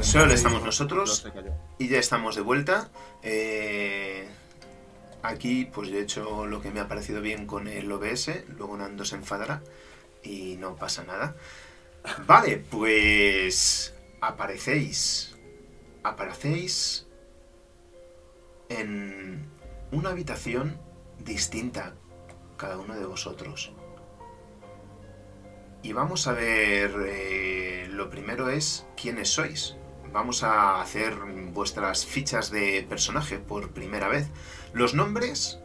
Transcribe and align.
¿Solo 0.00 0.32
estamos 0.32 0.62
nosotros. 0.62 1.26
Y 1.78 1.88
ya 1.88 1.98
estamos 1.98 2.36
de 2.36 2.42
vuelta. 2.42 2.90
Eh, 3.22 4.28
aquí, 5.22 5.66
pues 5.66 5.90
de 5.90 6.00
hecho, 6.00 6.46
lo 6.46 6.60
que 6.60 6.70
me 6.70 6.80
ha 6.80 6.88
parecido 6.88 7.20
bien 7.20 7.46
con 7.46 7.68
el 7.68 7.90
OBS, 7.90 8.44
luego 8.48 8.76
Nando 8.76 9.04
se 9.04 9.16
enfadará 9.16 9.62
y 10.22 10.56
no 10.56 10.76
pasa 10.76 11.04
nada. 11.04 11.36
Vale, 12.26 12.58
pues 12.70 13.94
aparecéis. 14.20 15.36
Aparecéis 16.02 17.06
en 18.68 19.46
una 19.92 20.10
habitación 20.10 20.80
distinta, 21.18 21.94
cada 22.56 22.78
uno 22.78 22.94
de 22.94 23.04
vosotros. 23.04 23.72
Y 25.82 25.92
vamos 25.92 26.26
a 26.26 26.32
ver, 26.32 26.94
eh, 27.06 27.88
lo 27.90 28.10
primero 28.10 28.50
es 28.50 28.86
quiénes 29.00 29.30
sois. 29.30 29.76
Vamos 30.12 30.42
a 30.42 30.80
hacer 30.80 31.14
vuestras 31.52 32.04
fichas 32.04 32.50
de 32.50 32.84
personaje 32.88 33.38
por 33.38 33.70
primera 33.70 34.08
vez. 34.08 34.28
Los 34.72 34.94
nombres, 34.94 35.58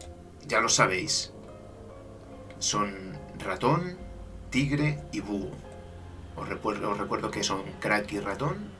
ya 0.46 0.60
lo 0.60 0.68
sabéis. 0.68 1.32
Son 2.58 3.18
ratón, 3.38 3.98
tigre 4.50 5.02
y 5.12 5.20
búho. 5.20 5.50
Os 6.36 6.48
recuerdo, 6.48 6.90
os 6.90 6.98
recuerdo 6.98 7.30
que 7.30 7.42
son 7.42 7.62
crack 7.80 8.12
y 8.12 8.20
ratón, 8.20 8.70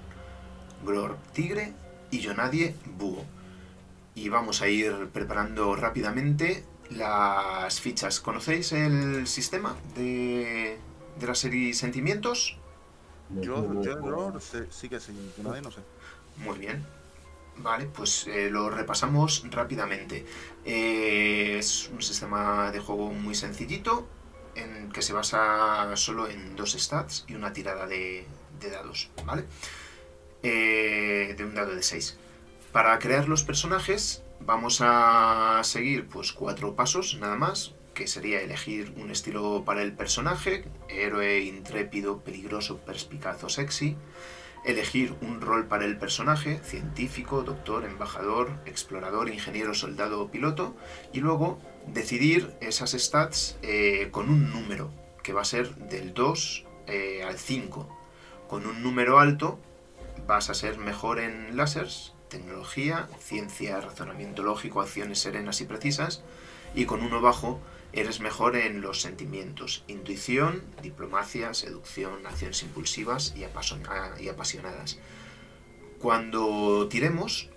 Gror 0.85 1.17
tigre 1.33 1.73
y 2.11 2.21
yo 2.21 2.35
nadie 2.35 2.75
búho. 2.99 3.25
Y 4.15 4.29
vamos 4.29 4.63
a 4.63 4.69
ir 4.69 5.09
preparando 5.13 5.75
rápidamente 5.75 6.65
las 6.91 7.81
fichas. 7.81 8.21
¿Conocéis 8.21 8.73
el 8.73 9.27
sistema 9.27 9.77
de, 9.95 10.79
de 11.19 11.27
la 11.27 11.35
serie 11.35 11.75
Sentimientos? 11.75 12.57
Yo, 13.41 13.83
yo, 13.83 14.41
sé- 14.41 14.67
sí 14.71 14.89
que 14.89 15.01
sí, 15.01 15.13
que 15.35 15.43
nadie 15.43 15.63
no 15.63 15.71
sé. 15.71 15.81
Muy 16.37 16.59
bien. 16.59 16.85
Vale, 17.59 17.87
pues 17.87 18.27
eh, 18.27 18.51
lo 18.51 18.69
repasamos 18.71 19.43
rápidamente. 19.51 20.27
Eh, 20.65 21.57
es 21.59 21.89
un 21.89 22.03
sistema 22.03 22.71
de 22.71 22.81
juego 22.81 23.11
muy 23.13 23.35
sencillito, 23.35 24.07
en 24.55 24.91
que 24.93 25.03
se 25.03 25.13
basa 25.13 25.95
solo 25.97 26.29
en 26.29 26.55
dos 26.55 26.73
stats 26.73 27.25
y 27.29 27.35
una 27.35 27.53
tirada 27.53 27.87
de, 27.87 28.27
de 28.61 28.71
dados, 28.71 29.11
¿vale? 29.25 29.45
Eh, 30.43 31.35
de 31.37 31.45
un 31.45 31.55
dado 31.55 31.75
de 31.75 31.83
6. 31.83 32.17
Para 32.73 32.99
crear 32.99 33.29
los 33.29 33.43
personajes 33.43 34.23
vamos 34.41 34.81
a 34.83 35.61
seguir 35.65 36.07
pues 36.09 36.33
cuatro 36.33 36.75
pasos 36.77 37.17
nada 37.19 37.37
más, 37.37 37.73
que 37.97 38.07
sería 38.07 38.43
elegir 38.43 38.93
un 38.99 39.11
estilo 39.11 39.65
para 39.65 39.81
el 39.83 39.93
personaje, 39.93 40.65
héroe, 40.89 41.41
intrépido, 41.41 42.21
peligroso, 42.21 42.77
perspicaz 42.77 43.43
o 43.43 43.49
sexy, 43.49 43.97
elegir 44.67 45.15
un 45.23 45.41
rol 45.41 45.67
para 45.67 45.87
el 45.87 45.97
personaje, 45.97 46.61
científico, 46.63 47.43
doctor, 47.43 47.87
embajador, 47.87 48.61
explorador, 48.67 49.31
ingeniero, 49.31 49.73
soldado 49.75 50.21
o 50.21 50.31
piloto, 50.31 50.77
y 51.15 51.21
luego 51.21 51.59
decidir 51.87 52.53
esas 52.61 52.93
stats 52.93 53.57
eh, 53.63 54.09
con 54.11 54.29
un 54.29 54.53
número, 54.53 54.93
que 55.23 55.33
va 55.33 55.41
a 55.41 55.47
ser 55.47 55.75
del 55.77 56.13
2 56.13 56.65
eh, 56.89 57.23
al 57.25 57.39
5. 57.39 57.89
Con 58.47 58.67
un 58.67 58.83
número 58.83 59.19
alto 59.19 59.59
vas 60.27 60.51
a 60.51 60.55
ser 60.55 60.77
mejor 60.77 61.19
en 61.19 61.57
láseres, 61.57 62.13
tecnología, 62.29 63.09
ciencia, 63.21 63.81
razonamiento 63.81 64.43
lógico, 64.43 64.83
acciones 64.83 65.19
serenas 65.19 65.63
y 65.63 65.65
precisas, 65.65 66.23
y 66.75 66.85
con 66.85 67.03
uno 67.03 67.23
bajo 67.23 67.59
eres 67.97 68.21
mejor 68.21 68.57
en 68.57 68.81
los 68.83 69.01
sentimientos, 69.01 69.83
intuición, 69.89 70.63
diplomacia, 70.83 71.53
seducción, 71.55 72.27
acciones 72.27 72.63
impulsivas 72.63 73.35
y, 73.37 73.41
apasion- 73.43 73.83
y 74.21 74.29
apasionadas. 74.29 74.99
Cuando 75.99 76.87
tiremos, 76.89 77.49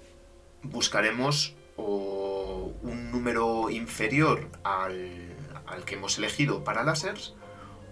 buscaremos 0.63 1.55
un 1.78 3.11
número 3.11 3.69
inferior 3.69 4.49
al, 4.63 5.35
al 5.66 5.85
que 5.85 5.95
hemos 5.95 6.17
elegido 6.17 6.63
para 6.63 6.83
láseres 6.83 7.33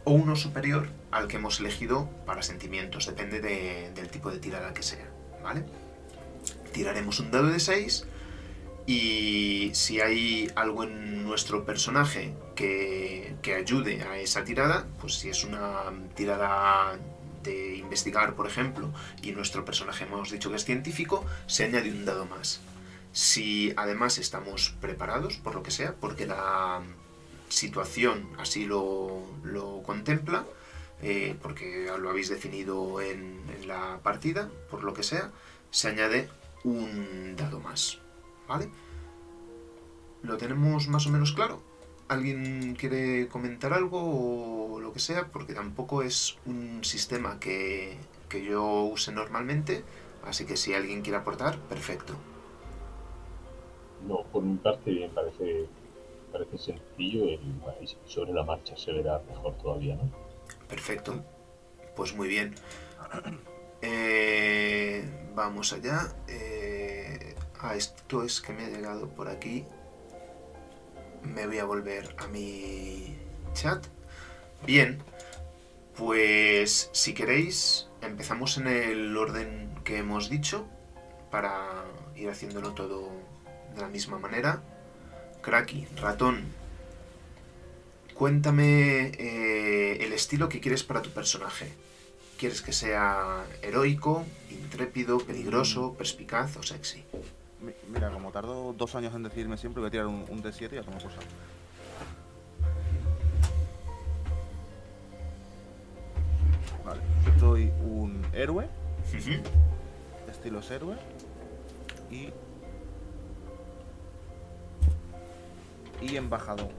o 0.03 0.12
uno 0.12 0.36
superior 0.36 0.90
al 1.12 1.28
que 1.28 1.38
hemos 1.38 1.59
elegido 1.59 2.09
para 2.25 2.41
sentimientos, 2.41 3.06
depende 3.06 3.40
de- 3.41 3.91
del 3.94 4.09
tipo 4.09 4.31
de 4.31 4.40
tirada 4.40 4.74
que 4.74 4.84
sea, 4.84 5.09
¿vale? 5.44 5.66
Tiraremos 6.74 7.19
un 7.19 7.31
dado 7.31 7.47
de 7.47 7.59
6 7.59 8.06
y 8.88 9.70
si 9.74 10.00
hay 10.00 10.50
algo 10.56 10.86
en 10.86 11.24
nuestro 11.24 11.66
personaje 11.66 12.34
que, 12.56 13.36
que 13.42 13.53
ayude 13.53 14.02
a 14.03 14.18
esa 14.18 14.46
tirada, 14.46 14.88
pues 15.02 15.16
si 15.16 15.30
es 15.30 15.44
una 15.44 15.84
tirada 16.16 16.98
de 17.44 17.75
investigar, 17.75 18.34
por 18.36 18.48
ejemplo, 18.48 18.90
y 19.22 19.34
nuestro 19.34 19.66
personaje 19.66 20.06
hemos 20.06 20.31
dicho 20.31 20.50
que 20.50 20.56
es 20.56 20.64
científico, 20.64 21.25
se 21.48 21.66
añade 21.66 21.92
un 21.92 22.06
dado 22.06 22.25
más. 22.25 22.62
Si 23.12 23.74
además 23.75 24.20
estamos 24.20 24.74
preparados, 24.80 25.36
por 25.36 25.54
lo 25.54 25.64
que 25.64 25.72
sea, 25.72 25.94
porque 25.94 26.25
la 26.25 26.81
situación 27.50 28.30
así 28.40 28.66
lo, 28.66 29.22
lo 29.44 29.84
contempla, 29.84 30.46
eh, 31.02 31.36
porque 31.42 31.92
lo 32.00 32.09
habéis 32.09 32.30
definido 32.30 33.02
en, 33.02 33.44
en 33.54 33.68
la 33.68 34.00
partida, 34.02 34.50
por 34.72 34.84
lo 34.84 34.94
que 34.94 35.04
sea, 35.04 35.31
se 35.72 35.90
añade 35.90 36.30
un 36.64 37.36
dado 37.36 37.59
más. 37.59 38.00
¿Vale? 38.47 38.69
¿Lo 40.24 40.38
tenemos 40.38 40.88
más 40.88 41.06
o 41.08 41.09
menos 41.09 41.34
claro? 41.34 41.62
¿Alguien 42.08 42.75
quiere 42.75 43.28
comentar 43.28 43.74
algo 43.74 44.74
o 44.74 44.80
lo 44.80 44.94
que 44.94 45.00
sea? 45.00 45.28
Porque 45.28 45.53
tampoco 45.53 46.02
es 46.02 46.38
un 46.46 46.84
sistema 46.84 47.40
que, 47.40 47.97
que 48.30 48.44
yo 48.44 48.84
use 48.84 49.12
normalmente, 49.12 49.84
así 50.25 50.46
que 50.46 50.57
si 50.57 50.74
alguien 50.74 51.02
quiere 51.02 51.18
aportar, 51.18 51.57
perfecto. 51.59 52.13
No, 54.07 54.24
por 54.31 54.44
mi 54.44 54.57
parte 54.57 54.91
me 54.91 55.09
parece, 55.09 55.68
parece 56.31 56.57
sencillo 56.57 57.25
y 57.25 57.40
sobre 58.06 58.31
la 58.31 58.44
marcha 58.44 58.78
se 58.78 58.91
verá 58.94 59.22
mejor 59.28 59.57
todavía, 59.57 59.96
¿no? 59.96 60.09
Perfecto. 60.69 61.24
Pues 61.96 62.16
muy 62.16 62.28
bien. 62.28 62.56
Eh, 63.80 65.07
vamos 65.36 65.72
allá. 65.72 66.16
Eh, 66.28 67.36
ah, 67.62 67.75
esto 67.75 68.23
es 68.23 68.41
que 68.41 68.53
me 68.53 68.66
ha 68.66 68.69
llegado 68.69 69.09
por 69.09 69.28
aquí. 69.28 69.66
Me 71.23 71.47
voy 71.47 71.59
a 71.59 71.66
volver 71.66 72.16
a 72.18 72.28
mi 72.28 73.18
chat. 73.53 73.85
Bien. 74.66 75.01
Pues 75.95 76.90
si 76.94 77.13
queréis, 77.13 77.88
empezamos 78.01 78.57
en 78.57 78.68
el 78.68 79.18
orden 79.18 79.73
que 79.84 79.97
hemos 79.97 80.29
dicho 80.29 80.68
para 81.31 81.85
ir 82.16 82.29
haciéndolo 82.29 82.73
todo 82.73 83.09
de 83.75 83.81
la 83.81 83.88
misma 83.88 84.19
manera. 84.19 84.62
Cracky, 85.41 85.88
ratón, 85.95 86.53
Cuéntame 88.18 89.12
eh, 89.19 90.03
el 90.03 90.12
estilo 90.12 90.50
que 90.50 90.60
quieres 90.60 90.83
para 90.83 91.03
tu 91.03 91.12
personaje. 91.12 91.71
¿Quieres 92.39 92.63
que 92.63 92.74
sea 92.74 93.45
heroico, 93.62 94.25
intrépido, 94.50 95.19
peligroso, 95.19 95.94
perspicaz 95.94 96.57
o 96.57 96.63
sexy? 96.63 97.03
Mi- 97.62 97.74
Mira, 97.89 98.12
como 98.12 98.31
tardo 98.31 98.74
dos 98.74 98.95
años 98.95 99.13
en 99.15 99.24
decidirme 99.24 99.57
siempre, 99.57 99.81
voy 99.81 99.88
a 99.88 99.92
tirar 99.92 100.07
un, 100.07 100.25
un 100.30 100.44
D7 100.44 100.74
y 100.74 100.77
a 100.77 100.83
tomar 100.83 101.01
saco. 101.01 101.15
Vale, 106.86 107.01
soy 107.39 107.71
un 107.81 108.25
héroe, 108.33 108.68
Ujú. 109.13 109.42
estilo 110.30 110.59
es 110.59 110.71
héroe, 110.71 110.95
y... 112.09 112.30
Y 116.01 116.15
embajador. 116.15 116.69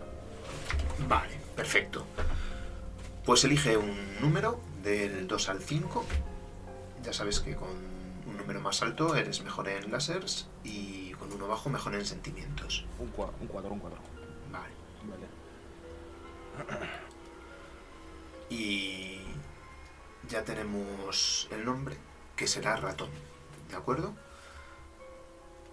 Vale, 1.08 1.32
perfecto. 1.56 2.06
Pues 3.24 3.42
elige 3.44 3.76
un 3.76 3.96
número 4.20 4.60
del 4.82 5.26
2 5.26 5.48
al 5.48 5.60
5. 5.60 6.04
Ya 7.02 7.12
sabes 7.12 7.40
que 7.40 7.56
con 7.56 7.68
un 8.26 8.36
número 8.36 8.60
más 8.60 8.80
alto 8.80 9.16
eres 9.16 9.42
mejor 9.42 9.68
en 9.68 9.90
lásers 9.90 10.46
y 10.68 11.12
con 11.18 11.32
uno 11.32 11.48
bajo 11.48 11.70
mejor 11.70 11.94
en 11.94 12.04
sentimientos. 12.04 12.84
Un 12.98 13.08
4, 13.08 13.36
un 13.40 13.46
4, 13.48 13.72
un 13.72 13.78
4. 13.80 13.98
Vale. 14.52 14.74
Vale. 16.68 16.88
Y 18.50 19.18
ya 20.26 20.42
tenemos 20.42 21.48
el 21.50 21.66
nombre, 21.66 21.98
que 22.34 22.46
será 22.46 22.76
ratón. 22.76 23.10
¿De 23.68 23.76
acuerdo? 23.76 24.14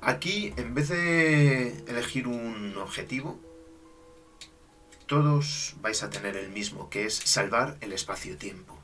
Aquí, 0.01 0.53
en 0.57 0.75
vez 0.75 0.89
de 0.89 1.69
elegir 1.87 2.27
un 2.27 2.75
objetivo, 2.77 3.39
todos 5.05 5.75
vais 5.81 6.03
a 6.03 6.09
tener 6.09 6.35
el 6.35 6.49
mismo, 6.49 6.89
que 6.89 7.05
es 7.05 7.15
salvar 7.15 7.77
el 7.79 7.93
espacio-tiempo. 7.93 8.77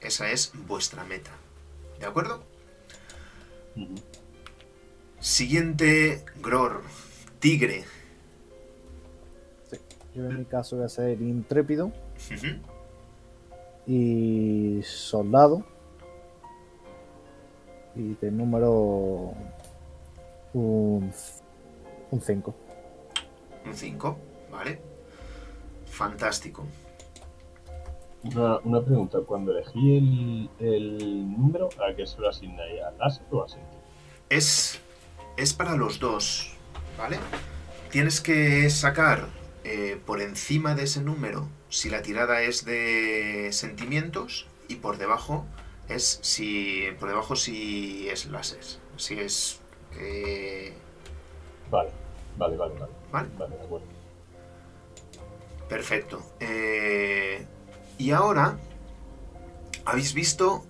Esa 0.00 0.30
es 0.30 0.52
vuestra 0.54 1.04
meta. 1.04 1.32
¿De 1.98 2.06
acuerdo? 2.06 2.44
Ujú. 3.76 3.94
Siguiente, 5.22 6.24
Gror, 6.42 6.82
tigre. 7.38 7.84
Yo 10.16 10.24
en 10.24 10.40
mi 10.40 10.44
caso 10.44 10.74
voy 10.74 10.84
a 10.84 10.88
ser 10.88 11.22
intrépido. 11.22 11.92
Y 13.86 14.80
soldado. 14.82 15.64
Y 17.94 18.14
de 18.14 18.32
número 18.32 19.32
un 20.54 21.12
5. 22.20 22.54
Un 23.64 23.74
5, 23.74 24.18
¿vale? 24.50 24.80
Fantástico. 25.86 26.64
Una, 28.24 28.58
una 28.58 28.84
pregunta, 28.84 29.20
cuando 29.20 29.52
elegí 29.52 29.98
el, 29.98 30.50
el 30.58 31.30
número, 31.30 31.68
¿a 31.78 31.94
qué 31.94 32.08
se 32.08 32.20
lo 32.20 32.28
asignáis? 32.28 32.82
¿A 32.82 32.90
láser 32.98 33.24
o 33.30 33.44
a? 33.44 33.46
Es, 34.28 34.81
es 35.36 35.54
para 35.54 35.76
los 35.76 35.98
dos, 35.98 36.52
¿vale? 36.98 37.18
Tienes 37.90 38.20
que 38.20 38.68
sacar 38.70 39.28
eh, 39.64 40.00
por 40.04 40.20
encima 40.20 40.74
de 40.74 40.84
ese 40.84 41.02
número 41.02 41.48
si 41.68 41.90
la 41.90 42.02
tirada 42.02 42.42
es 42.42 42.64
de 42.64 43.48
sentimientos 43.52 44.46
y 44.68 44.76
por 44.76 44.98
debajo 44.98 45.46
es 45.88 46.18
si 46.22 46.86
por 46.98 47.08
debajo 47.08 47.36
si 47.36 48.08
es 48.08 48.26
láser, 48.26 48.64
si 48.96 49.18
es 49.18 49.60
eh, 49.98 50.74
Vale, 51.70 51.90
vale, 52.36 52.56
vale, 52.56 52.74
vale. 52.74 52.92
¿Vale? 53.10 53.28
Vale, 53.38 53.56
de 53.56 53.62
acuerdo. 53.62 53.86
Perfecto. 55.68 56.22
Eh, 56.38 57.46
y 57.96 58.10
ahora, 58.10 58.58
¿habéis 59.86 60.12
visto 60.12 60.66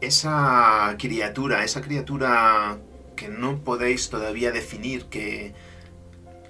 esa 0.00 0.94
criatura, 0.98 1.64
esa 1.64 1.80
criatura 1.80 2.78
que 3.20 3.28
no 3.28 3.62
podéis 3.62 4.08
todavía 4.08 4.50
definir, 4.50 5.04
que 5.10 5.52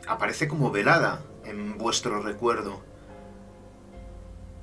aparece 0.06 0.46
como 0.46 0.70
velada 0.70 1.25
en 1.44 1.76
vuestro 1.78 2.22
recuerdo? 2.22 2.81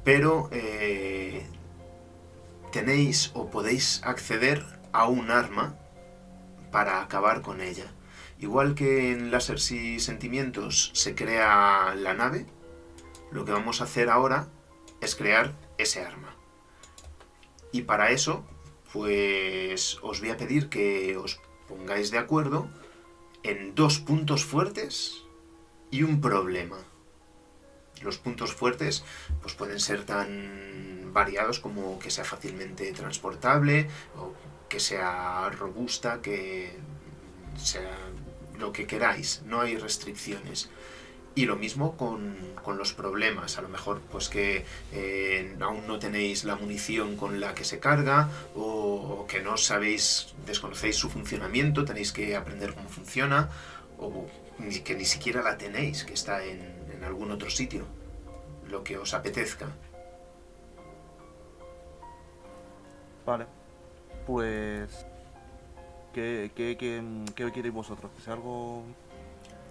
Pero 0.06 0.48
eh, 0.54 1.46
tenéis 2.72 3.32
o 3.34 3.50
podéis 3.50 4.02
acceder 4.06 4.64
a 4.94 5.10
un 5.10 5.32
arma 5.32 5.76
para 6.72 7.02
acabar 7.02 7.42
con 7.42 7.60
ella. 7.60 7.92
Igual 8.40 8.74
que 8.74 9.12
en 9.12 9.30
Láseres 9.30 9.70
y 9.72 10.00
Sentimientos 10.00 10.92
se 10.94 11.14
crea 11.14 11.94
la 11.94 12.14
nave, 12.14 12.46
lo 13.34 13.44
que 13.44 13.52
vamos 13.52 13.82
a 13.82 13.84
hacer 13.84 14.10
ahora 14.10 14.48
es 15.02 15.14
crear 15.18 15.56
ese 15.78 16.06
arma. 16.06 16.38
Y 17.74 17.82
para 17.82 18.12
eso, 18.12 18.46
pues 18.94 20.00
os 20.02 20.22
voy 20.22 20.30
a 20.30 20.38
pedir 20.38 20.70
que 20.70 21.18
os 21.18 21.42
pongáis 21.68 22.12
de 22.12 22.18
acuerdo 22.18 22.68
en 23.44 23.76
dos 23.76 24.00
puntos 24.00 24.46
fuertes 24.46 25.24
y 25.92 26.04
un 26.04 26.22
problema. 26.22 26.78
Los 28.02 28.18
puntos 28.18 28.54
fuertes 28.54 29.04
pues 29.42 29.54
pueden 29.56 29.80
ser 29.80 30.06
tan 30.06 31.12
variados 31.14 31.60
como 31.60 31.98
que 32.00 32.12
sea 32.12 32.24
fácilmente 32.24 32.92
transportable 32.94 33.88
o 34.18 34.34
que 34.70 34.80
sea 34.80 35.50
robusta, 35.50 36.22
que 36.22 36.78
sea 37.58 37.98
lo 38.60 38.72
que 38.72 38.86
queráis, 38.86 39.42
no 39.46 39.62
hay 39.62 39.78
restricciones. 39.78 40.70
Y 41.38 41.46
lo 41.46 41.56
mismo 41.56 41.96
con, 41.96 42.36
con 42.64 42.80
los 42.80 42.94
problemas, 42.94 43.60
a 43.60 43.62
lo 43.62 43.70
mejor 43.70 44.02
pues 44.12 44.28
que 44.28 44.66
eh, 44.92 45.56
aún 45.62 45.86
no 45.86 46.00
tenéis 46.00 46.46
la 46.46 46.56
munición 46.56 47.16
con 47.16 47.40
la 47.40 47.54
que 47.54 47.64
se 47.64 47.78
carga 47.80 48.28
o, 48.56 49.28
que 49.30 49.44
no 49.44 49.56
sabéis, 49.56 50.34
desconocéis 50.48 50.96
su 50.96 51.12
funcionamiento, 51.12 51.86
tenéis 51.86 52.12
que 52.12 52.36
aprender 52.36 52.74
cómo 52.74 52.90
funciona 52.90 53.52
o 54.00 54.26
que 54.84 54.96
ni 54.96 55.06
siquiera 55.06 55.44
la 55.44 55.60
tenéis, 55.60 56.06
que 56.06 56.16
está 56.16 56.44
en, 56.44 56.60
en 56.92 57.04
algún 57.04 57.30
otro 57.30 57.52
sitio, 57.52 57.86
lo 58.68 58.84
que 58.84 58.98
os 58.98 59.14
apetezca. 59.14 59.68
Vale. 63.28 63.46
Pues. 64.26 65.06
¿Qué, 66.16 66.50
qué, 66.56 66.76
qué, 66.80 67.04
qué 67.36 67.52
queréis 67.52 67.76
vosotros? 67.76 68.12
¿Que 68.16 68.24
sea 68.24 68.34
algo 68.34 68.86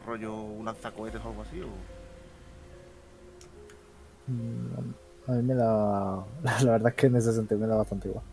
rollo 0.06 0.34
un 0.34 0.64
lanzacohetes 0.64 1.20
o 1.24 1.28
algo 1.28 1.42
así? 1.42 1.60
O... 1.60 1.68
Mm, 4.28 4.94
A 5.28 5.32
mí 5.32 5.42
me 5.42 5.54
da. 5.54 6.24
La 6.62 6.72
verdad 6.72 6.88
es 6.88 6.94
que 6.94 7.06
en 7.06 7.16
ese 7.16 7.32
sentido 7.32 7.58
me 7.60 7.66
da 7.66 7.76
bastante 7.76 8.08
igual. 8.08 8.24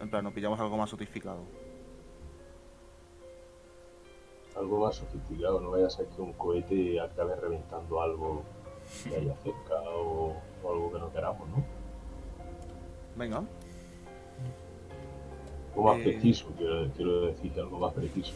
En 0.00 0.10
plan, 0.10 0.24
nos 0.24 0.32
pillamos 0.32 0.58
algo 0.60 0.76
más 0.76 0.90
sofisticado. 0.90 1.40
Algo 4.56 4.80
más 4.86 4.96
sofisticado, 4.96 5.60
no 5.60 5.70
vaya 5.70 5.86
a 5.86 5.90
ser 5.90 6.06
que 6.06 6.22
un 6.22 6.32
cohete 6.32 6.98
acabe 7.00 7.36
reventando 7.36 8.00
algo 8.00 8.42
que 9.04 9.14
haya 9.16 9.34
cerca 9.42 9.74
o, 9.90 10.34
o 10.62 10.72
algo 10.72 10.92
que 10.92 10.98
no 10.98 11.12
queramos, 11.12 11.46
¿no? 11.50 11.64
Venga. 13.16 13.42
Algo 15.74 15.84
más 15.84 15.98
Eh. 15.98 16.02
preciso, 16.04 16.46
quiero, 16.56 16.90
quiero 16.92 17.20
decir, 17.26 17.52
algo 17.58 17.78
más 17.78 17.92
preciso. 17.92 18.32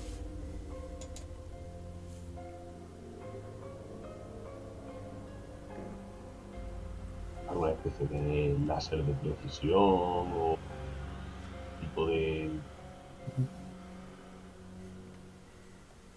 Alguna 7.51 7.73
especie 7.73 8.07
de 8.07 8.57
láser 8.67 9.05
de 9.05 9.13
precisión 9.15 9.77
o 9.77 10.57
tipo 11.81 12.07
de, 12.07 12.51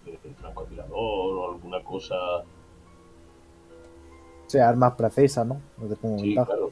de 0.04 0.34
francotirador 0.40 0.94
o 1.38 1.52
alguna 1.52 1.82
cosa. 1.82 2.14
O 4.46 4.48
sea, 4.48 4.68
armas 4.68 4.94
precisas, 4.94 5.46
¿no? 5.46 5.60
Sí, 5.78 6.34
ventaja. 6.34 6.46
claro. 6.46 6.70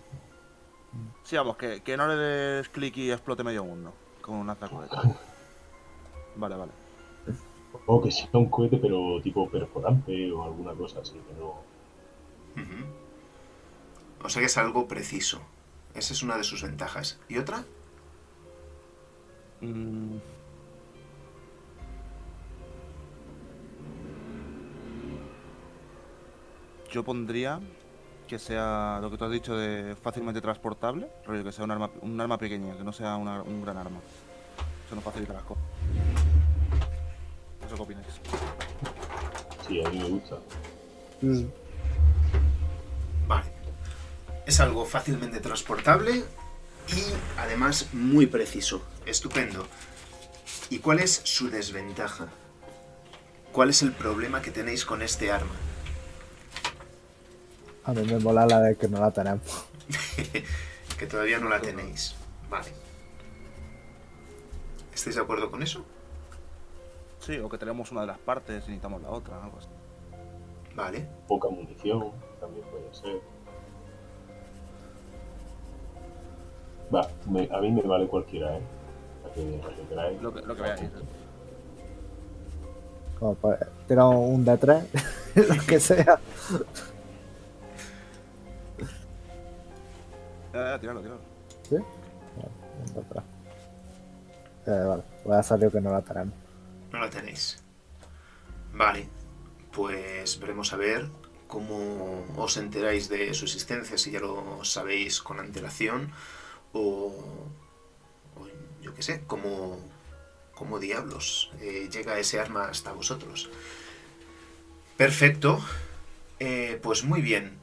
Sí, 1.25 1.37
vamos, 1.37 1.57
que, 1.57 1.81
que 1.83 1.97
no 1.97 2.07
le 2.07 2.15
des 2.17 2.69
clic 2.69 2.97
y 2.99 3.11
explote 3.11 3.43
medio 3.43 3.65
mundo. 3.65 3.93
Con 4.21 4.37
un 4.37 4.47
lanzacohetes. 4.47 4.99
Vale, 6.35 6.57
vale. 6.57 6.73
O 7.85 8.01
que 8.01 8.11
sea 8.11 8.29
un 8.33 8.49
cohete, 8.49 8.79
pero 8.79 9.21
tipo 9.23 9.49
perforante 9.51 10.33
o 10.33 10.45
alguna 10.45 10.73
cosa 10.73 11.01
así, 11.01 11.13
que 11.13 11.35
no. 11.39 11.61
Ujú. 12.57 13.02
O 14.25 14.29
sea 14.29 14.41
que 14.41 14.47
es 14.47 14.57
algo 14.57 14.87
preciso. 14.89 15.41
Esa 15.95 16.13
es 16.15 16.23
una 16.23 16.37
de 16.37 16.45
sus 16.45 16.63
ventajas. 16.63 17.19
¿Y 17.29 17.39
otra? 17.39 17.65
Mm. 19.61 20.17
Yo 26.91 27.03
pondría 27.05 27.61
que 28.29 28.39
sea 28.39 28.99
lo 29.01 29.11
que 29.11 29.17
tú 29.17 29.25
has 29.25 29.31
dicho 29.31 29.57
de 29.57 29.97
fácilmente 29.97 30.41
transportable, 30.41 31.09
rollo 31.27 31.45
que 31.45 31.53
sea 31.53 31.65
un 31.65 31.71
arma, 31.71 31.91
un 32.03 32.21
arma 32.21 32.39
pequeña, 32.39 32.77
que 32.77 32.85
no 32.85 32.93
sea 32.93 33.17
una- 33.17 33.43
un 33.43 33.63
gran 33.63 33.77
arma. 33.79 34.01
Eso 34.87 34.95
nos 34.95 35.05
facilita 35.05 35.33
las 35.33 35.43
cosas. 35.45 35.65
Sé 37.69 37.75
qué 37.77 37.83
opináis. 37.83 38.07
Sí, 39.67 39.85
a 39.85 39.89
mí 39.91 39.99
me 39.99 40.09
gusta. 40.09 40.37
Mm. 41.23 41.45
Es 44.53 44.61
algo 44.61 44.85
fácilmente 44.85 45.41
transportable 45.41 46.13
y 46.15 47.03
además 47.39 47.89
muy 47.95 48.27
preciso. 48.27 48.83
Estupendo. 49.07 49.67
¿Y 50.69 50.81
cuál 50.81 50.99
es 50.99 51.23
su 51.25 51.49
desventaja? 51.49 52.29
¿Cuál 53.51 53.71
es 53.71 53.81
el 53.81 53.93
problema 53.93 54.43
que 54.43 54.51
tenéis 54.51 54.85
con 54.85 55.01
este 55.01 55.33
arma? 55.33 55.55
A 57.85 57.95
mí 57.95 58.03
me 58.03 58.19
mola 58.19 58.45
la 58.45 58.61
de 58.61 58.77
que 58.77 58.89
no 58.89 59.01
la 59.01 59.11
tenemos. 59.11 59.69
que 60.99 61.07
todavía 61.07 61.39
no 61.39 61.49
la 61.49 61.59
tenéis. 61.59 62.15
Vale. 62.51 62.73
¿Estáis 64.93 65.17
de 65.17 65.23
acuerdo 65.23 65.51
con 65.51 65.63
eso? 65.63 65.83
Sí, 67.21 67.39
o 67.39 67.49
que 67.49 67.57
tenemos 67.57 67.91
una 67.91 68.03
de 68.03 68.09
las 68.09 68.19
partes 68.19 68.65
y 68.65 68.73
necesitamos 68.73 69.01
la 69.01 69.09
otra, 69.09 69.43
algo 69.43 69.57
así. 69.57 69.71
Vale. 70.75 71.09
Poca 71.27 71.49
munición, 71.49 72.13
también 72.39 72.67
puede 72.67 72.93
ser. 72.93 73.42
Va, 76.95 77.09
me- 77.31 77.49
a 77.53 77.59
mí 77.61 77.71
me 77.73 77.83
vale 77.83 78.07
cualquiera, 78.07 78.57
¿eh? 78.57 78.61
Que, 79.35 79.61
que. 79.89 80.19
Lo 80.21 80.33
que, 80.35 80.43
lo 80.43 80.55
que 80.57 80.63
veáis. 80.63 80.91
Como 83.19 83.35
pues, 83.37 83.59
tira 83.89 84.05
un 84.07 84.45
D3, 84.45 84.85
lo 85.57 85.67
que 85.67 85.81
sea. 85.81 86.19
Eh, 90.55 90.77
tíralo, 90.81 91.01
tíralo. 91.01 91.21
¿Sí? 91.69 91.77
Vale, 91.77 92.51
un 92.81 92.95
D3. 92.95 93.23
Eh, 94.67 94.85
vale, 94.87 95.03
pues 95.25 95.39
ha 95.39 95.43
salido 95.43 95.71
que 95.71 95.81
no 95.81 95.91
la 95.91 96.03
tenemos. 96.03 96.35
No 96.93 96.99
la 97.01 97.11
tenéis. 97.11 97.63
Vale. 98.75 99.09
Pues 99.73 100.39
veremos 100.39 100.73
a 100.75 100.77
ver 100.77 101.07
cómo 101.49 102.25
os 102.37 102.57
enteráis 102.59 103.09
de 103.09 103.33
su 103.33 103.47
existencia, 103.47 103.97
si 103.97 104.11
ya 104.11 104.21
lo 104.21 104.63
sabéis 104.65 105.23
con 105.23 105.41
antelación 105.41 106.11
o, 106.73 107.15
o 108.37 108.47
yo 108.81 108.95
qué 108.95 109.03
sé, 109.03 109.23
cómo, 109.27 109.79
cómo 110.55 110.79
diablos 110.79 111.51
eh, 111.61 111.89
llega 111.91 112.19
ese 112.19 112.41
arma 112.41 112.69
hasta 112.69 112.93
vosotros. 112.93 113.51
Perfecto. 114.97 115.61
Eh, 116.39 116.79
pues 116.83 117.05
muy 117.05 117.23
bien. 117.23 117.59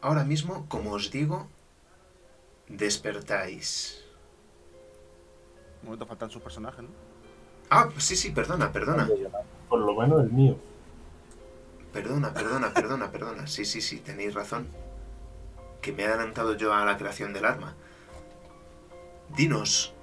Ahora 0.00 0.24
mismo, 0.24 0.66
como 0.68 0.92
os 0.92 1.10
digo, 1.10 1.48
Despertáis. 2.70 4.00
Un 5.82 5.86
momento 5.86 6.06
faltan 6.06 6.30
sus 6.30 6.40
personajes, 6.40 6.84
¿no? 6.84 6.90
Ah, 7.68 7.88
sí, 7.98 8.14
sí, 8.14 8.30
perdona, 8.30 8.70
perdona. 8.72 9.08
Por 9.68 9.80
lo 9.80 9.94
menos 9.94 10.22
el 10.22 10.30
mío. 10.30 10.56
Perdona, 11.92 12.32
perdona, 12.32 12.72
perdona, 12.72 13.10
perdona. 13.10 13.46
Sí, 13.48 13.64
sí, 13.64 13.80
sí, 13.80 13.98
tenéis 13.98 14.34
razón. 14.34 14.68
Que 15.82 15.92
me 15.92 16.04
he 16.04 16.06
adelantado 16.06 16.54
yo 16.56 16.72
a 16.72 16.84
la 16.84 16.96
creación 16.96 17.32
del 17.32 17.44
arma. 17.44 17.74
Dinos, 19.36 19.94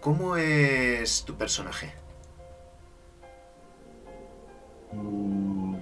¿cómo 0.00 0.36
es 0.36 1.24
tu 1.24 1.34
personaje? 1.36 1.92
Mm, 4.92 5.76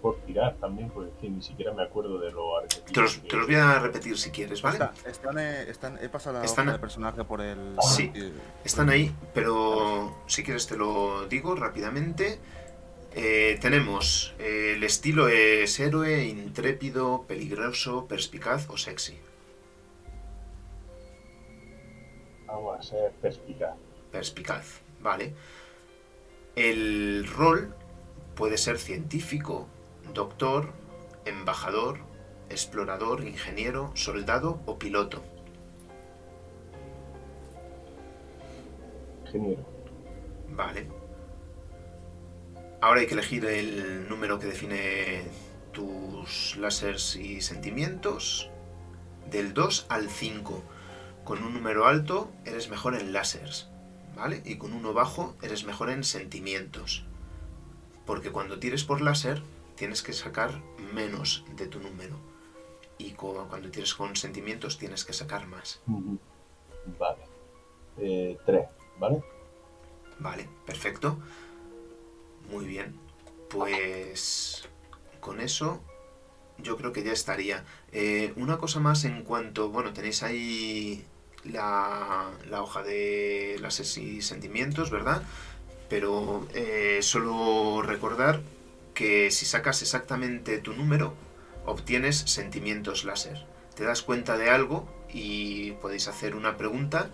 por 0.00 0.16
tirar 0.22 0.56
también, 0.60 0.88
porque 0.90 1.10
que 1.20 1.28
ni 1.28 1.42
siquiera 1.42 1.72
me 1.74 1.82
acuerdo 1.82 2.18
de 2.18 2.30
lo 2.30 2.56
arquetipos. 2.58 2.92
Te 2.92 3.00
los, 3.00 3.22
te 3.22 3.36
los 3.36 3.46
voy 3.46 3.56
a 3.56 3.78
repetir 3.80 4.16
si 4.18 4.30
quieres, 4.30 4.62
¿vale? 4.62 4.76
Está- 4.78 4.94
están, 5.10 5.38
eh, 5.38 5.62
están- 5.68 5.98
he 6.00 6.08
pasado 6.08 6.38
la 6.38 6.44
Están- 6.44 6.68
hoja 6.68 6.76
de 6.76 6.80
personaje 6.80 7.24
por 7.24 7.40
el. 7.40 7.76
Sí. 7.82 8.10
eh, 8.14 8.32
Están 8.64 8.88
ahí, 8.90 9.14
pero 9.34 10.16
si 10.26 10.42
quieres 10.44 10.66
te 10.66 10.76
lo 10.76 11.26
digo 11.26 11.54
rápidamente. 11.54 12.38
Eh, 13.14 13.58
tenemos 13.60 14.34
eh, 14.38 14.74
el 14.76 14.84
estilo 14.84 15.28
es 15.28 15.80
héroe, 15.80 16.24
intrépido, 16.26 17.24
peligroso, 17.26 18.06
perspicaz 18.06 18.68
o 18.70 18.76
sexy. 18.76 19.18
Vamos 22.48 22.78
a 22.78 22.82
ser 22.82 23.12
perspicaz. 23.12 23.76
Perspicaz, 24.10 24.80
¿vale? 25.00 25.34
El 26.56 27.26
rol 27.26 27.74
puede 28.34 28.56
ser 28.56 28.78
científico, 28.78 29.68
doctor, 30.14 30.72
embajador, 31.26 31.98
explorador, 32.48 33.22
ingeniero, 33.22 33.92
soldado 33.94 34.60
o 34.64 34.78
piloto. 34.78 35.22
Ingeniero. 39.26 39.62
Vale. 40.48 40.88
Ahora 42.80 43.00
hay 43.00 43.06
que 43.06 43.14
elegir 43.14 43.44
el 43.44 44.08
número 44.08 44.38
que 44.38 44.46
define 44.46 45.24
tus 45.72 46.56
láseres 46.56 47.14
y 47.16 47.42
sentimientos. 47.42 48.50
Del 49.30 49.52
2 49.52 49.86
al 49.90 50.08
5. 50.08 50.62
Con 51.28 51.44
un 51.44 51.52
número 51.52 51.86
alto 51.86 52.32
eres 52.46 52.70
mejor 52.70 52.94
en 52.94 53.12
láseres. 53.12 53.68
¿Vale? 54.16 54.40
Y 54.46 54.56
con 54.56 54.72
uno 54.72 54.94
bajo 54.94 55.36
eres 55.42 55.64
mejor 55.64 55.90
en 55.90 56.02
sentimientos. 56.02 57.04
Porque 58.06 58.32
cuando 58.32 58.58
tires 58.58 58.82
por 58.82 59.02
láser 59.02 59.42
tienes 59.76 60.02
que 60.02 60.14
sacar 60.14 60.62
menos 60.94 61.44
de 61.54 61.66
tu 61.66 61.80
número. 61.80 62.16
Y 62.96 63.10
cuando 63.10 63.70
tires 63.70 63.92
con 63.92 64.16
sentimientos 64.16 64.78
tienes 64.78 65.04
que 65.04 65.12
sacar 65.12 65.46
más. 65.46 65.82
Vale. 66.98 67.20
Eh, 67.98 68.38
tres, 68.46 68.66
¿vale? 68.98 69.22
Vale, 70.20 70.48
perfecto. 70.64 71.18
Muy 72.50 72.64
bien. 72.64 72.98
Pues 73.50 74.66
con 75.20 75.42
eso 75.42 75.82
yo 76.56 76.78
creo 76.78 76.94
que 76.94 77.04
ya 77.04 77.12
estaría. 77.12 77.66
Eh, 77.92 78.32
una 78.36 78.56
cosa 78.56 78.80
más 78.80 79.04
en 79.04 79.24
cuanto, 79.24 79.68
bueno, 79.68 79.92
tenéis 79.92 80.22
ahí 80.22 81.06
la, 81.52 82.30
hoja 82.60 82.82
de 82.82 83.56
las 83.60 83.96
y 83.96 84.22
sentimientos, 84.22 84.90
¿verdad? 84.90 85.22
Pero 85.88 86.46
eh, 86.54 86.98
solo 87.02 87.82
recordar 87.82 88.40
que 88.94 89.30
si 89.30 89.46
sacas 89.46 89.82
exactamente 89.82 90.58
tu 90.58 90.72
número, 90.72 91.14
obtienes 91.66 92.18
sentimientos 92.18 93.04
láser. 93.04 93.46
Te 93.74 93.84
das 93.84 94.02
cuenta 94.02 94.36
de 94.36 94.50
algo 94.50 94.88
y 95.12 95.72
podéis 95.72 96.08
hacer 96.08 96.34
una 96.34 96.56
pregunta 96.56 97.10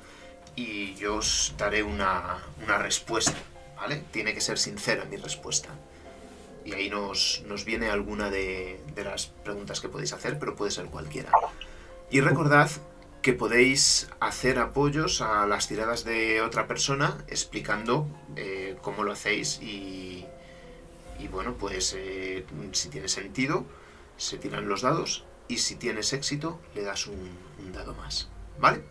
y 0.56 0.94
yo 0.94 1.16
os 1.16 1.54
daré 1.58 1.82
una, 1.82 2.38
una 2.62 2.78
respuesta, 2.78 3.36
¿vale? 3.76 4.02
Tiene 4.12 4.34
que 4.34 4.40
ser 4.40 4.58
sincera 4.58 5.04
mi 5.04 5.16
respuesta. 5.16 5.70
Y 6.64 6.72
ahí 6.72 6.88
nos, 6.88 7.42
nos 7.46 7.64
viene 7.66 7.90
alguna 7.90 8.30
de, 8.30 8.80
de 8.94 9.04
las 9.04 9.26
preguntas 9.26 9.80
que 9.80 9.88
podéis 9.88 10.14
hacer, 10.14 10.38
pero 10.38 10.56
puede 10.56 10.70
ser 10.70 10.86
cualquiera. 10.86 11.30
Y 12.10 12.20
recordad 12.20 12.70
que 13.24 13.32
podéis 13.32 14.10
hacer 14.20 14.58
apoyos 14.58 15.22
a 15.22 15.46
las 15.46 15.66
tiradas 15.66 16.04
de 16.04 16.42
otra 16.42 16.66
persona 16.66 17.24
explicando 17.26 18.06
eh, 18.36 18.76
cómo 18.82 19.02
lo 19.02 19.12
hacéis 19.12 19.62
y, 19.62 20.26
y 21.18 21.28
bueno, 21.28 21.54
pues 21.54 21.94
eh, 21.96 22.44
si 22.72 22.90
tiene 22.90 23.08
sentido, 23.08 23.64
se 24.18 24.36
tiran 24.36 24.68
los 24.68 24.82
dados 24.82 25.24
y 25.48 25.56
si 25.56 25.76
tienes 25.76 26.12
éxito, 26.12 26.60
le 26.74 26.82
das 26.82 27.06
un, 27.06 27.30
un 27.60 27.72
dado 27.72 27.94
más, 27.94 28.28
¿vale? 28.58 28.82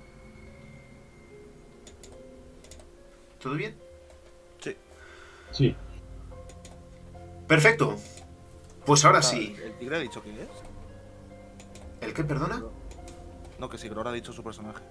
¿Todo 3.40 3.54
bien? 3.54 3.76
Sí. 4.62 4.76
Sí. 5.52 5.76
Perfecto. 7.48 7.98
Pues 8.84 9.06
ahora 9.06 9.20
Ah, 9.20 9.22
sí. 9.22 9.56
¿El 9.64 9.74
tigre 9.78 9.98
ha 9.98 10.00
dicho 10.00 10.24
quién 10.24 10.40
es? 10.40 10.50
¿El 12.02 12.16
qué, 12.16 12.24
perdona? 12.24 12.64
No, 13.64 13.70
que 13.70 13.78
sí, 13.78 13.88
Gror 13.88 14.10
ha 14.10 14.12
dicho 14.12 14.34
su 14.34 14.44
personaje. 14.44 14.84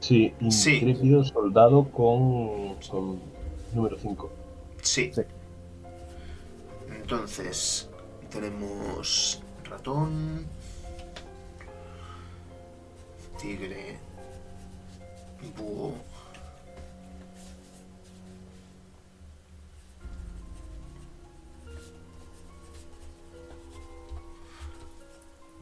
Sí, 0.00 0.32
Sí. 0.48 0.76
intrépido 0.76 1.22
soldado 1.22 1.84
con, 1.90 2.76
con 2.88 3.20
número 3.74 3.98
5. 3.98 4.32
Sí. 4.80 5.12
Sí. 5.14 5.20
Entonces, 6.88 7.90
tenemos 8.30 9.42
ratón, 9.68 10.46
tigre, 13.38 13.98
búho. 15.58 15.92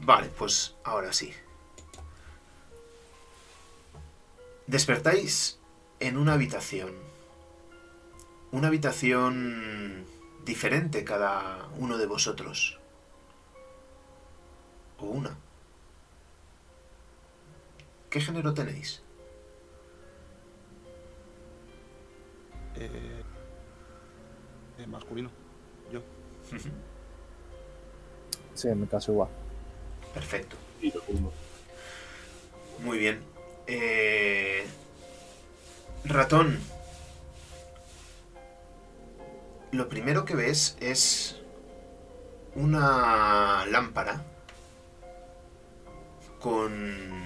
Vale, 0.01 0.29
pues 0.39 0.75
ahora 0.85 1.13
sí. 1.13 1.33
Despertáis 4.67 5.59
en 6.01 6.17
una 6.17 6.33
habitación. 6.35 6.93
Una 8.51 8.69
habitación 8.69 10.07
diferente 10.45 11.05
cada 11.05 11.69
uno 11.79 11.99
de 11.99 12.07
vosotros. 12.07 12.79
O 14.99 15.07
una. 15.07 15.37
¿Qué 18.09 18.21
género 18.21 18.55
tenéis? 18.55 19.03
Eh, 22.77 23.23
eh, 24.79 24.87
masculino. 24.87 25.31
Yo. 25.93 26.01
Sí, 28.55 28.69
en 28.69 28.81
mi 28.81 28.87
caso 28.87 29.11
igual. 29.11 29.29
Perfecto. 30.15 30.57
Muy 32.85 32.99
bien. 32.99 33.34
Eh, 33.67 34.67
ratón. 36.05 36.59
Lo 39.73 39.89
primero 39.89 40.25
que 40.25 40.37
ves 40.37 40.77
es 40.81 41.41
una 42.55 43.67
lámpara 43.67 44.23
con 46.41 47.25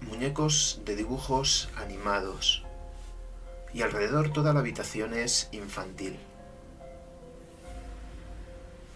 muñecos 0.00 0.80
de 0.84 0.96
dibujos 0.96 1.68
animados. 1.76 2.64
Y 3.74 3.82
alrededor 3.82 4.32
toda 4.32 4.52
la 4.52 4.60
habitación 4.60 5.14
es 5.14 5.48
infantil. 5.52 6.18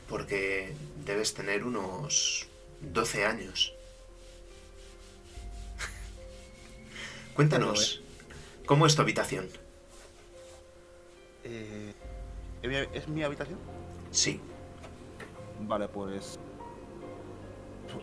Porque 0.08 0.74
debes 1.04 1.34
tener 1.34 1.64
unos 1.64 2.46
12 2.80 3.26
años. 3.26 3.75
Cuéntanos, 7.36 8.00
¿cómo 8.64 8.86
es 8.86 8.96
tu 8.96 9.02
habitación? 9.02 9.46
Eh, 11.44 11.92
¿es, 12.94 13.08
mi, 13.08 13.22
habitación? 13.22 13.58
Sí, 14.10 14.40
Vale, 15.60 15.86
pues. 15.88 16.38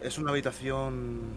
Es 0.03 0.19
una 0.19 0.29
habitación 0.29 1.33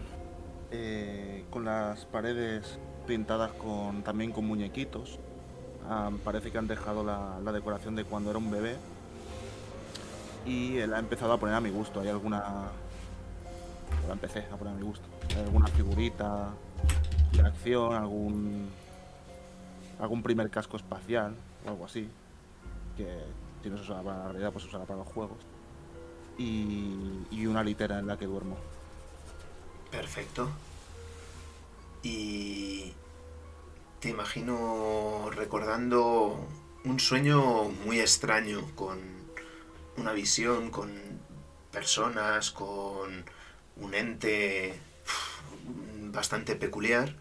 eh, 0.69 1.43
con 1.49 1.65
las 1.65 2.05
paredes 2.05 2.77
pintadas 3.07 3.51
con 3.53 4.03
también 4.03 4.31
con 4.31 4.45
muñequitos. 4.45 5.17
Ah, 5.89 6.11
parece 6.23 6.51
que 6.51 6.59
han 6.59 6.67
dejado 6.67 7.03
la, 7.03 7.39
la 7.43 7.51
decoración 7.51 7.95
de 7.95 8.03
cuando 8.03 8.29
era 8.29 8.37
un 8.37 8.51
bebé. 8.51 8.75
Y 10.45 10.85
la 10.85 10.97
ha 10.97 10.99
empezado 10.99 11.33
a 11.33 11.39
poner 11.39 11.55
a 11.55 11.61
mi 11.61 11.71
gusto. 11.71 12.01
Hay 12.01 12.09
alguna. 12.09 12.43
La 14.07 14.13
empecé 14.13 14.45
a 14.51 14.55
poner 14.55 14.75
a 14.75 14.77
mi 14.77 14.83
gusto. 14.83 15.07
Hay 15.35 15.41
alguna 15.41 15.65
figurita 15.65 16.53
de 17.31 17.41
acción, 17.41 17.93
algún. 17.93 18.69
algún 19.99 20.23
primer 20.23 20.49
casco 20.49 20.77
espacial 20.77 21.35
o 21.65 21.69
algo 21.69 21.85
así. 21.85 22.09
Que 22.95 23.23
si 23.63 23.69
no 23.69 23.77
se 23.77 23.83
usará 23.83 24.01
para 24.01 24.17
la 24.17 24.23
realidad, 24.29 24.51
pues 24.51 24.63
se 24.63 24.69
usará 24.69 24.85
para 24.85 24.99
los 24.99 25.07
juegos 25.07 25.37
y, 26.37 27.25
y 27.31 27.45
una 27.47 27.63
litera 27.63 27.99
en 27.99 28.07
la 28.07 28.17
que 28.17 28.25
duermo. 28.25 28.57
perfecto. 29.91 30.49
y 32.03 32.93
te 33.99 34.09
imagino 34.09 35.29
recordando 35.31 36.39
un 36.85 36.99
sueño 36.99 37.63
muy 37.85 37.99
extraño, 37.99 38.61
con 38.75 38.99
una 39.97 40.13
visión, 40.13 40.69
con 40.69 40.91
personas, 41.71 42.51
con 42.51 43.25
un 43.77 43.93
ente 43.93 44.79
bastante 46.17 46.55
peculiar 46.55 47.13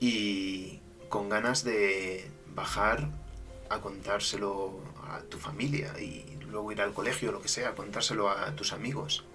y 0.00 0.80
con 1.10 1.28
ganas 1.28 1.62
de 1.62 2.30
bajar 2.54 3.10
a 3.68 3.82
contárselo 3.82 4.80
a 5.10 5.20
tu 5.20 5.36
familia 5.36 5.92
y 6.00 6.38
luego 6.50 6.72
ir 6.72 6.80
al 6.80 6.94
colegio 6.94 7.28
o 7.28 7.32
lo 7.32 7.42
que 7.42 7.48
sea, 7.48 7.74
contárselo 7.74 8.30
a 8.30 8.56
tus 8.56 8.72
amigos. 8.72 9.26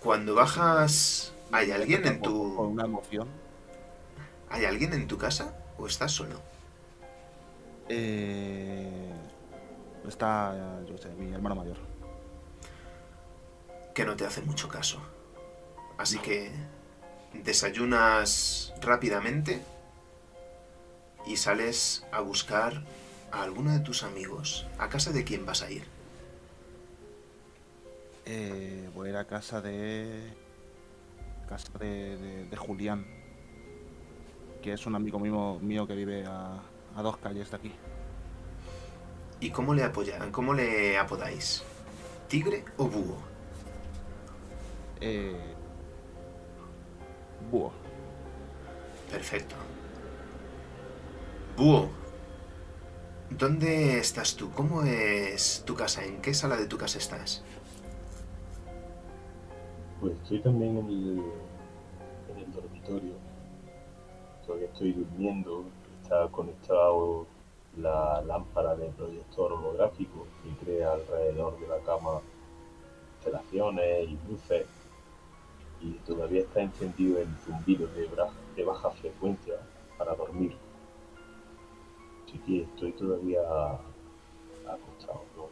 Cuando 0.00 0.34
bajas, 0.34 1.32
¿hay 1.50 1.70
alguien 1.70 2.06
en 2.06 2.18
Con 2.18 2.30
tu 2.30 2.60
una 2.60 2.84
emoción. 2.84 3.28
¿Hay 4.50 4.66
alguien 4.66 4.92
en 4.92 5.08
tu 5.08 5.16
casa 5.16 5.56
o 5.78 5.86
estás 5.86 6.12
solo? 6.12 6.42
Eh, 7.88 9.14
está, 10.06 10.82
yo 10.86 10.98
sé, 10.98 11.08
mi 11.14 11.32
hermano 11.32 11.54
mayor. 11.54 11.78
Que 13.94 14.04
no 14.04 14.14
te 14.14 14.26
hace 14.26 14.42
mucho 14.42 14.68
caso. 14.68 15.00
Así 16.00 16.18
que 16.18 16.50
desayunas 17.44 18.72
rápidamente 18.80 19.60
y 21.26 21.36
sales 21.36 22.06
a 22.10 22.20
buscar 22.20 22.82
a 23.30 23.42
alguno 23.42 23.70
de 23.72 23.80
tus 23.80 24.02
amigos. 24.02 24.66
¿A 24.78 24.88
casa 24.88 25.12
de 25.12 25.24
quién 25.24 25.44
vas 25.44 25.60
a 25.60 25.70
ir? 25.70 25.84
Eh, 28.24 28.88
voy 28.94 29.08
a 29.08 29.10
ir 29.10 29.16
a 29.18 29.26
casa 29.26 29.60
de. 29.60 30.32
Casa 31.46 31.68
de, 31.78 32.16
de- 32.16 32.44
de 32.46 32.56
Julián. 32.56 33.06
Que 34.62 34.72
es 34.72 34.86
un 34.86 34.94
amigo 34.94 35.18
mío, 35.20 35.58
mío 35.60 35.86
que 35.86 35.94
vive 35.94 36.24
a, 36.26 36.60
a 36.96 37.02
dos 37.02 37.18
calles 37.18 37.50
de 37.50 37.56
aquí. 37.58 37.72
¿Y 39.40 39.50
cómo 39.50 39.74
le 39.74 39.84
apoyan? 39.84 40.32
¿Cómo 40.32 40.54
le 40.54 40.96
apodáis? 40.96 41.62
¿Tigre 42.26 42.64
o 42.78 42.88
búho? 42.88 43.18
Eh, 45.02 45.56
búho. 47.50 47.72
Perfecto. 49.10 49.54
Búho, 51.56 51.88
¿dónde 53.30 53.98
estás 53.98 54.36
tú? 54.36 54.50
¿Cómo 54.52 54.82
es 54.82 55.62
tu 55.66 55.74
casa? 55.74 56.04
¿En 56.04 56.22
qué 56.22 56.32
sala 56.32 56.56
de 56.56 56.66
tu 56.66 56.78
casa 56.78 56.98
estás? 56.98 57.42
Pues 60.00 60.14
estoy 60.22 60.40
también 60.40 60.78
en 60.78 60.86
el, 60.86 61.22
en 62.30 62.44
el 62.44 62.52
dormitorio. 62.52 63.14
Todavía 64.46 64.68
estoy 64.68 64.92
durmiendo. 64.92 65.64
Está 66.02 66.28
conectado 66.28 67.26
la 67.76 68.22
lámpara 68.22 68.74
de 68.74 68.88
proyector 68.90 69.52
holográfico 69.52 70.26
que 70.42 70.64
crea 70.64 70.92
alrededor 70.92 71.60
de 71.60 71.68
la 71.68 71.78
cama 71.80 72.20
instalaciones 73.16 74.08
y 74.08 74.18
luces. 74.28 74.66
Y 75.82 75.92
todavía 76.06 76.42
está 76.42 76.60
encendido 76.60 77.18
el 77.18 77.28
zumbido 77.38 77.86
de, 77.88 78.08
de 78.56 78.64
baja 78.64 78.90
frecuencia 78.90 79.54
para 79.96 80.14
dormir. 80.14 80.54
Así 82.26 82.38
que 82.38 82.62
estoy 82.62 82.92
todavía 82.92 83.40
acostado. 84.66 85.24
No, 85.36 85.48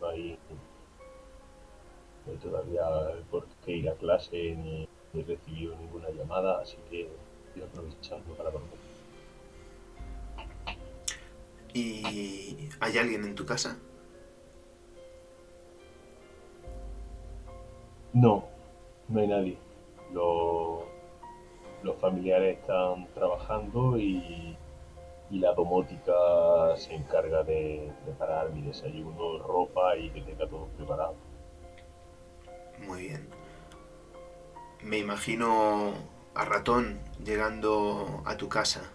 no 0.00 0.08
hay 0.08 0.38
no 2.26 2.32
todavía 2.34 2.84
por 3.30 3.46
qué 3.64 3.72
ir 3.72 3.88
a 3.88 3.94
clase 3.94 4.54
ni, 4.54 4.88
ni 5.12 5.20
he 5.20 5.24
recibido 5.24 5.74
ninguna 5.76 6.10
llamada, 6.10 6.60
así 6.60 6.76
que 6.90 7.08
estoy 7.48 7.62
aprovechando 7.62 8.34
para 8.34 8.50
dormir. 8.50 8.78
¿Y 11.72 12.68
hay 12.80 12.98
alguien 12.98 13.24
en 13.24 13.34
tu 13.34 13.46
casa? 13.46 13.78
No, 18.12 18.44
no 19.08 19.20
hay 19.20 19.28
nadie. 19.28 19.69
Los, 20.12 20.84
familiares 22.00 22.58
están 22.58 23.06
trabajando 23.14 23.98
y, 23.98 24.56
y 25.30 25.38
la 25.38 25.52
domótica 25.52 26.12
se 26.76 26.94
encarga 26.94 27.42
de 27.42 27.92
preparar 28.04 28.50
mi 28.52 28.62
desayuno, 28.62 29.38
ropa 29.38 29.96
y 29.96 30.10
que 30.10 30.22
tenga 30.22 30.48
todo 30.48 30.66
preparado. 30.76 31.14
Muy 32.86 33.08
bien. 33.08 33.28
Me 34.82 34.98
imagino 34.98 35.92
a 36.34 36.44
ratón 36.44 37.00
llegando 37.22 38.22
a 38.24 38.36
tu 38.36 38.48
casa. 38.48 38.92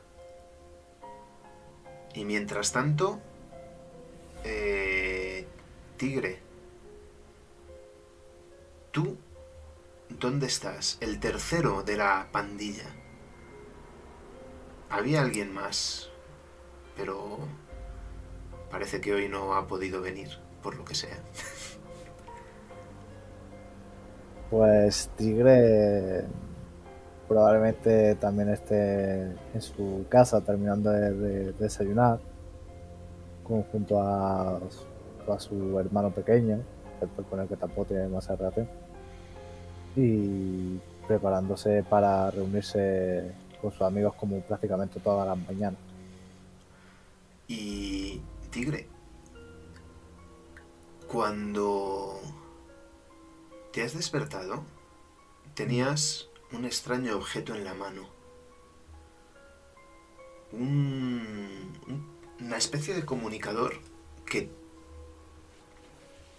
Y 2.13 2.25
mientras 2.25 2.71
tanto, 2.71 3.19
eh, 4.43 5.45
tigre, 5.97 6.39
¿tú 8.91 9.17
dónde 10.19 10.47
estás? 10.47 10.97
El 11.01 11.19
tercero 11.19 11.83
de 11.83 11.97
la 11.97 12.27
pandilla. 12.31 12.85
Había 14.89 15.21
alguien 15.21 15.53
más, 15.53 16.09
pero 16.95 17.39
parece 18.69 19.01
que 19.01 19.13
hoy 19.13 19.29
no 19.29 19.53
ha 19.55 19.67
podido 19.67 20.01
venir, 20.01 20.29
por 20.61 20.75
lo 20.75 20.85
que 20.85 20.95
sea. 20.95 21.17
Pues 24.49 25.09
Tigre 25.15 26.23
probablemente 27.27 28.15
también 28.15 28.49
esté 28.49 29.23
en 29.53 29.61
su 29.61 30.05
casa 30.07 30.41
terminando 30.41 30.91
de, 30.91 31.11
de 31.13 31.51
desayunar 31.53 32.19
junto 33.43 34.01
a, 34.01 34.57
a 34.57 35.39
su 35.39 35.79
hermano 35.79 36.11
pequeño, 36.11 36.59
con 37.29 37.39
el 37.39 37.47
que 37.47 37.55
tampoco 37.55 37.85
tiene 37.85 38.03
demasiada 38.03 38.37
relación, 38.37 38.69
y 39.95 40.79
preparándose 41.07 41.83
para 41.83 42.31
reunirse 42.31 43.31
con 43.61 43.71
sus 43.71 43.81
amigos 43.81 44.13
como 44.15 44.41
prácticamente 44.41 44.99
todas 44.99 45.27
las 45.27 45.37
mañanas. 45.47 45.79
Y 47.47 48.21
Tigre, 48.51 48.87
cuando 51.07 52.19
te 53.71 53.83
has 53.83 53.93
despertado, 53.93 54.63
tenías 55.53 56.27
un 56.51 56.65
extraño 56.65 57.15
objeto 57.15 57.53
en 57.53 57.63
la 57.63 57.73
mano. 57.73 58.03
Un- 60.51 61.73
un- 61.87 62.15
una 62.39 62.57
especie 62.57 62.93
de 62.93 63.05
comunicador 63.05 63.73
que 64.25 64.49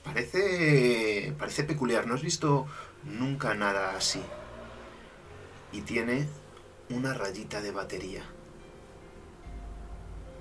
parece, 0.07 1.35
parece 1.39 1.65
peculiar. 1.65 2.07
No 2.07 2.15
has 2.15 2.23
visto 2.23 2.67
nunca 3.05 3.55
nada 3.55 3.97
así. 3.97 4.23
Y 5.73 5.83
tiene 5.83 6.27
una 6.89 7.13
rayita 7.13 7.61
de 7.61 7.73
batería. 7.73 8.23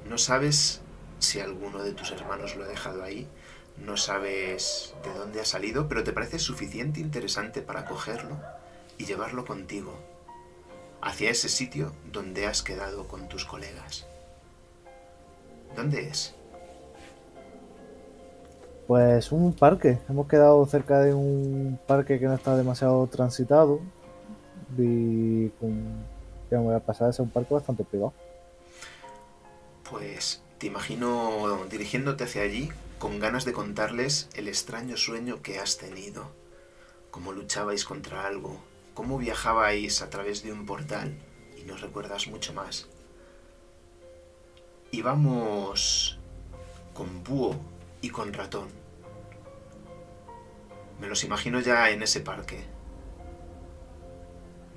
No 0.07 0.17
sabes 0.17 0.81
si 1.19 1.39
alguno 1.39 1.81
de 1.81 1.93
tus 1.93 2.11
hermanos 2.11 2.55
lo 2.55 2.63
ha 2.63 2.67
dejado 2.67 3.03
ahí, 3.03 3.27
no 3.77 3.97
sabes 3.97 4.93
de 5.03 5.13
dónde 5.13 5.41
ha 5.41 5.45
salido, 5.45 5.89
pero 5.89 6.03
te 6.03 6.13
parece 6.13 6.37
suficiente 6.39 6.99
interesante 6.99 7.61
para 7.61 7.85
cogerlo 7.85 8.39
y 8.97 9.05
llevarlo 9.05 9.45
contigo 9.45 9.99
hacia 11.01 11.31
ese 11.31 11.49
sitio 11.49 11.91
donde 12.11 12.45
has 12.45 12.61
quedado 12.61 13.07
con 13.07 13.27
tus 13.27 13.45
colegas. 13.45 14.05
¿Dónde 15.75 16.07
es? 16.07 16.34
Pues 18.87 19.31
un 19.31 19.53
parque. 19.53 19.97
Hemos 20.09 20.27
quedado 20.27 20.65
cerca 20.67 20.99
de 20.99 21.13
un 21.13 21.79
parque 21.87 22.19
que 22.19 22.25
no 22.25 22.35
está 22.35 22.55
demasiado 22.55 23.07
transitado. 23.07 23.79
Y 24.77 25.49
con... 25.49 26.05
que 26.49 26.55
me 26.55 26.61
voy 26.61 26.75
a 26.75 26.79
pasar 26.79 27.11
a 27.17 27.21
un 27.21 27.29
parque 27.29 27.53
bastante 27.53 27.83
privado. 27.83 28.13
Pues 29.89 30.41
te 30.57 30.67
imagino 30.67 31.65
dirigiéndote 31.69 32.25
hacia 32.25 32.43
allí 32.43 32.69
con 32.99 33.19
ganas 33.19 33.45
de 33.45 33.53
contarles 33.53 34.29
el 34.35 34.47
extraño 34.47 34.97
sueño 34.97 35.41
que 35.41 35.59
has 35.59 35.77
tenido, 35.77 36.31
cómo 37.11 37.33
luchabais 37.33 37.85
contra 37.85 38.25
algo, 38.25 38.57
cómo 38.93 39.17
viajabais 39.17 40.01
a 40.01 40.09
través 40.09 40.43
de 40.43 40.51
un 40.51 40.65
portal 40.65 41.13
y 41.57 41.63
nos 41.63 41.81
recuerdas 41.81 42.27
mucho 42.27 42.53
más. 42.53 42.87
Y 44.91 45.01
vamos 45.01 46.17
con 46.93 47.23
búho 47.23 47.59
y 48.05 48.09
con 48.11 48.33
ratón. 48.33 48.67
Me 51.01 51.07
los 51.07 51.23
imagino 51.23 51.59
ya 51.59 51.89
en 51.89 52.03
ese 52.03 52.19
parque, 52.19 52.63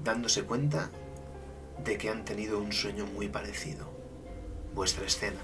dándose 0.02 0.44
cuenta 0.44 0.90
de 1.84 1.98
que 1.98 2.08
han 2.08 2.24
tenido 2.24 2.58
un 2.58 2.72
sueño 2.72 3.04
muy 3.04 3.28
parecido 3.28 3.86
vuestra 4.74 5.04
escena. 5.04 5.40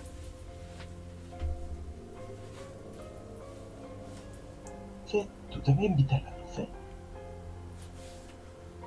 Che, 5.06 5.28
tú 5.52 5.60
también 5.60 5.94
viste 5.94 6.18
la 6.22 6.30
luz, 6.38 6.58
¿eh? 6.58 6.68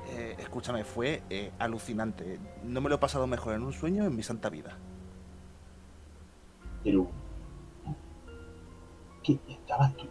Eh, 0.10 0.36
escúchame, 0.39 0.83
fue 0.83 1.21
eh, 1.29 1.51
alucinante. 1.60 2.39
No 2.63 2.81
me 2.81 2.89
lo 2.89 2.95
he 2.95 2.97
pasado 2.97 3.27
mejor 3.27 3.53
en 3.53 3.62
un 3.62 3.73
sueño 3.73 4.05
en 4.05 4.15
mi 4.15 4.23
santa 4.23 4.49
vida. 4.49 4.75
Pero. 6.83 7.26
Que 9.35 9.39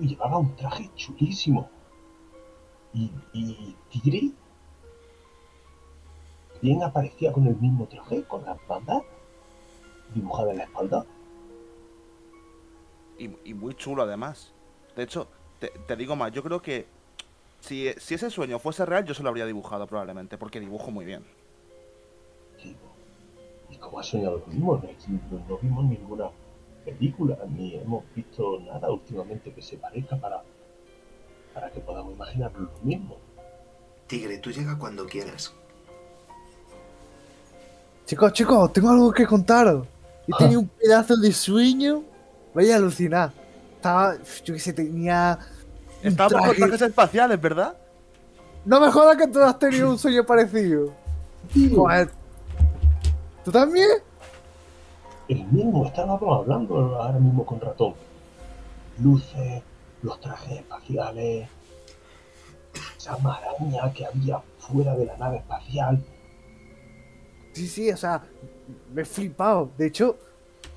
y 0.01 0.09
llevaba 0.09 0.39
un 0.39 0.55
traje 0.57 0.91
chulísimo. 0.95 1.71
Y, 2.93 3.11
y 3.33 3.75
Tigre. 3.91 4.31
Bien 6.61 6.83
aparecía 6.83 7.33
con 7.33 7.47
el 7.47 7.57
mismo 7.57 7.87
traje, 7.87 8.25
con 8.25 8.45
las 8.45 8.59
bandas 8.67 9.03
dibujadas 10.15 10.53
en 10.53 10.59
la 10.59 10.65
espalda. 10.65 11.07
Y, 13.19 13.31
y 13.45 13.55
muy 13.55 13.75
chulo 13.75 14.03
además. 14.03 14.53
De 14.95 15.03
hecho, 15.05 15.29
te, 15.61 15.69
te 15.69 15.97
digo 15.97 16.17
más, 16.17 16.33
yo 16.33 16.43
creo 16.43 16.61
que 16.61 16.87
si, 17.61 17.91
si 17.99 18.15
ese 18.15 18.31
sueño 18.31 18.59
fuese 18.59 18.85
real, 18.85 19.05
yo 19.05 19.15
se 19.15 19.23
lo 19.23 19.29
habría 19.31 19.47
dibujado 19.47 19.87
probablemente, 19.87 20.37
porque 20.39 20.61
dibujo 20.61 20.91
muy 20.91 21.05
bien. 21.05 21.25
¿Y 23.71 23.77
cómo 23.79 23.99
has 24.01 24.07
soñado 24.07 24.39
lo 24.39 24.47
mismo? 24.47 24.81
No- 25.31 25.39
no 25.49 25.59
vimos 25.59 25.85
ninguna 25.87 26.31
película, 26.87 27.37
ni 27.49 27.75
hemos 27.75 28.05
visto 28.15 28.59
nada 28.61 28.91
últimamente 28.91 29.53
que 29.53 29.61
se 29.61 29.77
parezca 29.77 30.17
para, 30.17 30.43
para 31.53 31.71
que 31.71 31.81
podamos 31.81 32.15
imaginar 32.15 32.51
lo 32.59 32.71
mismo. 32.83 33.19
Tigre, 34.07 34.39
tú 34.39 34.51
llega 34.51 34.79
cuando 34.79 35.05
quieras. 35.05 35.53
Chicos, 38.07 38.33
chicos, 38.33 38.73
tengo 38.73 38.91
algo 38.91 39.13
que 39.13 39.27
contaros. 39.27 39.87
He 40.29 40.33
Ah. 40.33 40.39
tenido 40.39 40.61
un 40.61 40.69
pedazo 40.69 41.17
de 41.17 41.33
sueño. 41.33 42.03
Vaya 42.55 42.75
a 42.75 42.79
alucinar. 42.79 43.33
Estaba, 43.75 44.15
yo 44.45 44.55
que 44.55 44.61
sé, 44.61 44.73
tenía. 44.73 45.39
Estábamos 46.03 46.39
con 46.41 46.51
traje- 46.57 46.59
trajes 46.69 46.83
espaciales, 46.83 47.41
¿verdad? 47.41 47.77
No 48.65 48.81
me 48.81 48.91
jodas 48.91 49.17
que 49.17 49.27
tú 49.27 49.41
has 49.41 49.59
tenido 49.59 49.91
un 49.91 49.99
sueño 49.99 50.25
parecido. 50.25 50.93
Joder. 51.75 52.11
¿Tú 53.45 53.53
también? 53.53 53.89
El 55.29 55.45
mismo, 55.47 55.87
estábamos 55.87 56.41
hablando 56.41 56.77
ahora 56.97 57.19
mismo 57.19 57.45
con 57.45 57.61
Ratón. 57.61 57.95
Luces, 59.03 59.63
los 60.03 60.21
trajes 60.21 60.59
espaciales, 60.59 61.49
esa 62.97 63.19
maraña 63.19 63.93
que 63.93 64.07
había 64.07 64.41
fuera 64.59 64.95
de 64.95 65.07
la 65.07 65.17
nave 65.17 65.39
espacial. 65.39 66.03
Sí, 67.53 67.67
sí, 67.67 67.91
o 67.91 67.97
sea, 67.97 68.23
me 68.93 69.03
he 69.03 69.05
flipado. 69.05 69.71
De 69.77 69.87
hecho, 69.87 70.17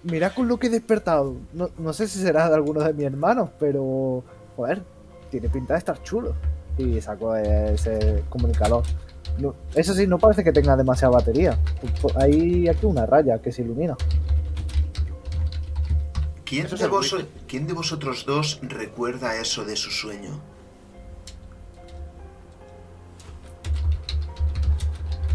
mira 0.04 0.34
con 0.34 0.48
lo 0.48 0.58
que 0.58 0.68
he 0.68 0.70
despertado. 0.70 1.36
No, 1.54 1.70
no 1.78 1.94
sé 1.94 2.08
si 2.08 2.20
será 2.20 2.50
de 2.50 2.56
alguno 2.56 2.82
de 2.82 2.94
mis 2.94 3.06
hermanos, 3.06 3.50
pero. 3.60 4.24
Joder, 4.56 4.82
tiene 5.30 5.48
pinta 5.50 5.74
de 5.74 5.80
estar 5.80 6.02
chulo. 6.04 6.34
Y 6.78 7.00
saco 7.02 7.36
ese 7.36 8.24
comunicador. 8.30 8.84
No, 9.38 9.54
eso 9.76 9.94
sí, 9.94 10.08
no 10.08 10.18
parece 10.18 10.44
que 10.44 10.52
tenga 10.52 10.76
demasiada 10.76 11.16
batería. 11.16 11.60
Hay 12.16 12.68
aquí 12.68 12.86
una 12.86 13.06
raya 13.06 13.40
que 13.40 13.52
se 13.52 13.62
ilumina. 13.62 13.96
¿Quién 16.50 16.68
vos- 16.90 17.16
de 17.68 17.74
vosotros 17.74 18.26
dos 18.26 18.60
recuerda 18.64 19.36
eso 19.40 19.64
de 19.64 19.76
su 19.76 19.92
sueño? 19.92 20.42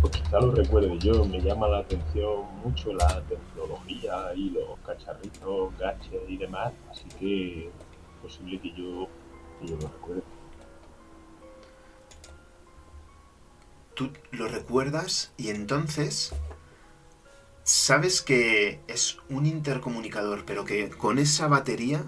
Pues 0.01 0.13
quizá 0.17 0.41
lo 0.41 0.51
recuerde 0.51 0.99
yo, 0.99 1.25
me 1.25 1.41
llama 1.41 1.69
la 1.69 1.79
atención 1.79 2.47
mucho 2.65 2.93
la 2.95 3.23
tecnología 3.29 4.35
y 4.35 4.51
los 4.51 4.77
cacharritos, 4.85 5.79
gaches 5.79 6.21
y 6.29 6.37
demás, 6.37 6.73
así 6.91 7.05
que 7.21 7.67
es 7.69 7.73
posible 8.21 8.61
que 8.61 8.71
yo, 8.71 9.07
que 9.61 9.69
yo 9.69 9.77
lo 9.77 9.87
recuerde. 9.87 10.23
Tú 13.95 14.11
lo 14.33 14.49
recuerdas 14.49 15.33
y 15.37 15.51
entonces 15.51 16.35
sabes 17.65 18.21
que 18.21 18.81
es 18.87 19.19
un 19.31 19.47
intercomunicador, 19.47 20.45
pero 20.45 20.65
que 20.65 20.91
con 20.91 21.19
esa 21.19 21.49
batería 21.49 22.05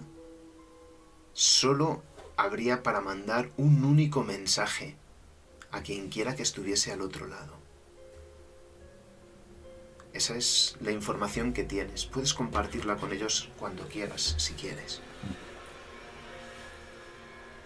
solo 1.32 2.02
habría 2.36 2.82
para 2.82 3.00
mandar 3.00 3.50
un 3.56 3.84
único 3.84 4.22
mensaje 4.22 4.96
a 5.72 5.82
quien 5.82 6.08
quiera 6.08 6.36
que 6.36 6.42
estuviese 6.42 6.92
al 6.92 7.00
otro 7.00 7.26
lado. 7.26 7.54
Esa 10.12 10.36
es 10.36 10.76
la 10.80 10.92
información 10.92 11.52
que 11.52 11.64
tienes. 11.64 12.06
Puedes 12.06 12.32
compartirla 12.32 12.96
con 12.96 13.12
ellos 13.12 13.50
cuando 13.58 13.86
quieras, 13.88 14.34
si 14.38 14.54
quieres. 14.54 15.00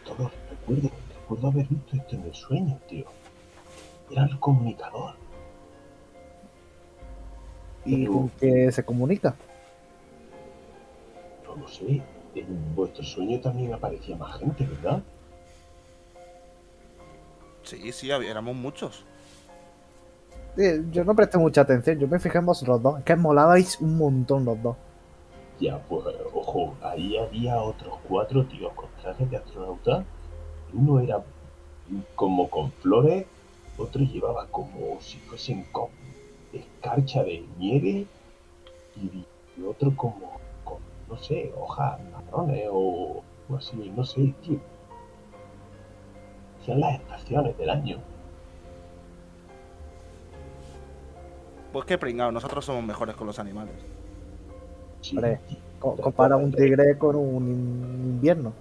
Todo 0.05 0.33
recuerdo, 0.51 0.91
recuerdo 1.21 1.49
haber 1.49 1.67
visto 1.67 1.97
esto 1.97 2.17
en 2.17 2.23
el 2.23 2.35
sueño, 2.35 2.81
tío. 2.89 3.07
Era 4.11 4.25
el 4.25 4.39
comunicador. 4.41 5.15
¿Y 7.85 8.01
Pero- 8.05 8.13
con 8.13 8.29
qué 8.31 8.71
se 8.73 8.85
comunica? 8.85 9.35
No 11.47 11.57
lo 11.57 11.69
sé. 11.69 12.03
En 12.35 12.75
vuestro 12.77 13.03
sueño 13.03 13.41
también 13.41 13.73
aparecía 13.75 14.17
más 14.17 14.39
gente, 14.39 14.65
¿verdad? 14.67 15.03
Sí, 17.63 17.93
sí, 17.93 18.11
éramos 18.11 18.55
muchos. 18.55 19.05
Eh, 20.57 20.83
Yo 20.91 21.05
no 21.05 21.15
presté 21.15 21.39
mucha 21.39 21.61
atención, 21.63 21.99
yo 21.99 22.09
me 22.09 22.19
fijé 22.19 22.39
en 22.39 22.47
vosotros 22.47 22.83
dos. 22.83 22.99
Es 22.99 23.05
que 23.05 23.17
molabais 23.17 23.81
un 23.81 23.97
montón 23.97 24.45
los 24.45 24.61
dos. 24.63 24.77
Ya, 25.61 25.79
pues, 25.79 26.05
ojo, 26.33 26.75
ahí 26.83 27.17
había 27.19 27.61
otros 27.61 27.95
cuatro 28.09 28.45
tíos 28.47 28.73
con 28.75 28.89
trajes 29.03 29.31
de 29.31 29.37
astronauta. 29.37 30.05
Uno 30.73 31.01
era 31.01 31.23
como 32.15 32.49
con 32.49 32.73
flores, 32.73 33.27
otro 33.77 34.03
llevaba 34.03 34.47
como 34.47 35.01
si 35.01 35.19
fuesen 35.19 35.65
con 35.71 35.89
escarcha 36.53 37.23
de 37.25 37.45
nieve 37.59 38.07
y, 38.97 39.25
y 39.57 39.63
otro 39.67 39.95
como 39.97 40.39
con, 40.65 40.79
no 41.09 41.17
sé, 41.19 41.53
hojas 41.59 41.99
marrones 42.13 42.69
o, 42.71 43.23
o 43.49 43.57
así, 43.57 43.77
no 43.97 44.05
sé, 44.05 44.35
tío. 44.43 44.59
Hacían 46.61 46.81
las 46.81 47.01
estaciones 47.01 47.57
del 47.57 47.71
año. 47.71 47.99
Pues 51.73 51.85
qué 51.85 51.99
pringado, 51.99 52.33
nosotros 52.33 52.65
somos 52.65 52.85
mejores 52.85 53.15
con 53.17 53.27
los 53.27 53.39
animales. 53.39 53.75
Sí, 55.01 55.17
Hombre, 55.17 55.39
tío. 55.49 55.59
Co- 55.79 55.97
Compara 55.97 56.37
un 56.37 56.53
tigre 56.53 56.99
con 56.99 57.17
un 57.17 57.47
in- 57.49 58.03
invierno. 58.15 58.53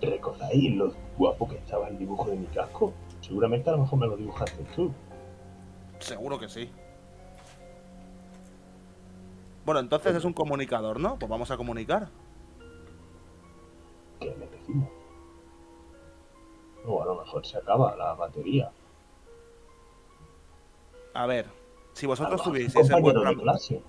¿Recordáis 0.00 0.74
lo 0.74 0.92
guapo 1.16 1.46
que 1.46 1.56
estaba 1.58 1.88
el 1.88 1.98
dibujo 1.98 2.28
de 2.30 2.36
mi 2.36 2.46
casco? 2.46 2.92
Seguramente 3.20 3.68
a 3.70 3.74
lo 3.74 3.78
mejor 3.82 3.98
me 4.00 4.06
lo 4.08 4.16
dibujaste 4.16 4.64
tú. 4.74 4.90
Seguro 6.00 6.38
que 6.40 6.48
sí. 6.48 6.68
Bueno, 9.64 9.80
entonces 9.80 10.14
es 10.16 10.24
un 10.24 10.32
comunicador, 10.32 10.98
¿no? 10.98 11.18
Pues 11.18 11.30
vamos 11.30 11.50
a 11.50 11.56
comunicar. 11.56 12.08
¿Qué 14.20 14.26
le 14.36 14.46
decimos? 14.48 14.88
O 16.86 17.00
a 17.02 17.06
lo 17.06 17.22
mejor 17.22 17.46
se 17.46 17.58
acaba 17.58 17.94
la 17.96 18.14
batería. 18.14 18.70
A 21.14 21.26
ver, 21.26 21.46
si 21.92 22.06
vosotros 22.06 22.42
tuvieseis 22.42 22.74
en 22.90 22.92
compañero 22.96 23.20
vuestra- 23.20 23.30
de 23.30 23.42
clase. 23.42 23.82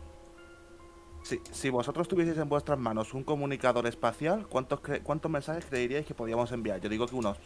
si, 1.24 1.40
si 1.52 1.70
vosotros 1.70 2.08
tuvieseis 2.08 2.38
en 2.38 2.50
vuestras 2.50 2.78
manos 2.78 3.14
un 3.14 3.24
comunicador 3.24 3.88
espacial, 3.88 4.46
¿cuántos, 4.48 4.82
cre- 4.82 5.02
¿cuántos 5.02 5.32
mensajes 5.32 5.66
creeríais 5.66 6.06
que 6.06 6.14
podíamos 6.14 6.52
enviar? 6.52 6.82
Yo 6.82 6.90
digo 6.90 7.08
que 7.08 7.16
unos 7.16 7.38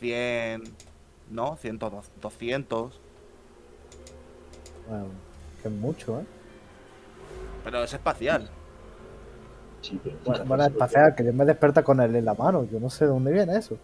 100, 0.00 0.64
¿no? 1.30 1.56
100, 1.56 1.78
200. 1.78 3.00
Bueno, 4.88 5.06
que 5.62 5.68
es 5.68 5.74
mucho, 5.74 6.20
¿eh? 6.20 6.24
Pero 7.64 7.82
es 7.82 7.92
espacial. 7.92 8.48
Sí, 9.80 9.98
pero, 10.02 10.44
Bueno, 10.44 10.64
espacial, 10.64 11.14
que 11.14 11.24
yo 11.24 11.32
me 11.32 11.44
despierta 11.44 11.82
con 11.82 12.00
él 12.00 12.14
en 12.14 12.24
la 12.24 12.34
mano. 12.34 12.64
Yo 12.70 12.78
no 12.78 12.88
sé 12.90 13.04
de 13.06 13.10
dónde 13.10 13.32
viene 13.32 13.56
eso. 13.56 13.76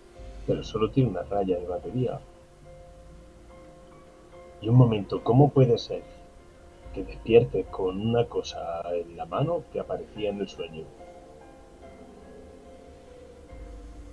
pero 0.46 0.62
solo 0.62 0.90
tiene 0.90 1.10
una 1.10 1.22
raya 1.22 1.58
de 1.58 1.66
batería. 1.66 2.20
Y 4.60 4.68
un 4.68 4.76
momento, 4.76 5.22
¿cómo 5.22 5.50
puede 5.50 5.78
ser 5.78 6.02
que 6.94 7.04
despiertes 7.04 7.66
con 7.66 8.00
una 8.00 8.26
cosa 8.26 8.82
en 8.92 9.16
la 9.16 9.24
mano 9.26 9.62
que 9.72 9.80
aparecía 9.80 10.30
en 10.30 10.40
el 10.40 10.48
sueño? 10.48 10.84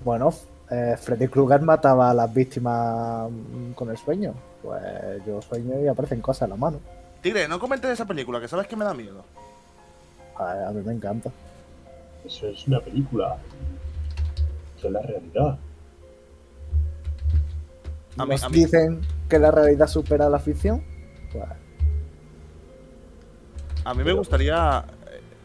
Bueno, 0.04 0.30
eh, 0.70 0.96
Freddy 0.98 1.28
Krueger 1.28 1.62
mataba 1.62 2.12
a 2.12 2.14
las 2.14 2.34
víctimas 2.34 3.30
mm, 3.32 3.72
con 3.72 3.90
el 3.90 3.98
sueño. 3.98 4.34
Pues 4.62 4.82
yo 5.26 5.42
sueño 5.42 5.80
y 5.82 5.88
aparecen 5.88 6.22
cosas 6.22 6.44
en 6.44 6.50
la 6.52 6.56
mano. 6.56 6.80
Tigre, 7.22 7.48
no 7.48 7.60
comentes 7.60 7.90
esa 7.92 8.06
película, 8.06 8.40
que 8.40 8.48
sabes 8.48 8.68
que 8.68 8.76
me 8.76 8.86
da 8.86 8.94
miedo. 8.94 9.24
A, 10.40 10.68
a 10.68 10.72
mí 10.72 10.82
me 10.84 10.94
encanta. 10.94 11.32
Eso 12.26 12.48
es 12.48 12.68
una 12.68 12.80
película. 12.80 13.38
Eso 14.78 14.88
es 14.88 14.94
la 14.94 15.02
realidad. 15.02 15.58
A 18.18 18.26
mí- 18.26 18.32
Nos 18.32 18.44
a 18.44 18.50
mí- 18.50 18.56
dicen 18.58 19.02
que 19.30 19.40
la 19.40 19.52
realidad 19.52 19.88
supera 19.88 20.30
la 20.30 20.40
ficción. 20.40 20.84
Pues 21.32 21.44
A 23.86 23.94
mí 23.94 24.04
me 24.04 24.12
gustaría, 24.14 24.84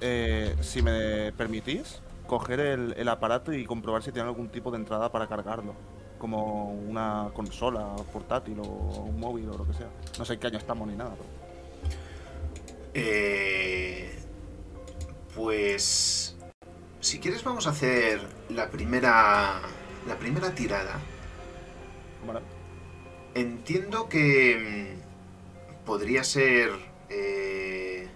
eh, 0.00 0.56
si 0.60 0.82
me 0.82 1.32
permitís, 1.32 2.00
coger 2.26 2.60
el, 2.60 2.94
el 2.96 3.08
aparato 3.08 3.52
y 3.52 3.64
comprobar 3.64 4.02
si 4.02 4.10
tiene 4.10 4.28
algún 4.28 4.48
tipo 4.48 4.70
de 4.70 4.78
entrada 4.78 5.10
para 5.12 5.26
cargarlo. 5.26 5.74
como 6.18 6.72
una 6.72 7.30
consola 7.34 7.96
portátil 8.12 8.56
o 8.60 8.64
un 9.08 9.18
móvil 9.18 9.48
o 9.50 9.58
lo 9.58 9.66
que 9.66 9.72
sea. 9.74 9.88
No 10.20 10.24
sé 10.24 10.34
en 10.34 10.38
qué 10.38 10.46
año 10.46 10.58
estamos 10.58 10.86
ni 10.86 10.94
nada. 10.94 11.10
Pero... 11.16 11.28
Eh, 12.94 14.18
pues 15.34 16.36
si 17.00 17.18
quieres 17.18 17.42
vamos 17.44 17.66
a 17.66 17.70
hacer 17.70 18.20
la 18.48 18.70
primera 18.70 19.60
la 20.06 20.18
primera 20.18 20.54
tirada. 20.54 21.00
Entiendo 23.34 24.08
que 24.08 24.94
mm, 24.94 25.84
podría 25.86 26.22
ser 26.22 26.70
eh, 27.08 28.08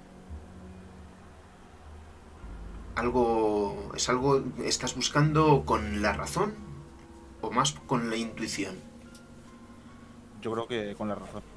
algo 2.95 3.93
es 3.95 4.09
algo 4.09 4.43
estás 4.65 4.95
buscando 4.95 5.65
con 5.65 6.03
la 6.03 6.13
razón 6.13 6.55
o 7.41 7.51
más 7.51 7.73
con 7.73 8.11
la 8.11 8.17
intuición. 8.17 8.77
Yo 10.43 10.53
creo 10.53 10.69
que 10.69 10.95
con 10.95 11.09
la 11.09 11.15
razón. 11.15 11.56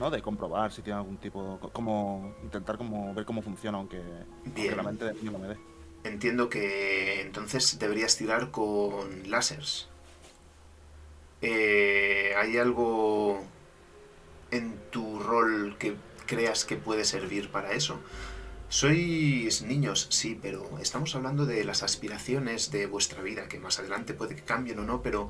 ¿No? 0.00 0.10
De 0.10 0.20
comprobar 0.22 0.72
si 0.72 0.82
tiene 0.82 0.98
algún 0.98 1.18
tipo. 1.18 1.58
co- 1.60 1.70
Como. 1.70 2.34
Intentar 2.42 2.76
como 2.78 3.14
ver 3.14 3.24
cómo 3.26 3.42
funciona, 3.42 3.78
aunque, 3.78 4.00
aunque 4.46 4.74
la 4.74 4.82
mente 4.82 5.12
no 5.22 5.38
me 5.38 5.48
dé. 5.48 5.56
Entiendo 6.02 6.48
que 6.48 7.20
entonces 7.20 7.78
deberías 7.78 8.16
tirar 8.16 8.50
con 8.50 9.30
láseres. 9.30 9.86
Eh, 11.42 12.32
¿Hay 12.36 12.56
algo 12.58 13.42
en 14.50 14.78
tu 14.90 15.18
rol 15.20 15.76
que 15.78 15.94
creas 16.26 16.64
que 16.64 16.76
puede 16.76 17.04
servir 17.04 17.50
para 17.50 17.72
eso? 17.72 18.00
Sois 18.68 19.62
niños, 19.62 20.06
sí, 20.10 20.38
pero 20.40 20.78
estamos 20.80 21.14
hablando 21.16 21.44
de 21.44 21.64
las 21.64 21.82
aspiraciones 21.82 22.70
de 22.70 22.86
vuestra 22.86 23.20
vida, 23.22 23.48
que 23.48 23.58
más 23.58 23.78
adelante 23.80 24.14
puede 24.14 24.36
que 24.36 24.42
cambien 24.42 24.78
o 24.78 24.82
no, 24.84 25.02
pero 25.02 25.28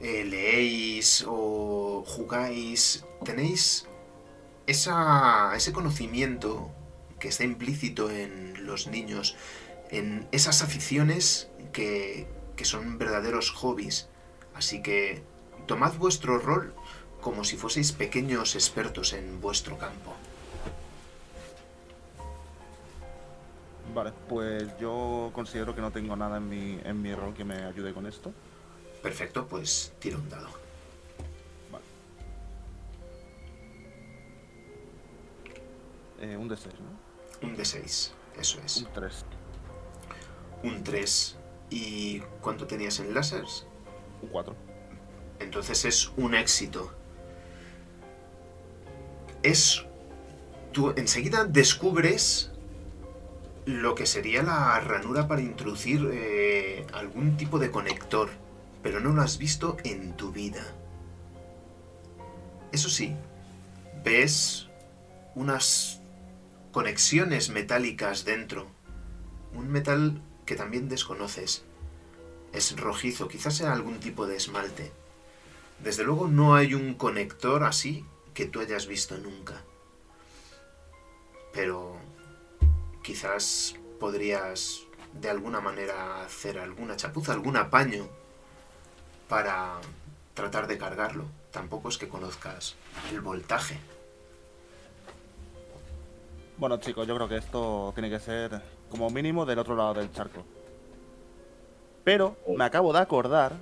eh, 0.00 0.24
leéis 0.24 1.24
o 1.26 2.04
jugáis, 2.06 3.04
tenéis 3.24 3.86
esa, 4.68 5.52
ese 5.56 5.72
conocimiento 5.72 6.70
que 7.18 7.28
está 7.28 7.42
implícito 7.42 8.10
en 8.10 8.66
los 8.66 8.86
niños 8.86 9.34
en 9.90 10.28
esas 10.30 10.62
aficiones 10.62 11.48
que, 11.72 12.28
que 12.54 12.66
son 12.66 12.98
verdaderos 12.98 13.50
hobbies. 13.50 14.08
Así 14.54 14.82
que 14.82 15.22
tomad 15.66 15.94
vuestro 15.94 16.38
rol 16.38 16.74
como 17.22 17.44
si 17.44 17.56
fueseis 17.56 17.92
pequeños 17.92 18.54
expertos 18.54 19.14
en 19.14 19.40
vuestro 19.40 19.78
campo. 19.78 20.14
Vale, 23.94 24.12
pues 24.28 24.68
yo 24.78 25.30
considero 25.32 25.74
que 25.74 25.80
no 25.80 25.90
tengo 25.90 26.14
nada 26.14 26.36
en 26.36 26.48
mi, 26.48 26.78
en 26.84 27.00
mi 27.00 27.14
rol 27.14 27.32
que 27.32 27.44
me 27.44 27.64
ayude 27.64 27.94
con 27.94 28.06
esto. 28.06 28.32
Perfecto, 29.02 29.46
pues 29.48 29.94
tira 29.98 30.18
un 30.18 30.28
dado. 30.28 30.57
Eh, 36.20 36.36
un 36.36 36.48
D6, 36.48 36.66
¿no? 36.80 37.46
Un 37.48 37.56
de 37.56 37.64
6, 37.64 38.12
eso 38.38 38.60
es. 38.64 38.78
Un 38.78 38.92
3. 38.92 39.24
Un 40.64 40.84
3. 40.84 41.36
¿Y 41.70 42.20
cuánto 42.40 42.66
tenías 42.66 42.98
en 42.98 43.14
láseres? 43.14 43.66
Un 44.22 44.28
4. 44.28 44.56
Entonces 45.38 45.84
es 45.84 46.08
un 46.16 46.34
éxito. 46.34 46.92
Es. 49.42 49.84
Tú 50.72 50.92
enseguida 50.96 51.44
descubres 51.44 52.50
lo 53.64 53.94
que 53.94 54.06
sería 54.06 54.42
la 54.42 54.80
ranura 54.80 55.28
para 55.28 55.42
introducir 55.42 56.08
eh, 56.12 56.86
algún 56.92 57.36
tipo 57.36 57.58
de 57.58 57.70
conector, 57.70 58.30
pero 58.82 58.98
no 58.98 59.12
lo 59.12 59.22
has 59.22 59.38
visto 59.38 59.76
en 59.84 60.16
tu 60.16 60.32
vida. 60.32 60.62
Eso 62.72 62.88
sí, 62.88 63.14
ves 64.04 64.68
unas 65.34 65.97
conexiones 66.72 67.50
metálicas 67.50 68.24
dentro. 68.24 68.66
Un 69.54 69.70
metal 69.70 70.22
que 70.46 70.56
también 70.56 70.88
desconoces. 70.88 71.64
Es 72.52 72.78
rojizo, 72.78 73.28
quizás 73.28 73.56
sea 73.56 73.72
algún 73.72 74.00
tipo 74.00 74.26
de 74.26 74.36
esmalte. 74.36 74.92
Desde 75.82 76.04
luego 76.04 76.28
no 76.28 76.54
hay 76.54 76.74
un 76.74 76.94
conector 76.94 77.64
así 77.64 78.04
que 78.34 78.46
tú 78.46 78.60
hayas 78.60 78.86
visto 78.86 79.16
nunca. 79.18 79.62
Pero 81.52 81.96
quizás 83.02 83.76
podrías 83.98 84.82
de 85.12 85.30
alguna 85.30 85.60
manera 85.60 86.22
hacer 86.24 86.58
alguna 86.58 86.96
chapuza, 86.96 87.32
algún 87.32 87.56
apaño 87.56 88.08
para 89.28 89.80
tratar 90.34 90.66
de 90.66 90.78
cargarlo. 90.78 91.26
Tampoco 91.50 91.88
es 91.88 91.98
que 91.98 92.08
conozcas 92.08 92.76
el 93.10 93.20
voltaje. 93.20 93.78
Bueno, 96.58 96.78
chicos, 96.78 97.06
yo 97.06 97.14
creo 97.14 97.28
que 97.28 97.36
esto 97.36 97.92
tiene 97.94 98.10
que 98.10 98.18
ser 98.18 98.60
como 98.90 99.08
mínimo 99.10 99.46
del 99.46 99.60
otro 99.60 99.76
lado 99.76 99.94
del 99.94 100.10
charco. 100.10 100.42
Pero 102.02 102.36
me 102.48 102.64
acabo 102.64 102.92
de 102.92 102.98
acordar 102.98 103.52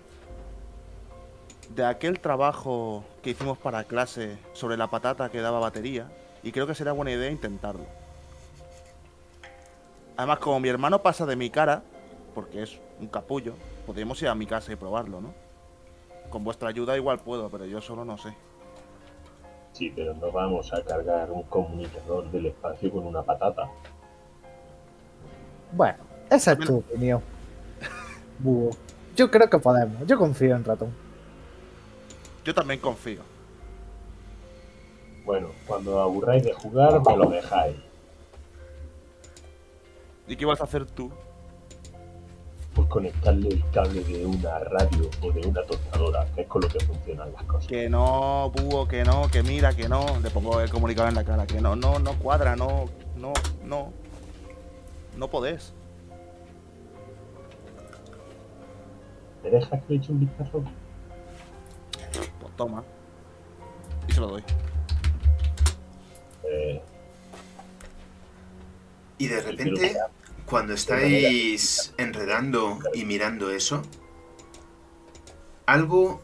de 1.68 1.85
aquel 1.85 2.20
trabajo 2.20 3.04
que 3.22 3.30
hicimos 3.30 3.59
para 3.59 3.85
clase 3.85 4.38
sobre 4.54 4.78
la 4.78 4.88
patata 4.88 5.28
que 5.28 5.42
daba 5.42 5.59
batería 5.59 6.11
y 6.42 6.52
creo 6.52 6.66
que 6.66 6.74
sería 6.74 6.92
buena 6.92 7.11
idea 7.11 7.30
intentarlo. 7.30 7.85
Además, 10.16 10.38
como 10.38 10.59
mi 10.59 10.70
hermano 10.70 11.02
pasa 11.02 11.26
de 11.26 11.37
mi 11.37 11.50
cara, 11.50 11.82
porque 12.35 12.62
es 12.62 12.80
un 12.98 13.09
capullo, 13.09 13.56
podríamos 13.85 14.22
ir 14.22 14.28
a 14.28 14.35
mi 14.35 14.46
casa 14.46 14.72
y 14.72 14.76
probarlo, 14.76 15.20
¿no? 15.20 15.35
Con 16.30 16.44
vuestra 16.44 16.70
ayuda 16.70 16.96
igual 16.96 17.18
puedo, 17.18 17.50
pero 17.50 17.66
yo 17.66 17.82
solo 17.82 18.06
no 18.06 18.16
sé. 18.16 18.35
Sí, 19.77 19.93
pero 19.95 20.15
no 20.15 20.33
vamos 20.33 20.73
a 20.73 20.83
cargar 20.83 21.31
un 21.31 21.43
comunicador 21.43 22.31
del 22.31 22.47
espacio 22.47 22.91
con 22.91 23.07
una 23.07 23.23
patata. 23.23 23.71
Bueno, 25.71 25.99
esa 26.31 26.53
es 26.53 26.61
tu 26.61 26.79
opinión. 26.79 27.21
Búho. 28.39 28.71
Yo 29.15 29.31
creo 29.31 29.51
que 29.51 29.59
podemos. 29.59 30.07
Yo 30.07 30.17
confío 30.17 30.57
en 30.57 30.65
Ratón. 30.65 30.95
Yo 32.43 32.55
también 32.55 32.81
confío. 32.81 33.21
Bueno, 35.27 35.49
cuando 35.67 36.01
aburráis 36.01 36.43
de 36.43 36.55
jugar, 36.55 37.03
me 37.07 37.15
lo 37.15 37.29
dejáis. 37.29 37.77
¿Y 40.27 40.37
qué 40.37 40.47
vas 40.47 40.62
a 40.62 40.65
hacer 40.65 40.87
tú? 40.87 41.12
Pues 42.77 42.89
conectarle 42.89 43.49
el 43.49 43.65
cable 43.73 44.05
de 44.05 44.27
una 44.27 44.59
radio 44.59 45.11
o 45.23 45.33
de 45.33 45.47
una 45.49 45.62
tostadora, 45.62 46.27
que 46.35 46.43
es 46.43 46.47
con 46.47 46.61
lo 46.61 46.69
que 46.69 46.79
funcionan 46.81 47.33
las 47.33 47.43
cosas. 47.45 47.67
Que 47.67 47.89
no, 47.89 48.51
búho, 48.51 48.87
que 48.87 49.03
no, 49.03 49.31
que 49.31 49.43
mira, 49.43 49.75
que 49.75 49.89
no. 49.89 50.21
Le 50.23 50.29
pongo 50.29 50.61
el 50.61 50.69
comunicador 50.69 51.09
en 51.09 51.15
la 51.15 51.25
cara, 51.25 51.47
que 51.47 51.61
no, 51.61 51.75
no, 51.75 51.99
no 51.99 52.12
cuadra, 52.19 52.55
no, 52.55 52.85
no, 53.17 53.33
no. 53.65 53.93
No 55.17 55.29
podés. 55.29 55.73
¿Me 59.43 59.51
dejas 59.51 59.83
que 59.85 59.95
le 59.95 59.99
eche 59.99 60.12
un 60.12 60.21
vistazo? 60.21 60.62
Pues 62.41 62.57
toma. 62.57 62.85
Y 64.07 64.12
se 64.12 64.21
lo 64.21 64.27
doy. 64.27 64.45
Eh, 66.45 66.83
Y 69.19 69.29
de 69.29 69.41
repente, 69.41 69.97
cuando 70.46 70.74
estáis 70.74 71.92
enredando 71.96 72.78
y 72.94 73.04
mirando 73.04 73.50
eso, 73.50 73.82
algo 75.66 76.22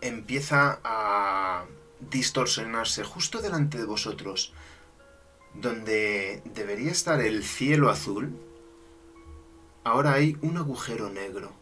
empieza 0.00 0.80
a 0.82 1.66
distorsionarse 2.00 3.04
justo 3.04 3.42
delante 3.42 3.76
de 3.76 3.84
vosotros. 3.84 4.54
Donde 5.54 6.42
debería 6.46 6.90
estar 6.90 7.20
el 7.20 7.44
cielo 7.44 7.90
azul, 7.90 8.34
ahora 9.84 10.14
hay 10.14 10.38
un 10.40 10.56
agujero 10.56 11.10
negro. 11.10 11.52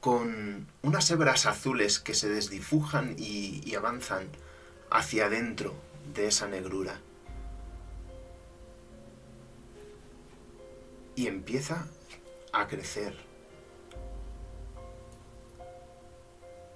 Con 0.00 0.68
unas 0.82 1.10
hebras 1.10 1.46
azules 1.46 1.98
que 1.98 2.14
se 2.14 2.28
desdibujan 2.28 3.16
y, 3.18 3.62
y 3.64 3.74
avanzan 3.74 4.28
hacia 4.90 5.26
adentro 5.26 5.74
de 6.14 6.28
esa 6.28 6.46
negrura. 6.46 7.00
Y 11.18 11.26
empieza 11.26 11.84
a 12.52 12.68
crecer. 12.68 13.12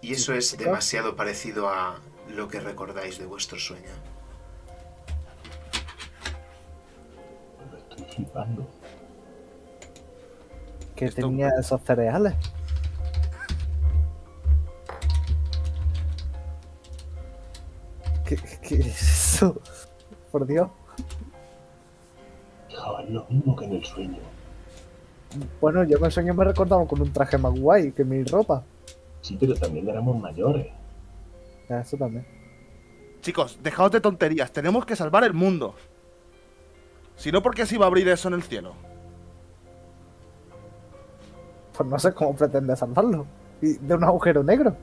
Y 0.00 0.14
eso 0.14 0.35
es 0.35 0.59
demasiado 0.59 1.14
parecido 1.14 1.68
a 1.68 2.00
lo 2.28 2.48
que 2.48 2.59
recordáis 2.59 3.20
de 3.20 3.26
vuestro 3.26 3.57
sueño. 3.61 3.92
lo 7.70 7.78
estoy 7.78 8.05
flipando. 8.16 8.66
Que 10.96 11.05
Esto- 11.05 11.20
tenía 11.20 11.50
esos 11.61 11.81
cereales. 11.83 12.35
¿Qué, 18.24 18.37
qué 18.62 18.76
es 18.81 19.35
eso? 19.35 19.61
Por 20.31 20.46
Dios. 20.46 20.68
Es 23.04 23.10
lo 23.10 23.24
mismo 23.28 23.54
que 23.56 23.64
en 23.64 23.72
el 23.74 23.84
sueño. 23.84 24.18
Bueno, 25.60 25.84
yo 25.84 25.98
me 25.98 26.10
sueño 26.10 26.34
me 26.34 26.44
recordaba 26.44 26.86
con 26.86 27.00
un 27.00 27.12
traje 27.12 27.38
más 27.38 27.58
guay 27.58 27.92
que 27.92 28.04
mi 28.04 28.22
ropa. 28.24 28.62
Sí, 29.20 29.36
pero 29.38 29.54
también 29.54 29.88
éramos 29.88 30.20
mayores. 30.20 30.66
Ya, 31.68 31.80
Eso 31.80 31.96
también. 31.96 32.26
Chicos, 33.20 33.58
dejaos 33.62 33.92
de 33.92 34.00
tonterías. 34.00 34.50
Tenemos 34.52 34.84
que 34.84 34.96
salvar 34.96 35.24
el 35.24 35.32
mundo. 35.32 35.74
Si 37.16 37.30
no, 37.30 37.40
¿por 37.42 37.54
qué 37.54 37.64
se 37.66 37.76
iba 37.76 37.84
a 37.84 37.88
abrir 37.88 38.08
eso 38.08 38.28
en 38.28 38.34
el 38.34 38.42
cielo? 38.42 38.72
Pues 41.76 41.88
no 41.88 41.98
sé 41.98 42.12
cómo 42.12 42.34
pretende 42.34 42.76
salvarlo. 42.76 43.26
Y 43.60 43.74
de 43.74 43.94
un 43.94 44.04
agujero 44.04 44.42
negro. 44.42 44.76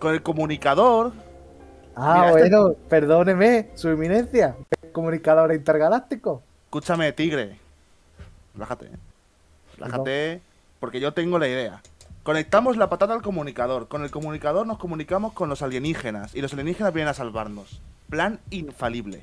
Con 0.00 0.14
el 0.14 0.22
comunicador. 0.22 1.12
Ah, 1.94 2.14
Mira, 2.14 2.28
este- 2.40 2.56
bueno, 2.56 2.74
perdóneme, 2.88 3.70
su 3.74 3.90
eminencia. 3.90 4.56
Comunicador 4.92 5.52
intergaláctico. 5.52 6.42
Escúchame, 6.64 7.12
tigre. 7.12 7.58
Relájate. 8.54 8.86
¿eh? 8.86 8.98
Relájate, 9.78 10.42
porque 10.78 11.00
yo 11.00 11.12
tengo 11.12 11.38
la 11.38 11.48
idea. 11.48 11.82
Conectamos 12.22 12.76
la 12.76 12.90
patata 12.90 13.14
al 13.14 13.22
comunicador. 13.22 13.88
Con 13.88 14.02
el 14.02 14.10
comunicador 14.10 14.66
nos 14.66 14.78
comunicamos 14.78 15.32
con 15.32 15.48
los 15.48 15.62
alienígenas. 15.62 16.34
Y 16.34 16.42
los 16.42 16.52
alienígenas 16.52 16.92
vienen 16.92 17.10
a 17.10 17.14
salvarnos. 17.14 17.80
Plan 18.08 18.40
infalible. 18.50 19.20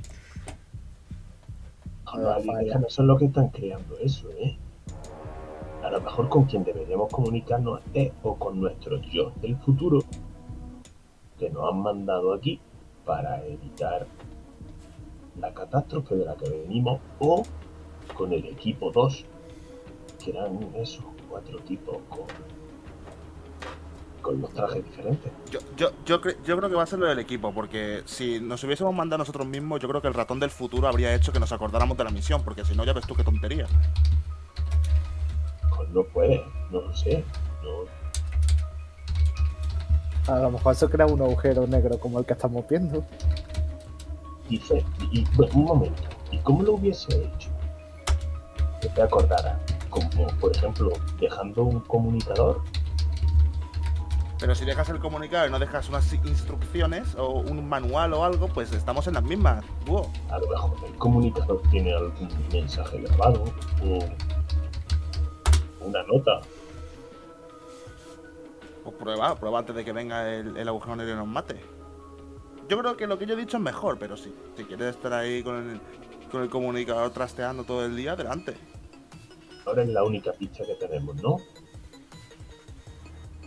Los 2.16 2.36
alienígenas 2.36 2.92
son 2.92 3.08
los 3.08 3.20
que 3.20 3.26
están 3.26 3.50
creando 3.50 3.98
eso, 4.00 4.30
¿eh? 4.32 4.58
A 5.84 5.92
lo 5.92 6.02
mejor 6.02 6.28
con 6.28 6.46
quien 6.46 6.64
deberíamos 6.64 7.12
comunicarnos 7.12 7.82
es 7.94 8.12
o 8.24 8.36
con 8.36 8.60
nuestro 8.60 9.00
yo 9.04 9.32
del 9.42 9.56
futuro, 9.58 10.00
que 11.38 11.50
nos 11.50 11.72
han 11.72 11.80
mandado 11.82 12.34
aquí 12.34 12.60
para 13.06 13.46
evitar 13.46 14.08
la 15.40 15.54
catástrofe 15.54 16.16
de 16.16 16.26
la 16.26 16.36
que 16.36 16.50
venimos, 16.50 17.00
o 17.20 17.44
con 18.16 18.34
el 18.34 18.46
equipo 18.46 18.92
2, 18.92 19.26
que 20.24 20.32
eran 20.32 20.60
esos 20.76 21.04
cuatro 21.30 21.60
tipos 21.60 21.98
con, 22.10 22.26
con 24.22 24.42
los 24.42 24.52
trajes 24.54 24.84
diferentes. 24.84 25.32
Yo, 25.52 25.60
yo, 25.76 25.92
yo, 26.06 26.22
cre- 26.22 26.38
yo 26.44 26.58
creo 26.58 26.70
que 26.70 26.76
va 26.76 26.84
a 26.84 26.88
ser 26.88 27.00
lo 27.00 27.08
del 27.08 27.20
equipo, 27.20 27.54
porque 27.54 28.02
si 28.06 28.40
nos 28.40 28.64
hubiésemos 28.64 28.94
mandado 28.96 29.20
nosotros 29.20 29.46
mismos, 29.48 29.80
yo 29.80 29.88
creo 29.88 30.02
que 30.02 30.08
el 30.08 30.14
ratón 30.14 30.40
del 30.40 30.50
futuro 30.50 30.88
habría 30.88 31.14
hecho 31.14 31.32
que 31.32 31.40
nos 31.40 31.52
acordáramos 31.52 31.98
de 31.98 32.04
la 32.04 32.10
misión, 32.10 32.44
porque 32.44 32.66
si 32.66 32.76
no, 32.76 32.84
ya 32.84 32.94
ves 32.94 33.06
tú 33.06 33.16
qué 33.16 33.24
tontería. 33.24 33.68
Pues 35.76 35.90
no 35.90 36.04
puede, 36.04 36.44
no 36.72 36.82
lo 36.82 36.96
sé. 36.96 37.24
No, 37.64 37.86
A 40.34 40.40
lo 40.40 40.52
mejor 40.52 40.76
se 40.76 40.90
crea 40.90 41.06
un 41.06 41.22
agujero 41.22 41.68
negro 41.68 42.00
como 42.00 42.20
el 42.20 42.26
que 42.26 42.34
estamos 42.34 42.68
viendo. 42.68 43.06
Y, 44.50 44.62
y, 45.12 45.26
bueno, 45.36 45.54
un 45.56 45.66
momento, 45.66 46.04
¿y 46.32 46.38
cómo 46.40 46.64
lo 46.64 46.74
hubiese 46.74 47.26
hecho? 47.26 47.50
Que 48.82 48.90
te 48.90 49.02
acordara, 49.02 49.60
como 49.90 50.10
por 50.40 50.56
ejemplo, 50.56 50.92
dejando 51.20 51.64
un 51.64 51.80
comunicador, 51.82 52.62
Pero 54.40 54.54
si 54.54 54.66
dejas 54.66 54.88
el 54.90 55.00
comunicador 55.00 55.50
y 55.50 55.52
no 55.52 55.58
dejas 55.60 55.90
unas 55.90 56.14
instrucciones 56.14 57.16
o 57.16 57.40
un 57.40 57.68
manual 57.68 58.14
o 58.14 58.24
algo, 58.24 58.48
pues 58.48 58.72
estamos 58.72 59.08
en 59.08 59.16
las 59.16 59.24
mismas. 59.24 59.66
Búho. 59.86 60.12
a 60.30 60.38
lo 60.38 60.48
mejor 60.48 60.72
el 60.86 60.94
comunicador 60.98 61.62
tiene 61.72 61.94
algún 61.94 62.30
mensaje 62.52 63.02
grabado, 63.02 63.46
o 63.84 64.00
una 65.86 66.04
nota, 66.04 66.42
Pues 68.84 68.96
prueba, 68.96 69.36
prueba 69.36 69.60
antes 69.60 69.76
de 69.76 69.84
que 69.84 69.92
venga 69.92 70.30
el, 70.34 70.56
el 70.56 70.68
agujero 70.68 70.96
negro 70.96 71.14
y 71.14 71.18
nos 71.18 71.28
mate. 71.28 71.77
Yo 72.70 72.78
creo 72.78 72.98
que 72.98 73.08
lo 73.08 73.18
que 73.18 73.26
yo 73.26 73.34
he 73.34 73.38
dicho 73.38 73.58
es 73.58 73.64
mejor, 73.64 73.98
pero 73.98 74.18
sí. 74.18 74.34
Si 74.58 74.64
quieres 74.66 74.96
estar 74.96 75.14
ahí 75.14 75.42
con 75.44 75.70
el, 75.70 75.80
con 76.30 76.44
el 76.44 76.50
comunicador 76.50 77.12
trasteando 77.12 77.64
todo 77.64 77.86
el 77.86 77.96
día, 77.96 78.14
adelante. 78.14 78.56
ahora 79.66 79.84
es 79.84 79.90
la 79.90 80.04
única 80.04 80.34
pista 80.34 80.66
que 80.66 80.76
tenemos, 80.76 81.16
¿no? 81.22 81.38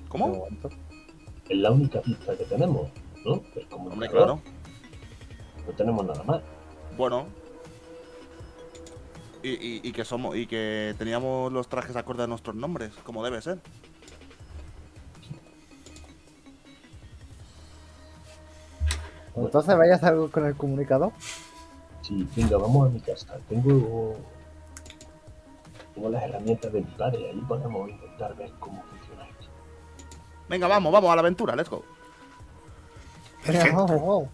¿Cómo? 0.08 0.46
Es 1.48 1.56
la 1.58 1.70
única 1.70 2.00
pista 2.00 2.36
que 2.36 2.44
tenemos, 2.44 2.88
¿no? 3.24 3.42
El 3.54 3.66
comunicador, 3.68 3.92
Hombre, 3.92 4.08
claro. 4.08 4.42
no 5.66 5.72
tenemos 5.74 6.04
nada 6.06 6.22
más. 6.24 6.42
Bueno. 6.96 7.26
Y, 9.42 9.50
y- 9.50 9.80
y 9.82 9.92
que 9.92 10.04
somos 10.04 10.36
y 10.36 10.46
que 10.46 10.94
teníamos 10.98 11.50
los 11.52 11.66
trajes 11.68 11.96
acorde 11.96 12.24
a 12.24 12.26
nuestros 12.26 12.54
nombres, 12.56 12.92
como 13.04 13.24
debe 13.24 13.40
ser. 13.40 13.58
Entonces 19.36 19.76
vaya 19.76 19.94
a 19.94 19.96
hacer 19.96 20.08
algo 20.10 20.30
con 20.30 20.44
el 20.46 20.56
comunicador. 20.56 21.12
Sí, 22.02 22.28
venga, 22.34 22.56
vamos 22.56 22.88
a 22.88 22.90
mi 22.90 23.00
casa. 23.00 23.38
Tengo, 23.48 24.16
tengo 25.94 26.08
las 26.08 26.22
herramientas 26.24 26.72
de 26.72 26.80
mi 26.80 26.90
padre, 26.92 27.30
ahí 27.30 27.40
podemos 27.46 27.88
intentar 27.88 28.36
ver 28.36 28.50
cómo 28.58 28.82
funciona 28.82 29.28
esto. 29.28 29.46
Venga, 30.48 30.66
vamos, 30.66 30.92
vamos 30.92 31.12
a 31.12 31.16
la 31.16 31.20
aventura, 31.20 31.54
let's 31.54 31.70
go. 31.70 31.84
Perfecto. 33.44 34.28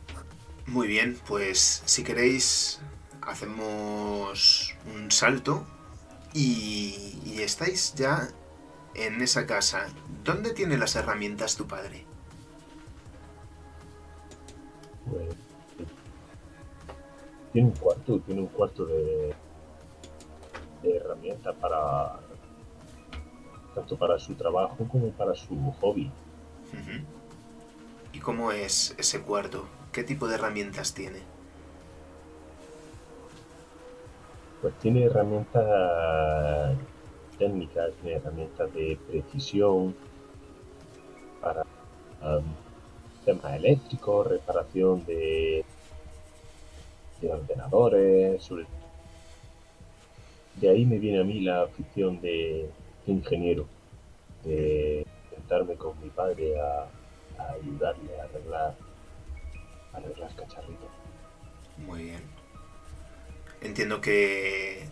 Muy 0.66 0.86
bien, 0.88 1.18
pues 1.28 1.82
si 1.84 2.02
queréis 2.02 2.80
hacemos 3.22 4.74
un 4.94 5.10
salto 5.10 5.64
y, 6.32 7.20
y 7.24 7.42
estáis 7.42 7.94
ya 7.94 8.28
en 8.94 9.20
esa 9.20 9.46
casa. 9.46 9.86
¿Dónde 10.24 10.52
tiene 10.54 10.78
las 10.78 10.96
herramientas 10.96 11.56
tu 11.56 11.66
padre? 11.66 12.05
Pues, 15.10 15.28
tiene 17.52 17.68
un 17.68 17.74
cuarto, 17.74 18.20
tiene 18.20 18.40
un 18.42 18.48
cuarto 18.48 18.84
de, 18.86 19.34
de 20.82 20.96
herramientas 20.96 21.54
para 21.56 22.20
tanto 23.74 23.96
para 23.96 24.18
su 24.18 24.34
trabajo 24.34 24.76
como 24.90 25.10
para 25.10 25.34
su 25.34 25.54
hobby. 25.80 26.10
¿Y 28.12 28.18
cómo 28.20 28.50
es 28.50 28.94
ese 28.98 29.20
cuarto? 29.22 29.66
¿Qué 29.92 30.02
tipo 30.02 30.26
de 30.26 30.36
herramientas 30.36 30.94
tiene? 30.94 31.20
Pues 34.62 34.74
tiene 34.78 35.04
herramientas 35.04 36.76
técnicas, 37.38 37.92
tiene 38.00 38.16
herramientas 38.16 38.72
de 38.72 38.98
precisión 39.08 39.94
para 41.42 41.62
um, 42.22 42.44
temas 43.26 43.54
eléctricos, 43.54 44.26
reparación 44.26 45.04
de, 45.04 45.64
de 47.20 47.30
ordenadores, 47.30 48.48
de 50.54 50.70
ahí 50.70 50.86
me 50.86 50.98
viene 50.98 51.20
a 51.20 51.24
mí 51.24 51.40
la 51.40 51.64
afición 51.64 52.20
de, 52.22 52.70
de 53.04 53.12
ingeniero, 53.12 53.66
de 54.44 55.06
sentarme 55.30 55.74
con 55.74 56.00
mi 56.00 56.08
padre 56.08 56.58
a, 56.58 56.88
a 57.42 57.52
ayudarle 57.52 58.18
a 58.18 58.24
arreglar, 58.24 58.74
a 59.92 59.96
arreglar 59.98 60.34
cacharritos. 60.34 60.88
Muy 61.86 62.04
bien. 62.04 62.22
Entiendo 63.60 64.00
que 64.00 64.88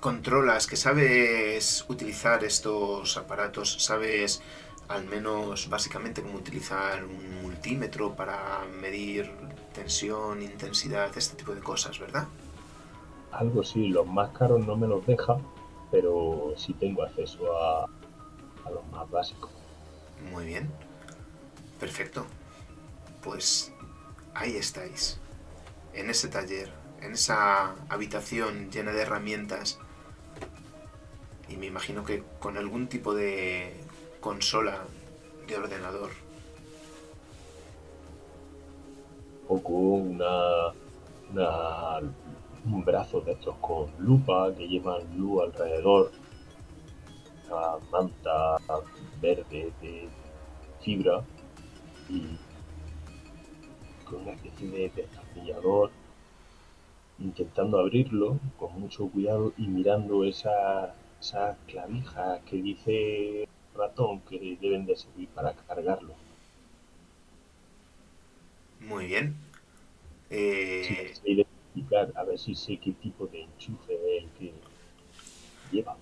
controlas, 0.00 0.66
que 0.66 0.76
sabes 0.76 1.84
utilizar 1.88 2.42
estos 2.42 3.16
aparatos, 3.16 3.84
sabes 3.84 4.42
al 4.92 5.04
menos 5.06 5.68
básicamente 5.68 6.22
cómo 6.22 6.38
utilizar 6.38 7.04
un 7.04 7.42
multímetro 7.42 8.14
para 8.14 8.64
medir 8.80 9.30
tensión, 9.74 10.42
intensidad, 10.42 11.16
este 11.16 11.36
tipo 11.36 11.54
de 11.54 11.60
cosas, 11.60 11.98
¿verdad? 11.98 12.26
Algo 13.30 13.64
sí, 13.64 13.88
los 13.88 14.06
más 14.06 14.30
caros 14.30 14.66
no 14.66 14.76
me 14.76 14.86
los 14.86 15.06
deja, 15.06 15.38
pero 15.90 16.52
sí 16.56 16.74
tengo 16.74 17.02
acceso 17.02 17.56
a, 17.56 17.84
a 17.84 18.70
los 18.70 18.86
más 18.90 19.10
básicos. 19.10 19.50
Muy 20.30 20.46
bien. 20.46 20.70
Perfecto. 21.80 22.26
Pues 23.22 23.72
ahí 24.34 24.56
estáis. 24.56 25.18
En 25.94 26.10
ese 26.10 26.28
taller, 26.28 26.70
en 27.00 27.12
esa 27.12 27.74
habitación 27.88 28.70
llena 28.70 28.92
de 28.92 29.02
herramientas. 29.02 29.78
Y 31.48 31.56
me 31.56 31.66
imagino 31.66 32.04
que 32.04 32.22
con 32.38 32.56
algún 32.56 32.88
tipo 32.88 33.14
de 33.14 33.74
consola 34.22 34.78
de 35.48 35.56
ordenador. 35.56 36.10
O 39.48 39.60
con 39.60 39.74
una, 39.74 40.72
una- 41.30 41.98
un 42.64 42.84
brazo 42.84 43.20
de 43.22 43.32
estos 43.32 43.56
con 43.60 43.90
lupa 43.98 44.54
que 44.56 44.68
llevan 44.68 45.02
luz 45.18 45.42
alrededor, 45.42 46.12
una 47.48 47.78
manta 47.90 48.58
verde 49.20 49.72
de 49.82 50.08
fibra 50.80 51.24
y 52.08 52.38
con 54.08 54.22
una 54.22 54.32
especie 54.34 54.68
de 54.70 54.88
destornillador 54.94 55.90
intentando 57.18 57.80
abrirlo 57.80 58.38
con 58.56 58.80
mucho 58.80 59.08
cuidado 59.08 59.52
y 59.56 59.66
mirando 59.66 60.24
esa- 60.24 60.94
esas 61.20 61.56
clavijas 61.66 62.40
que 62.48 62.56
dice 62.62 63.48
ratón 63.74 64.20
que 64.22 64.58
deben 64.60 64.86
de 64.86 64.96
servir 64.96 65.28
para 65.30 65.54
cargarlo. 65.54 66.14
Muy 68.80 69.06
bien. 69.06 69.36
Sí, 70.80 70.98
Eh, 70.98 71.14
sé 71.14 71.30
identificar, 71.30 72.12
a 72.14 72.24
ver 72.24 72.38
si 72.38 72.54
sé 72.54 72.78
qué 72.78 72.92
tipo 72.92 73.26
de 73.26 73.40
enchufe 73.44 73.94
es 73.94 74.22
el 74.24 74.30
que, 74.32 74.52
lleva. 75.70 75.96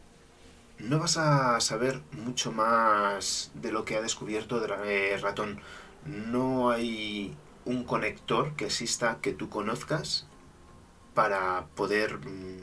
No 0.78 0.98
vas 0.98 1.16
a 1.18 1.60
saber 1.60 2.02
mucho 2.12 2.52
más 2.52 3.50
de 3.54 3.70
lo 3.72 3.84
que 3.84 3.96
ha 3.96 4.00
descubierto 4.02 4.60
Dra- 4.66 4.82
eh, 4.86 5.16
Ratón. 5.20 5.60
No 6.04 6.70
hay 6.70 7.38
un 7.64 7.84
conector 7.84 8.56
que 8.56 8.64
exista 8.66 9.20
que 9.20 9.32
tú 9.32 9.48
conozcas 9.50 10.26
para 11.14 11.68
poder 11.76 12.18
mm, 12.26 12.60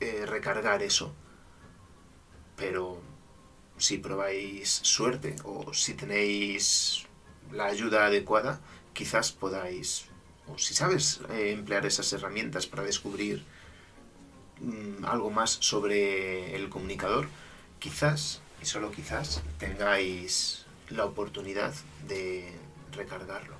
eh, 0.00 0.26
recargar 0.26 0.82
eso. 0.82 1.14
Pero 2.56 3.02
si 3.82 3.98
probáis 3.98 4.80
suerte 4.84 5.34
o 5.42 5.74
si 5.74 5.94
tenéis 5.94 7.04
la 7.50 7.66
ayuda 7.66 8.06
adecuada, 8.06 8.60
quizás 8.94 9.32
podáis, 9.32 10.06
o 10.46 10.56
si 10.56 10.72
sabes 10.72 11.20
eh, 11.30 11.50
emplear 11.50 11.84
esas 11.84 12.12
herramientas 12.12 12.66
para 12.66 12.84
descubrir 12.84 13.44
mm, 14.60 15.04
algo 15.04 15.30
más 15.30 15.58
sobre 15.60 16.54
el 16.54 16.68
comunicador, 16.68 17.26
quizás, 17.80 18.40
y 18.62 18.66
solo 18.66 18.92
quizás, 18.92 19.42
tengáis 19.58 20.64
la 20.88 21.04
oportunidad 21.04 21.74
de 22.06 22.52
recargarlo. 22.92 23.56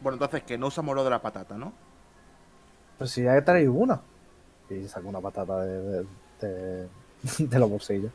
Bueno, 0.00 0.14
entonces 0.14 0.44
que 0.44 0.58
no 0.58 0.68
usamos 0.68 0.94
lo 0.94 1.02
de 1.02 1.10
la 1.10 1.20
patata, 1.20 1.58
¿no? 1.58 1.72
Pues 2.98 3.10
si 3.10 3.24
ya 3.24 3.44
traéis 3.44 3.70
una. 3.72 4.13
Y 4.70 4.88
saco 4.88 5.08
una 5.08 5.20
patata 5.20 5.64
de, 5.64 5.80
de, 5.80 6.06
de- 6.40 6.88
de 7.38 7.58
los 7.58 7.70
bolsillos. 7.70 8.10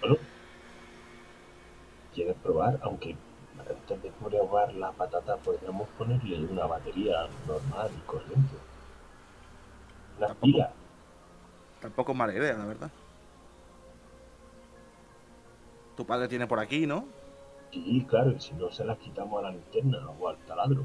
Bueno, 0.00 0.16
¿quieres 2.14 2.36
probar? 2.42 2.78
Aunque 2.82 3.16
antes 3.58 4.02
de 4.02 4.10
probar 4.12 4.72
la 4.74 4.90
patata 4.92 5.36
podríamos 5.36 5.88
ponerle 5.98 6.44
una 6.46 6.66
batería 6.66 7.26
normal 7.46 7.90
y 7.96 8.00
corriente. 8.06 8.54
Una 10.18 10.26
Tampoco. 10.28 10.46
pila. 10.46 10.72
Tampoco 11.80 12.12
es 12.12 12.18
mala 12.18 12.34
idea, 12.34 12.54
la 12.54 12.64
verdad. 12.64 12.90
Tu 15.96 16.06
padre 16.06 16.28
tiene 16.28 16.46
por 16.46 16.58
aquí, 16.58 16.86
¿no? 16.86 17.04
Sí, 17.72 18.04
claro, 18.08 18.30
y 18.32 18.40
si 18.40 18.54
no 18.54 18.70
se 18.70 18.84
las 18.84 18.98
quitamos 18.98 19.38
a 19.40 19.42
la 19.42 19.50
linterna 19.52 19.98
o 20.20 20.28
al 20.28 20.36
taladro. 20.46 20.84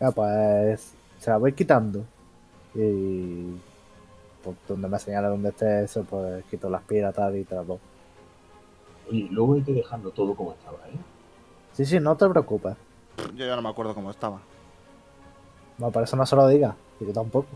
Ya, 0.00 0.10
pues 0.10 0.94
se 1.18 1.30
la 1.30 1.36
voy 1.38 1.52
quitando. 1.52 2.04
Y 2.74 3.56
por 4.42 4.54
donde 4.68 4.88
me 4.88 4.98
señala 4.98 5.28
donde 5.28 5.48
esté 5.50 5.84
eso, 5.84 6.04
pues 6.04 6.44
quito 6.46 6.70
las 6.70 6.82
pilas 6.82 7.14
tal 7.14 7.36
y 7.36 7.44
te 7.44 7.54
las 7.54 7.66
doy. 7.66 7.78
Oye, 9.10 9.28
luego 9.30 9.54
hay 9.54 9.62
que 9.62 9.72
dejarlo 9.72 10.10
todo 10.10 10.34
como 10.34 10.52
estaba, 10.52 10.78
¿eh? 10.88 10.98
Sí, 11.72 11.84
sí, 11.84 11.98
no 11.98 12.16
te 12.16 12.28
preocupes. 12.28 12.76
Yo 13.34 13.46
ya 13.46 13.56
no 13.56 13.62
me 13.62 13.68
acuerdo 13.68 13.94
cómo 13.94 14.10
estaba. 14.10 14.40
No, 15.78 15.90
por 15.90 16.02
eso 16.02 16.16
no 16.16 16.26
se 16.26 16.36
lo 16.36 16.46
digas. 16.48 16.74
Y 17.00 17.06
yo 17.06 17.12
tampoco. 17.12 17.48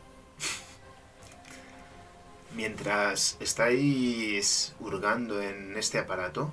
Mientras 2.57 3.37
estáis 3.41 4.75
hurgando 4.81 5.41
en 5.43 5.77
este 5.77 5.99
aparato, 5.99 6.51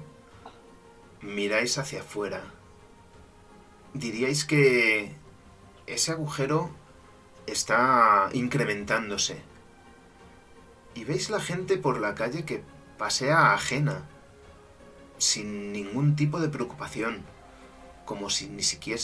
miráis 1.21 1.77
hacia 1.77 2.01
afuera. 2.01 2.41
Diríais 3.93 4.45
que 4.45 5.15
ese 5.93 6.11
agujero 6.11 6.69
está 7.47 8.29
incrementándose. 8.33 9.41
Y 10.95 11.03
veis 11.03 11.29
la 11.29 11.39
gente 11.39 11.77
por 11.77 11.99
la 11.99 12.15
calle 12.15 12.45
que 12.45 12.63
pasea 12.97 13.53
ajena, 13.53 14.03
sin 15.17 15.71
ningún 15.71 16.15
tipo 16.15 16.39
de 16.39 16.49
preocupación, 16.49 17.23
como 18.05 18.29
si 18.29 18.49
ni 18.49 18.63
siquiera, 18.63 19.01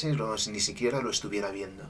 ni 0.49 0.59
siquiera 0.59 1.01
lo 1.01 1.09
estuviera 1.09 1.51
viendo. 1.51 1.83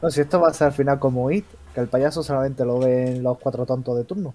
No, 0.00 0.10
si 0.10 0.20
esto 0.20 0.40
va 0.40 0.48
a 0.48 0.54
ser 0.54 0.68
al 0.68 0.72
final 0.72 0.98
como 0.98 1.30
It, 1.30 1.46
que 1.74 1.80
el 1.80 1.88
payaso 1.88 2.22
solamente 2.22 2.64
lo 2.64 2.80
ven 2.80 3.22
los 3.22 3.38
cuatro 3.38 3.64
tontos 3.66 3.96
de 3.96 4.04
turno. 4.04 4.34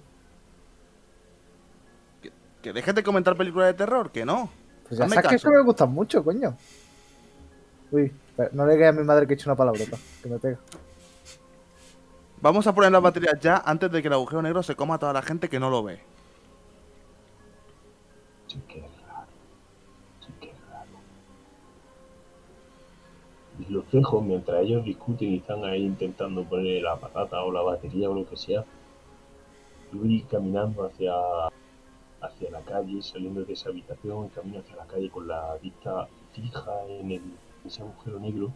Que 2.61 2.73
dejes 2.73 2.95
de 2.95 3.03
comentar 3.03 3.35
películas 3.35 3.67
de 3.67 3.73
terror, 3.73 4.11
que 4.11 4.25
no. 4.25 4.49
Pues 4.87 4.97
ya 4.99 5.05
Hazme 5.05 5.15
sabes 5.15 5.29
que 5.29 5.35
eso 5.35 5.49
me 5.49 5.61
gustan 5.63 5.91
mucho, 5.91 6.23
coño. 6.23 6.55
Uy, 7.91 8.11
pero 8.35 8.49
no 8.53 8.65
le 8.65 8.75
digas 8.75 8.95
a 8.95 8.99
mi 8.99 9.05
madre 9.05 9.27
que 9.27 9.33
he 9.33 9.35
hecho 9.35 9.49
una 9.49 9.55
palabrota, 9.55 9.97
que 10.21 10.29
me 10.29 10.39
pega. 10.39 10.59
Vamos 12.39 12.67
a 12.67 12.75
poner 12.75 12.91
las 12.91 13.01
baterías 13.01 13.39
ya 13.39 13.63
antes 13.65 13.91
de 13.91 14.01
que 14.01 14.07
el 14.07 14.13
agujero 14.13 14.41
negro 14.41 14.61
se 14.61 14.75
coma 14.75 14.95
a 14.95 14.99
toda 14.99 15.13
la 15.13 15.21
gente 15.21 15.49
que 15.49 15.59
no 15.59 15.69
lo 15.69 15.83
ve. 15.83 15.99
Sí 18.47 18.61
raro. 19.07 19.27
Sí 20.21 20.51
raro. 20.69 20.85
Y 23.59 23.73
los 23.73 23.91
dejo 23.91 24.21
mientras 24.21 24.61
ellos 24.61 24.85
discuten 24.85 25.29
y 25.29 25.37
están 25.37 25.65
ahí 25.65 25.83
intentando 25.83 26.43
poner 26.43 26.83
la 26.83 26.95
patata 26.97 27.43
o 27.43 27.51
la 27.51 27.61
batería 27.61 28.09
o 28.09 28.13
lo 28.13 28.29
que 28.29 28.37
sea. 28.37 28.63
Yo 29.91 29.99
voy 29.99 30.21
caminando 30.29 30.85
hacia, 30.85 31.13
hacia 32.27 32.51
la 32.51 32.61
calle, 32.61 33.01
saliendo 33.01 33.43
de 33.43 33.53
esa 33.53 33.69
habitación, 33.69 34.29
camino 34.29 34.59
hacia 34.59 34.75
la 34.75 34.85
calle 34.85 35.09
con 35.09 35.27
la 35.27 35.55
vista 35.61 36.07
fija 36.33 36.85
en, 36.87 37.11
el, 37.11 37.21
ese 37.65 37.81
agujero 37.81 38.19
negro 38.19 38.51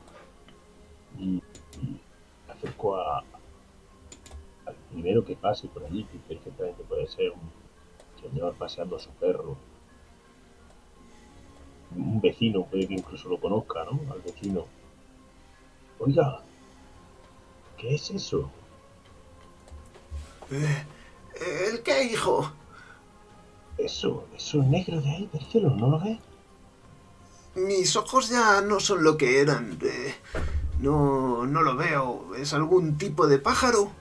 y, 1.18 1.42
y 1.82 2.00
acerco 2.48 2.96
a, 2.98 3.20
al 4.66 4.76
primero 4.92 5.26
que 5.26 5.36
pase 5.36 5.68
por 5.68 5.84
allí, 5.84 6.04
que 6.06 6.18
perfectamente 6.20 6.84
puede 6.84 7.08
ser 7.08 7.32
un 7.32 8.22
señor 8.22 8.56
paseando 8.56 8.96
a 8.96 9.00
su 9.00 9.10
perro 9.12 9.58
un 11.96 12.22
vecino, 12.22 12.66
puede 12.66 12.88
que 12.88 12.94
incluso 12.96 13.30
lo 13.30 13.40
conozca, 13.40 13.84
¿no? 13.86 14.00
Al 14.12 14.22
vecino. 14.22 14.66
Oiga, 16.00 16.42
¿qué 17.78 17.96
es 17.96 18.12
eso? 18.12 18.50
Eh, 20.52 20.86
¿El 21.70 21.84
qué, 21.84 22.04
hijo? 22.04 22.52
Eso, 23.84 24.28
eso 24.36 24.62
negro 24.64 25.02
de 25.02 25.10
ahí 25.10 25.30
del 25.34 25.46
cielo, 25.48 25.72
¿no 25.72 25.90
lo 25.90 26.00
ves? 26.00 26.20
Mis 27.56 27.96
ojos 27.96 28.30
ya 28.30 28.62
no 28.62 28.80
son 28.80 29.04
lo 29.04 29.18
que 29.18 29.42
eran. 29.42 29.78
eh, 29.82 30.16
no, 30.80 31.46
no 31.46 31.62
lo 31.62 31.76
veo. 31.76 32.36
¿Es 32.36 32.54
algún 32.54 32.98
tipo 32.98 33.28
de 33.28 33.40
pájaro? 33.40 33.92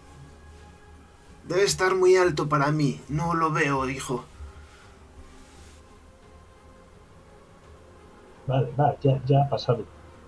Debe 1.49 1.65
estar 1.65 1.95
muy 1.95 2.17
alto 2.17 2.49
para 2.49 2.71
mí. 2.71 3.01
No 3.09 3.35
lo 3.35 3.51
veo, 3.51 3.89
hijo. 3.89 4.25
Vale, 8.47 8.71
va, 8.79 8.97
ya, 9.01 9.21
ya 9.27 9.45
ha 9.45 9.49
pasado. 9.49 9.85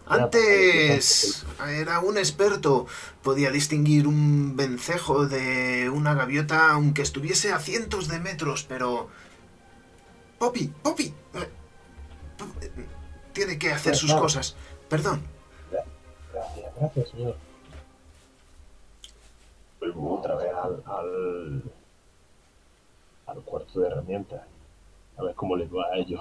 Antes 0.06 1.44
era 1.68 2.00
un 2.00 2.18
experto. 2.18 2.86
Podía 3.22 3.50
distinguir 3.50 4.06
un 4.06 4.56
vencejo 4.56 5.26
de 5.26 5.90
una 5.90 6.14
gaviota 6.14 6.72
aunque 6.72 7.02
estuviese 7.02 7.52
a 7.52 7.58
cientos 7.58 8.08
de 8.08 8.18
metros, 8.18 8.64
pero... 8.68 9.08
Poppy, 10.42 10.66
Poppy. 10.82 11.14
Tiene 13.32 13.56
que 13.56 13.70
hacer 13.70 13.94
sus 13.94 14.12
cosas. 14.12 14.56
Perdón. 14.88 15.22
Gracias, 16.32 16.74
gracias, 16.80 17.10
señor. 17.10 17.36
Vuelvo 19.78 20.18
otra 20.18 20.34
vez 20.34 20.52
al, 20.52 20.82
al, 20.84 21.62
al 23.28 23.42
cuarto 23.42 23.78
de 23.78 23.86
herramientas. 23.86 24.42
A 25.16 25.22
ver 25.22 25.32
cómo 25.36 25.54
les 25.54 25.72
va 25.72 25.84
a 25.92 25.96
ellos. 25.96 26.20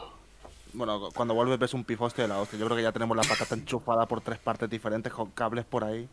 Bueno, 0.73 1.09
cuando 1.15 1.33
vuelves 1.33 1.57
ves 1.57 1.73
un 1.73 1.83
pifoste 1.83 2.21
de 2.21 2.27
la 2.27 2.39
hostia. 2.39 2.59
Yo 2.59 2.65
creo 2.65 2.77
que 2.77 2.83
ya 2.83 2.91
tenemos 2.91 3.17
la 3.17 3.23
patata 3.23 3.55
enchufada 3.55 4.05
por 4.05 4.21
tres 4.21 4.37
partes 4.37 4.69
diferentes 4.69 5.11
con 5.11 5.31
cables 5.31 5.65
por 5.65 5.83
ahí. 5.83 6.07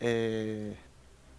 Eh, 0.00 0.76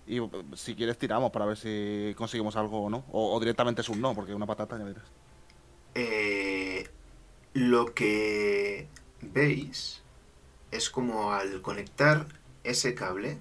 y 0.08 0.20
eh, 0.20 0.30
si 0.56 0.76
quieres 0.76 0.98
tiramos 0.98 1.30
para 1.30 1.44
ver 1.44 1.58
si 1.58 2.16
conseguimos 2.18 2.56
algo 2.56 2.84
o 2.86 2.90
no. 2.90 3.04
O, 3.12 3.36
o 3.36 3.40
directamente 3.42 3.82
es 3.82 3.90
un 3.90 4.00
no, 4.00 4.16
porque 4.16 4.34
una 4.34 4.46
patata 4.46 4.78
ya 4.78 4.86
verás. 4.86 5.04
Eh, 5.96 6.88
lo 7.54 7.94
que 7.94 8.88
veis 9.22 10.02
es 10.72 10.90
como 10.90 11.34
al 11.34 11.62
conectar 11.62 12.28
ese 12.64 12.94
cable, 12.94 13.38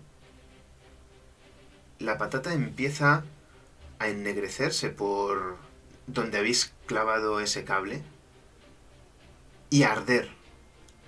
la 1.99 2.18
patata 2.18 2.53
empieza 2.53 3.24
a 3.99 4.09
ennegrecerse 4.09 4.90
por 4.90 5.57
donde 6.07 6.38
habéis 6.38 6.72
clavado 6.86 7.40
ese 7.40 7.64
cable 7.64 8.03
y 9.70 9.82
a 9.82 9.92
arder 9.92 10.28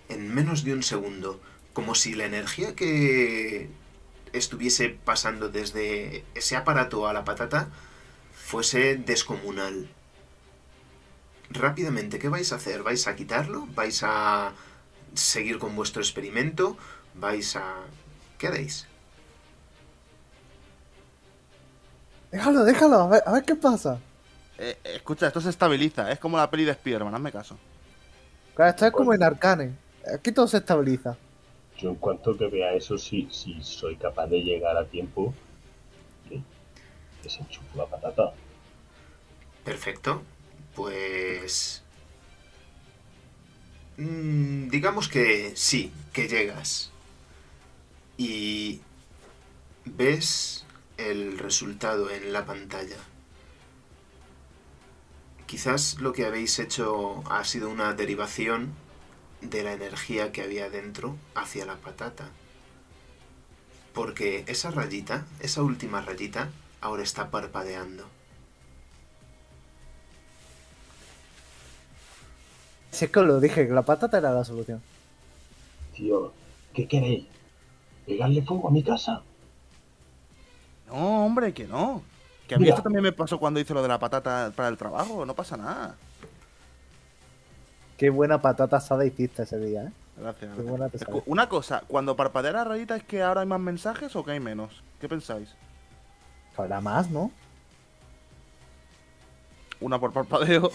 en 0.09 0.35
menos 0.35 0.65
de 0.65 0.73
un 0.73 0.83
segundo, 0.83 1.41
como 1.73 1.95
si 1.95 2.15
la 2.15 2.25
energía 2.25 2.75
que 2.75 3.69
estuviese 4.33 4.91
pasando 4.91 5.49
desde 5.49 6.25
ese 6.35 6.57
aparato 6.57 7.07
a 7.07 7.13
la 7.13 7.25
patata 7.25 7.69
fuese 8.33 8.97
descomunal. 8.97 9.89
Rápidamente, 11.51 12.19
¿qué 12.19 12.29
vais 12.29 12.53
a 12.53 12.57
hacer? 12.57 12.83
¿Vais 12.83 13.07
a 13.07 13.17
quitarlo? 13.17 13.67
¿Vais 13.75 14.03
a 14.03 14.53
seguir 15.15 15.59
con 15.59 15.75
vuestro 15.75 16.03
experimento? 16.03 16.77
¿Vais 17.15 17.57
a... 17.57 17.77
¿Qué 18.37 18.49
haréis? 18.49 18.87
Déjalo, 22.31 22.65
déjalo, 22.65 22.97
a 22.97 23.09
ver, 23.09 23.23
a 23.25 23.33
ver 23.33 23.45
qué 23.45 23.57
pasa. 23.57 23.99
Eh, 24.59 24.77
escucha, 24.85 25.29
esto 25.29 25.41
se 25.41 25.51
estabiliza. 25.51 26.11
Es 26.13 26.19
como 26.19 26.37
la 26.37 26.51
peli 26.51 26.65
de 26.65 26.73
Spider-Man, 26.73 27.15
hazme 27.15 27.33
caso. 27.33 27.57
Claro, 28.55 28.71
esto 28.71 28.87
es 28.87 28.93
como 28.93 29.15
en 29.15 29.23
Arcane. 29.23 29.73
Aquí 30.15 30.33
todo 30.33 30.47
se 30.47 30.59
estabiliza. 30.59 31.17
Yo 31.79 31.91
en 31.91 31.97
cuanto 31.97 32.37
que 32.37 32.49
vea 32.49 32.75
eso, 32.75 32.99
si, 32.99 33.29
si 33.31 33.63
soy 33.63 33.97
capaz 33.97 34.27
de 34.27 34.43
llegar 34.43 34.77
a 34.77 34.85
tiempo, 34.85 35.33
desenchufo 37.23 37.79
la 37.79 37.87
patata. 37.87 38.33
Perfecto. 39.65 40.23
Pues... 40.79 41.83
mm, 43.97 44.69
digamos 44.69 45.09
que 45.09 45.51
sí, 45.57 45.93
que 46.13 46.29
llegas. 46.29 46.93
Y 48.17 48.81
ves 49.85 50.65
el 50.97 51.37
resultado 51.37 52.11
en 52.11 52.33
la 52.33 52.47
pantalla. 52.47 52.99
Quizás 55.47 55.99
lo 55.99 56.13
que 56.13 56.27
habéis 56.27 56.61
hecho 56.61 57.25
ha 57.29 57.43
sido 57.43 57.71
una 57.71 57.93
derivación 57.95 58.73
de 59.41 59.65
la 59.65 59.73
energía 59.73 60.31
que 60.31 60.43
había 60.43 60.71
dentro 60.71 61.17
hacia 61.35 61.67
la 61.67 61.75
patata. 61.75 62.31
Porque 63.95 64.45
esa 64.47 64.71
rayita, 64.71 65.27
esa 65.41 65.61
última 65.65 66.03
rayita, 66.03 66.53
ahora 66.81 67.03
está 67.03 67.33
parpadeando. 67.33 68.18
Si 72.91 73.05
es 73.05 73.11
que 73.11 73.19
os 73.21 73.27
lo 73.27 73.41
dije, 73.41 73.67
que 73.67 73.73
la 73.73 73.83
patata 73.83 74.19
era 74.19 74.33
la 74.33 74.45
solución. 74.45 74.83
Tío, 75.95 76.33
¿qué 76.75 76.87
queréis? 76.87 77.27
¿Pegarle 78.07 78.43
fuego 78.43 78.69
a 78.69 78.71
mi 78.71 78.83
casa? 78.83 79.23
No, 80.89 81.27
hombre, 81.27 81.53
que 81.53 81.67
no. 81.67 82.03
Que 82.47 82.55
a 82.55 82.59
mí 82.59 82.63
Mira. 82.65 82.75
esto 82.75 82.83
también 82.83 83.03
me 83.03 83.13
pasó 83.13 83.39
cuando 83.39 83.61
hice 83.61 83.75
lo 83.75 83.83
de 83.83 83.89
la 83.89 83.99
patata 83.99 84.53
para 84.57 84.69
el 84.69 84.79
trabajo. 84.79 85.27
No 85.27 85.35
pasa 85.35 85.57
nada. 85.59 85.97
Qué 87.99 88.09
buena 88.11 88.41
patata 88.41 88.77
asada 88.79 89.05
hiciste 89.05 89.43
ese 89.43 89.59
día, 89.59 89.85
¿eh? 89.85 89.93
Gracias. 90.17 90.57
Qué 90.57 90.63
buena 90.63 90.89
te 90.89 90.99
Escu- 90.99 91.07
sale. 91.07 91.23
Una 91.27 91.49
cosa, 91.49 91.83
cuando 91.87 92.17
parpadea 92.17 92.53
la 92.53 92.65
rayita 92.65 92.97
es 92.97 93.03
que 93.05 93.23
ahora 93.23 93.43
hay 93.43 93.47
más 93.47 93.61
mensajes 93.61 94.17
o 94.17 94.25
que 94.25 94.31
hay 94.33 94.41
menos. 94.41 94.83
¿Qué 95.01 95.09
pensáis? 95.09 95.51
Habrá 96.57 96.81
más, 96.81 97.11
¿no? 97.11 97.31
Una 99.81 99.99
por 100.01 100.13
parpadeo. 100.13 100.73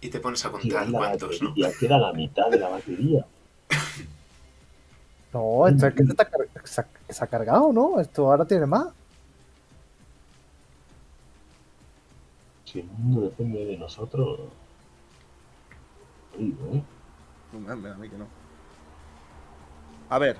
Y 0.00 0.08
te 0.10 0.20
pones 0.20 0.44
a 0.44 0.50
contar 0.50 0.90
cuántos, 0.90 1.42
¿no? 1.42 1.54
queda 1.80 1.98
la 1.98 2.12
mitad 2.12 2.48
de 2.50 2.58
la 2.58 2.68
batería. 2.68 3.26
No, 5.30 5.68
esto 5.68 5.86
es 5.86 5.94
que 5.94 6.04
se, 6.04 6.10
está 6.12 6.24
car- 6.24 6.48
se 6.64 6.80
ha- 6.80 6.88
se 7.10 7.22
ha 7.22 7.26
cargado, 7.26 7.70
¿no? 7.70 8.00
Esto 8.00 8.30
ahora 8.30 8.46
tiene 8.46 8.64
más. 8.64 8.88
Si 12.64 12.80
el 12.80 12.86
mundo 12.86 13.22
depende 13.22 13.64
de 13.64 13.76
nosotros. 13.76 14.40
Digo, 16.38 16.70
¿eh? 16.74 16.82
No, 17.52 17.70
a 17.72 17.76
mí 17.96 18.08
que 18.08 18.16
no. 18.16 18.26
A 20.10 20.18
ver, 20.18 20.36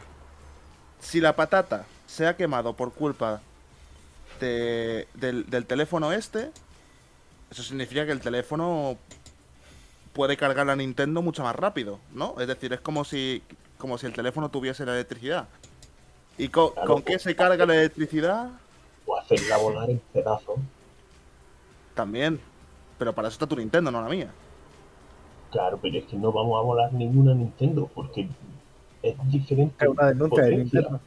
si 1.00 1.20
la 1.20 1.36
patata 1.36 1.84
se 2.06 2.26
ha 2.26 2.36
quemado 2.36 2.74
por 2.74 2.92
culpa 2.92 3.42
de- 4.40 5.06
del, 5.14 5.48
del 5.50 5.66
teléfono 5.66 6.12
este, 6.12 6.50
eso 7.50 7.62
significa 7.62 8.06
que 8.06 8.12
el 8.12 8.20
teléfono 8.20 8.96
puede 10.18 10.36
cargar 10.36 10.66
la 10.66 10.74
Nintendo 10.74 11.22
mucho 11.22 11.44
más 11.44 11.54
rápido, 11.54 12.00
¿no? 12.12 12.34
Es 12.40 12.48
decir, 12.48 12.72
es 12.72 12.80
como 12.80 13.04
si, 13.04 13.40
como 13.78 13.96
si 13.98 14.06
el 14.06 14.12
teléfono 14.12 14.48
tuviese 14.48 14.84
la 14.84 14.94
electricidad. 14.94 15.46
¿Y 16.36 16.48
co- 16.48 16.74
Claro, 16.74 16.88
con 16.88 17.02
qué 17.02 17.12
pues, 17.12 17.22
se 17.22 17.36
carga 17.36 17.64
la 17.64 17.76
electricidad? 17.76 18.50
O 19.06 19.16
hacerla 19.16 19.58
volar 19.58 19.88
en 19.88 20.00
pedazos. 20.12 20.56
También. 21.94 22.40
Pero 22.98 23.14
para 23.14 23.28
eso 23.28 23.36
está 23.36 23.46
tu 23.46 23.54
Nintendo, 23.54 23.92
no 23.92 24.02
la 24.02 24.08
mía. 24.08 24.32
Claro, 25.52 25.78
pero 25.80 25.96
es 25.98 26.04
que 26.06 26.16
no 26.16 26.32
vamos 26.32 26.58
a 26.58 26.62
volar 26.62 26.92
ninguna 26.92 27.32
Nintendo 27.32 27.88
porque 27.94 28.28
es 29.04 29.30
diferente. 29.30 29.84
Es 29.84 29.88
una 29.88 30.06
denuncia 30.08 30.42
de. 30.42 30.56
Nintendo. 30.56 31.00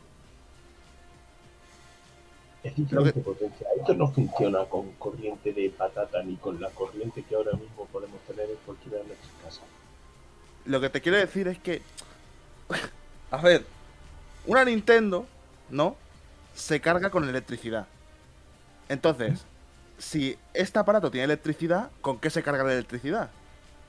Es 2.64 2.76
diferente 2.76 3.20
potencia. 3.22 3.68
Esto 3.76 3.94
no 3.96 4.12
funciona 4.12 4.66
con 4.66 4.92
corriente 4.94 5.52
de 5.52 5.70
patata 5.72 6.22
ni 6.24 6.36
con 6.36 6.62
la 6.62 6.70
corriente 6.70 7.24
que 7.24 7.36
ahora 7.36 7.54
mismo 7.54 7.88
podemos 7.88 8.20
tener 8.22 8.50
en 8.50 8.58
cualquiera 8.66 9.00
de 9.00 9.06
nuestras 9.06 9.32
casas. 9.44 9.64
Lo 10.66 10.80
que 10.80 10.90
te 10.90 11.02
quiero 11.02 11.18
decir 11.18 11.48
es 11.48 11.58
que. 11.58 11.82
A 13.32 13.42
ver, 13.42 13.66
una 14.46 14.64
Nintendo, 14.66 15.26
¿no? 15.70 15.96
Se 16.54 16.80
carga 16.80 17.10
con 17.10 17.28
electricidad. 17.28 17.88
Entonces, 18.90 19.46
si 19.98 20.38
este 20.54 20.80
aparato 20.80 21.10
tiene 21.10 21.26
electricidad, 21.26 21.90
¿con 22.02 22.20
qué 22.20 22.30
se 22.30 22.44
carga 22.44 22.64
la 22.64 22.74
electricidad? 22.74 23.32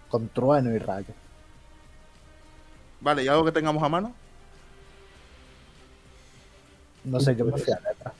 Con 0.08 0.28
trueno 0.28 0.74
y 0.74 0.78
rayo. 0.78 1.12
Vale, 3.00 3.24
¿y 3.24 3.28
algo 3.28 3.44
que 3.44 3.52
tengamos 3.52 3.82
a 3.82 3.88
mano? 3.88 4.14
No 7.04 7.18
sé, 7.18 7.34
yo 7.34 7.44
me 7.44 7.52
fui 7.52 7.72
a 7.72 7.80
letra. 7.80 8.14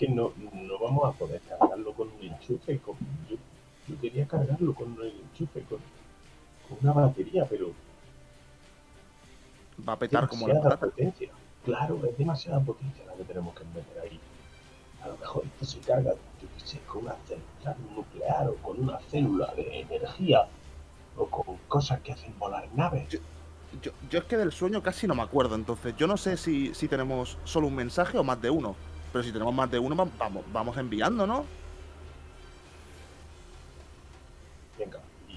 Que 0.00 0.08
no, 0.08 0.32
no 0.54 0.78
vamos 0.78 1.04
a 1.14 1.18
poder 1.18 1.42
cargarlo 1.42 1.92
con 1.92 2.08
un 2.08 2.22
enchufe. 2.22 2.78
Con, 2.78 2.96
yo, 3.28 3.36
yo 3.86 4.00
quería 4.00 4.26
cargarlo 4.26 4.74
con 4.74 4.92
un 4.92 5.02
enchufe, 5.04 5.60
con, 5.64 5.78
con 6.66 6.78
una 6.80 6.92
batería, 6.92 7.44
pero 7.44 7.72
Va 9.86 9.92
a 9.92 9.98
petar 9.98 10.26
como 10.26 10.48
la 10.48 10.54
patata. 10.54 10.86
potencia. 10.86 11.30
Claro, 11.64 12.00
es 12.06 12.16
demasiada 12.16 12.60
potencia 12.60 13.04
la 13.04 13.12
que 13.14 13.24
tenemos 13.24 13.54
que 13.54 13.64
meter 13.64 14.00
ahí. 14.02 14.18
A 15.02 15.08
lo 15.08 15.16
mejor 15.18 15.44
esto 15.44 15.64
se 15.66 15.78
carga, 15.80 16.12
yo 16.12 16.48
qué 16.56 16.66
sé, 16.66 16.78
con 16.86 17.04
una 17.04 17.16
central 17.26 17.76
nuclear 17.94 18.48
o 18.48 18.54
con 18.56 18.80
una 18.80 18.98
célula 19.10 19.52
de 19.54 19.80
energía 19.80 20.46
o 21.16 21.26
con 21.26 21.56
cosas 21.68 22.00
que 22.00 22.12
hacen 22.12 22.38
volar 22.38 22.66
naves. 22.74 23.06
Yo, 23.82 23.92
yo 24.10 24.18
es 24.18 24.24
que 24.24 24.36
del 24.38 24.52
sueño 24.52 24.82
casi 24.82 25.06
no 25.06 25.14
me 25.14 25.22
acuerdo, 25.22 25.54
entonces 25.54 25.94
yo 25.96 26.06
no 26.06 26.16
sé 26.16 26.36
si, 26.38 26.74
si 26.74 26.88
tenemos 26.88 27.38
solo 27.44 27.66
un 27.66 27.74
mensaje 27.74 28.16
o 28.18 28.24
más 28.24 28.40
de 28.40 28.50
uno. 28.50 28.74
Pero 29.12 29.24
si 29.24 29.32
tenemos 29.32 29.52
más 29.54 29.70
de 29.70 29.78
uno, 29.78 29.96
va- 29.96 30.08
vamos, 30.18 30.44
vamos 30.52 30.76
enviando, 30.76 31.26
¿no? 31.26 31.44
Venga, 34.78 35.00
y 35.28 35.34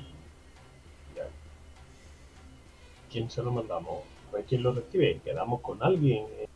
ya. 1.15 1.23
¿Quién 3.11 3.29
se 3.29 3.41
lo 3.41 3.51
mandamos? 3.51 4.03
Quién 4.47 4.63
lo 4.63 4.73
recibe. 4.73 5.19
Quedamos 5.23 5.61
con 5.61 5.81
alguien 5.83 6.25
en 6.39 6.47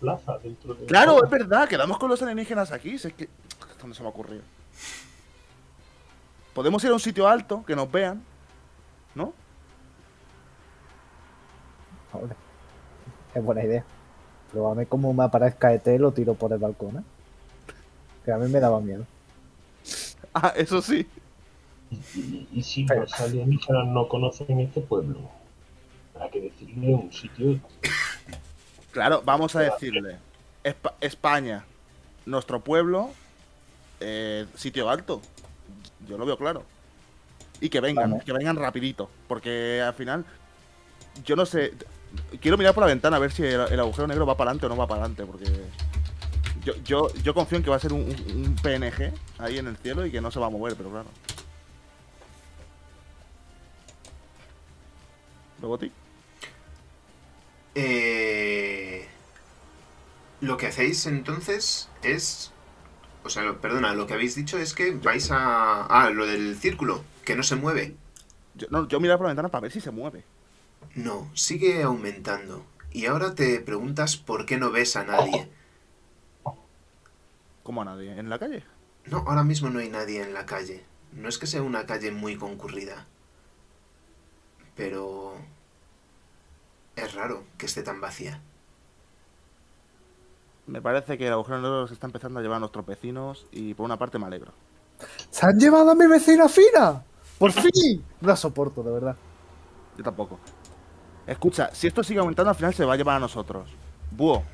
plaza 0.00 0.38
dentro 0.38 0.74
de. 0.74 0.86
Claro, 0.86 1.24
es 1.24 1.30
verdad, 1.30 1.68
quedamos 1.68 1.98
con 1.98 2.08
los 2.10 2.20
alienígenas 2.22 2.72
aquí. 2.72 2.98
Si 2.98 3.08
es 3.08 3.14
que. 3.14 3.28
¿Dónde 3.80 3.94
se 3.96 4.02
me 4.02 4.08
ha 4.08 4.10
ocurrido? 4.10 4.42
Podemos 6.54 6.82
ir 6.84 6.90
a 6.90 6.94
un 6.94 7.00
sitio 7.00 7.28
alto, 7.28 7.64
que 7.64 7.76
nos 7.76 7.90
vean, 7.90 8.22
¿no? 9.14 9.32
Hombre, 12.12 12.34
Es 13.34 13.44
buena 13.44 13.62
idea. 13.64 13.84
Pero 14.52 14.70
a 14.70 14.74
mí 14.74 14.86
como 14.86 15.12
me 15.12 15.24
aparezca 15.24 15.72
ET 15.72 15.86
lo 15.98 16.12
tiro 16.12 16.34
por 16.34 16.52
el 16.52 16.58
balcón, 16.58 16.98
¿eh? 16.98 17.02
Que 18.24 18.32
a 18.32 18.38
mí 18.38 18.48
me 18.50 18.60
daba 18.60 18.80
miedo. 18.80 19.04
Ah, 20.38 20.52
eso 20.54 20.82
sí. 20.82 21.06
Y, 21.90 21.96
y- 22.18 22.48
y 22.52 22.62
si 22.62 22.84
los 22.84 23.10
alienígenas 23.20 23.86
no 23.86 24.06
conocen 24.06 24.60
este 24.60 24.82
pueblo, 24.82 25.18
habrá 26.14 26.28
que 26.30 26.40
decirle 26.42 26.94
un 26.94 27.10
sitio. 27.12 27.58
Claro, 28.92 29.22
vamos 29.24 29.54
a 29.56 29.60
decirle. 29.60 30.16
Espa- 30.64 30.94
España, 31.00 31.64
nuestro 32.26 32.60
pueblo, 32.60 33.10
eh, 34.00 34.46
sitio 34.56 34.88
alto. 34.90 35.20
Yo 36.08 36.16
lo 36.18 36.24
veo 36.26 36.36
claro. 36.38 36.62
Y 37.60 37.68
que 37.70 37.80
vengan, 37.80 38.10
Vale. 38.12 38.24
que 38.24 38.32
vengan 38.32 38.56
rapidito. 38.56 39.08
Porque 39.28 39.80
al 39.82 39.92
final, 39.94 40.24
yo 41.24 41.36
no 41.36 41.44
sé. 41.46 41.72
Quiero 42.40 42.56
mirar 42.58 42.74
por 42.74 42.82
la 42.82 42.88
ventana 42.88 43.16
a 43.16 43.20
ver 43.20 43.32
si 43.32 43.42
el, 43.42 43.60
el 43.60 43.80
agujero 43.80 44.06
negro 44.06 44.26
va 44.26 44.36
para 44.36 44.50
adelante 44.50 44.66
o 44.66 44.68
no 44.68 44.76
va 44.76 44.86
para 44.86 45.02
adelante. 45.02 45.24
Porque 45.24 45.44
yo, 46.64 46.74
yo, 46.84 47.14
yo 47.22 47.34
confío 47.34 47.58
en 47.58 47.64
que 47.64 47.70
va 47.70 47.76
a 47.76 47.80
ser 47.80 47.92
un, 47.92 48.02
un- 48.02 48.46
un 48.46 48.56
PNG 48.56 49.12
ahí 49.38 49.58
en 49.58 49.66
el 49.68 49.76
cielo 49.76 50.04
y 50.06 50.10
que 50.10 50.20
no 50.20 50.30
se 50.30 50.38
va 50.40 50.46
a 50.46 50.50
mover, 50.50 50.74
pero 50.76 50.90
claro. 50.90 51.06
Roboti. 55.60 55.90
Eh, 57.74 59.06
lo 60.40 60.56
que 60.56 60.66
hacéis 60.66 61.06
entonces 61.06 61.88
es... 62.02 62.52
O 63.24 63.28
sea, 63.28 63.42
lo- 63.42 63.60
perdona, 63.60 63.92
lo 63.94 64.06
que 64.06 64.14
habéis 64.14 64.34
dicho 64.36 64.58
es 64.58 64.72
que 64.74 64.92
vais 64.92 65.30
a... 65.30 65.86
Ah, 65.86 66.10
lo 66.10 66.26
del 66.26 66.56
círculo, 66.56 67.02
que 67.24 67.36
no 67.36 67.42
se 67.42 67.56
mueve. 67.56 67.96
Yo, 68.54 68.66
no, 68.70 68.86
yo 68.88 69.00
mirar 69.00 69.16
por 69.18 69.26
la 69.26 69.30
ventana 69.30 69.48
para 69.48 69.62
ver 69.62 69.72
si 69.72 69.80
se 69.80 69.90
mueve. 69.90 70.24
No, 70.96 71.30
sigue 71.34 71.82
aumentando. 71.82 72.64
Y 72.90 73.04
ahora 73.04 73.34
te 73.34 73.60
preguntas 73.60 74.16
por 74.16 74.46
qué 74.46 74.56
no 74.56 74.70
ves 74.70 74.96
a 74.96 75.04
nadie. 75.04 75.48
Como 77.62 77.82
a 77.82 77.84
nadie. 77.84 78.18
¿En 78.18 78.30
la 78.30 78.38
calle? 78.38 78.64
No, 79.04 79.18
ahora 79.18 79.44
mismo 79.44 79.68
no 79.68 79.78
hay 79.78 79.90
nadie 79.90 80.22
en 80.22 80.32
la 80.32 80.46
calle. 80.46 80.84
No 81.12 81.28
es 81.28 81.36
que 81.36 81.46
sea 81.46 81.62
una 81.62 81.84
calle 81.84 82.10
muy 82.12 82.36
concurrida. 82.36 83.06
Pero... 84.74 85.34
Es 86.96 87.12
raro 87.12 87.44
que 87.58 87.66
esté 87.66 87.82
tan 87.82 88.00
vacía. 88.00 88.40
Me 90.66 90.80
parece 90.80 91.18
que 91.18 91.26
el 91.26 91.32
agujero 91.34 91.60
negro 91.60 91.86
se 91.86 91.92
está 91.92 92.06
empezando 92.06 92.40
a 92.40 92.42
llevar 92.42 92.56
a 92.56 92.60
nuestros 92.60 92.86
vecinos 92.86 93.46
y 93.52 93.74
por 93.74 93.84
una 93.84 93.98
parte 93.98 94.18
me 94.18 94.26
alegro. 94.26 94.52
¡Se 95.30 95.44
han 95.44 95.58
llevado 95.58 95.90
a 95.90 95.94
mi 95.94 96.06
vecina 96.06 96.48
fina! 96.48 97.04
¡Por 97.38 97.52
fin! 97.52 98.02
No 98.22 98.28
la 98.28 98.36
soporto, 98.36 98.82
de 98.82 98.92
verdad. 98.92 99.16
Yo 99.98 100.02
tampoco. 100.02 100.40
Escucha, 101.26 101.70
si 101.72 101.86
esto 101.86 102.02
sigue 102.02 102.20
aumentando, 102.20 102.50
al 102.50 102.56
final 102.56 102.72
se 102.72 102.84
va 102.84 102.94
a 102.94 102.96
llevar 102.96 103.16
a 103.16 103.20
nosotros. 103.20 103.68
Búho, 104.10 104.44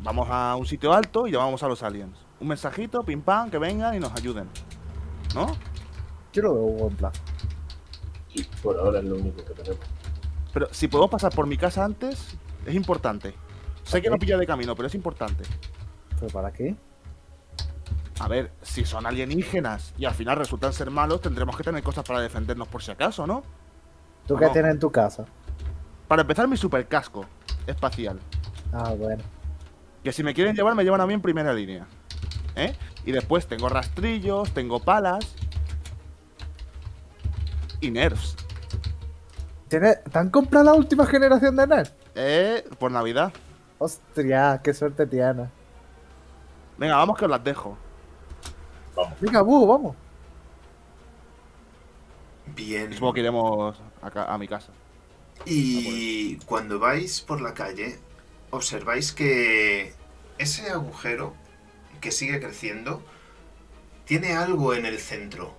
vamos 0.00 0.28
a 0.30 0.56
un 0.56 0.66
sitio 0.66 0.92
alto 0.92 1.26
y 1.26 1.32
llamamos 1.32 1.62
a 1.62 1.68
los 1.68 1.82
aliens. 1.82 2.16
Un 2.40 2.48
mensajito, 2.48 3.02
pim 3.02 3.20
pam, 3.20 3.50
que 3.50 3.58
vengan 3.58 3.94
y 3.94 4.00
nos 4.00 4.12
ayuden. 4.12 4.48
¿No? 5.34 5.54
Yo 6.32 6.42
lo 6.42 6.54
veo 6.54 6.62
un 6.62 6.78
buen 6.78 6.96
plan. 6.96 7.12
Sí, 8.34 8.48
por 8.62 8.78
ahora 8.78 9.00
es 9.00 9.04
lo 9.04 9.16
único 9.16 9.44
que 9.44 9.52
tenemos. 9.52 9.78
Pero 10.52 10.68
si 10.70 10.88
podemos 10.88 11.10
pasar 11.10 11.34
por 11.34 11.46
mi 11.46 11.56
casa 11.56 11.84
antes, 11.84 12.36
es 12.66 12.74
importante. 12.74 13.34
Sé 13.84 14.00
que 14.00 14.08
no 14.08 14.18
pilla 14.18 14.38
de 14.38 14.46
camino, 14.46 14.74
pero 14.74 14.86
es 14.86 14.94
importante. 14.94 15.44
¿Pero 16.18 16.32
para 16.32 16.52
qué? 16.52 16.74
A 18.20 18.28
ver, 18.28 18.52
si 18.62 18.84
son 18.84 19.06
alienígenas 19.06 19.92
y 19.98 20.04
al 20.04 20.14
final 20.14 20.36
resultan 20.36 20.72
ser 20.72 20.90
malos, 20.90 21.20
tendremos 21.20 21.56
que 21.56 21.64
tener 21.64 21.82
cosas 21.82 22.04
para 22.04 22.20
defendernos 22.20 22.68
por 22.68 22.82
si 22.82 22.90
acaso, 22.90 23.26
¿no? 23.26 23.42
¿Tú 24.26 24.34
¿O 24.34 24.38
qué 24.38 24.46
no? 24.46 24.52
tienes 24.52 24.72
en 24.72 24.78
tu 24.78 24.90
casa? 24.90 25.26
Para 26.12 26.20
empezar, 26.20 26.46
mi 26.46 26.58
super 26.58 26.86
casco 26.86 27.24
espacial. 27.66 28.20
Ah, 28.70 28.92
bueno. 28.94 29.22
Que 30.04 30.12
si 30.12 30.22
me 30.22 30.34
quieren 30.34 30.54
llevar, 30.54 30.74
me 30.74 30.84
llevan 30.84 31.00
a 31.00 31.06
mí 31.06 31.14
en 31.14 31.22
primera 31.22 31.54
línea. 31.54 31.86
¿Eh? 32.54 32.76
Y 33.06 33.12
después 33.12 33.46
tengo 33.46 33.70
rastrillos, 33.70 34.52
tengo 34.52 34.78
palas. 34.78 35.34
Y 37.80 37.90
nerfs. 37.90 38.36
¿Tienes- 39.70 40.04
¿Te 40.04 40.18
han 40.18 40.28
comprado 40.28 40.66
la 40.66 40.74
última 40.74 41.06
generación 41.06 41.56
de 41.56 41.66
NES? 41.66 41.94
Eh, 42.14 42.68
por 42.78 42.90
Navidad. 42.92 43.32
Hostia, 43.78 44.60
qué 44.62 44.74
suerte 44.74 45.06
tienes. 45.06 45.48
Venga, 46.76 46.96
vamos 46.96 47.16
que 47.16 47.24
os 47.24 47.30
las 47.30 47.42
dejo. 47.42 47.78
Vamos. 48.94 49.18
Venga, 49.18 49.40
búho, 49.40 49.66
vamos. 49.66 49.96
Bien. 52.54 52.92
Supongo 52.92 53.14
que 53.14 53.20
iremos 53.20 53.80
a 54.02 54.36
mi 54.36 54.46
casa. 54.46 54.72
Y 55.44 56.36
cuando 56.46 56.78
vais 56.78 57.20
por 57.20 57.40
la 57.40 57.54
calle, 57.54 57.98
observáis 58.50 59.12
que 59.12 59.92
ese 60.38 60.70
agujero 60.70 61.34
que 62.00 62.12
sigue 62.12 62.40
creciendo 62.40 63.02
tiene 64.04 64.34
algo 64.34 64.74
en 64.74 64.86
el 64.86 64.98
centro, 64.98 65.54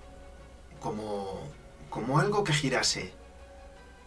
como, 0.80 1.52
como 1.90 2.20
algo 2.20 2.44
que 2.44 2.54
girase, 2.54 3.14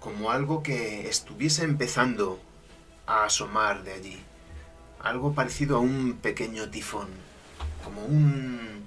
como 0.01 0.31
algo 0.31 0.63
que 0.63 1.09
estuviese 1.09 1.65
empezando 1.65 2.39
a 3.07 3.25
asomar 3.25 3.83
de 3.83 3.93
allí, 3.93 4.23
algo 5.01 5.35
parecido 5.35 5.77
a 5.77 5.81
un 5.81 6.19
pequeño 6.23 6.71
tifón, 6.71 7.09
como 7.85 8.05
un, 8.05 8.87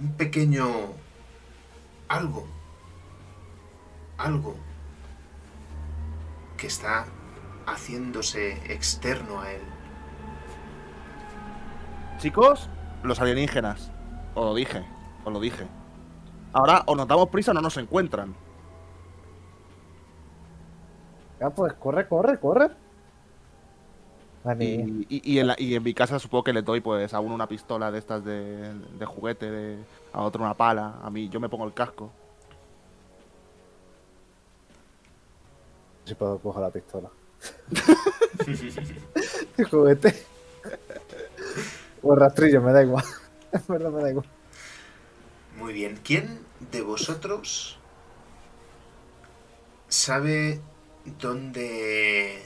un 0.00 0.12
pequeño 0.16 0.94
algo, 2.08 2.46
algo 4.18 4.65
que 6.56 6.66
está 6.66 7.06
haciéndose 7.66 8.52
externo 8.72 9.40
a 9.40 9.52
él. 9.52 9.60
Chicos, 12.18 12.68
los 13.02 13.20
alienígenas. 13.20 13.90
Os 14.34 14.44
lo 14.44 14.54
dije, 14.54 14.84
os 15.24 15.32
lo 15.32 15.40
dije. 15.40 15.66
Ahora 16.52 16.82
o 16.86 16.94
nos 16.96 17.06
damos 17.08 17.28
prisa 17.28 17.50
o 17.50 17.54
no 17.54 17.60
nos 17.60 17.76
encuentran. 17.76 18.34
Ya, 21.40 21.50
pues 21.50 21.74
corre, 21.74 22.08
corre, 22.08 22.38
corre. 22.40 22.70
Y, 24.64 25.06
y- 25.16 25.32
y 25.34 25.38
en 25.40 25.48
la- 25.48 25.56
y 25.58 25.74
en 25.74 25.82
mi 25.82 25.92
casa 25.92 26.18
supongo 26.18 26.44
que 26.44 26.52
le 26.52 26.62
doy 26.62 26.80
pues 26.80 27.12
a 27.12 27.20
uno 27.20 27.34
una 27.34 27.48
pistola 27.48 27.90
de 27.90 27.98
estas 27.98 28.24
de, 28.24 28.72
de 28.74 29.04
juguete, 29.04 29.50
de- 29.50 29.84
a 30.12 30.22
otro 30.22 30.42
una 30.42 30.54
pala, 30.54 30.94
a 31.02 31.10
mí 31.10 31.28
yo 31.28 31.40
me 31.40 31.48
pongo 31.48 31.66
el 31.66 31.74
casco. 31.74 32.10
Si 36.06 36.14
puedo 36.14 36.38
coger 36.38 36.62
la 36.62 36.70
pistola. 36.70 37.10
El 39.56 39.64
juguete. 39.68 40.24
O 42.02 42.14
el 42.14 42.20
rastrillo, 42.20 42.62
me 42.62 42.72
da 42.72 42.82
igual. 42.82 43.04
En 43.52 43.62
verdad 43.68 43.90
me 43.90 44.02
da 44.02 44.10
igual. 44.10 44.26
Muy 45.56 45.72
bien. 45.72 45.98
¿Quién 46.04 46.40
de 46.70 46.82
vosotros 46.82 47.78
sabe 49.88 50.60
dónde 51.20 52.42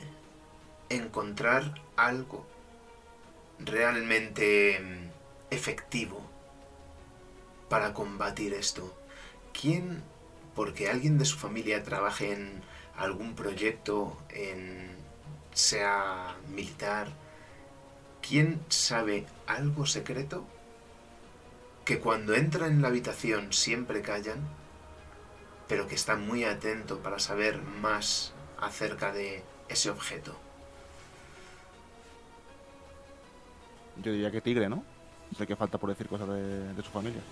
encontrar 0.88 1.74
algo 1.96 2.46
realmente 3.58 4.80
mm, 4.80 5.11
efectivo 5.50 6.22
para 7.68 7.92
combatir 7.92 8.54
esto? 8.54 8.96
¿Quién, 9.52 10.02
porque 10.54 10.88
alguien 10.88 11.18
de 11.18 11.24
su 11.24 11.36
familia 11.36 11.82
trabaje 11.82 12.32
en 12.32 12.62
algún 13.01 13.34
proyecto, 13.34 14.16
en 14.30 14.90
sea 15.53 16.36
militar, 16.48 17.09
¿quién 18.20 18.61
sabe 18.68 19.26
algo 19.46 19.86
secreto 19.86 20.46
que 21.84 21.98
cuando 21.98 22.34
entra 22.34 22.68
en 22.68 22.82
la 22.82 22.88
habitación 22.88 23.53
siempre 23.53 24.03
callan, 24.03 24.38
pero 25.66 25.88
que 25.88 25.94
está 25.94 26.16
muy 26.16 26.44
atento 26.44 27.01
para 27.01 27.18
saber 27.18 27.61
más 27.62 28.32
acerca 28.61 29.12
de 29.12 29.42
ese 29.68 29.90
objeto. 29.90 30.36
Yo 34.03 34.12
diría 34.12 34.30
que 34.30 34.40
tigre, 34.40 34.68
¿no? 34.68 34.84
Sé 35.36 35.46
que 35.46 35.57
falta 35.57 35.78
por 35.78 35.90
decir 35.90 36.07
cosas 36.07 36.28
de, 36.28 36.74
de 36.74 36.82
su 36.82 36.90
familia. 36.90 37.22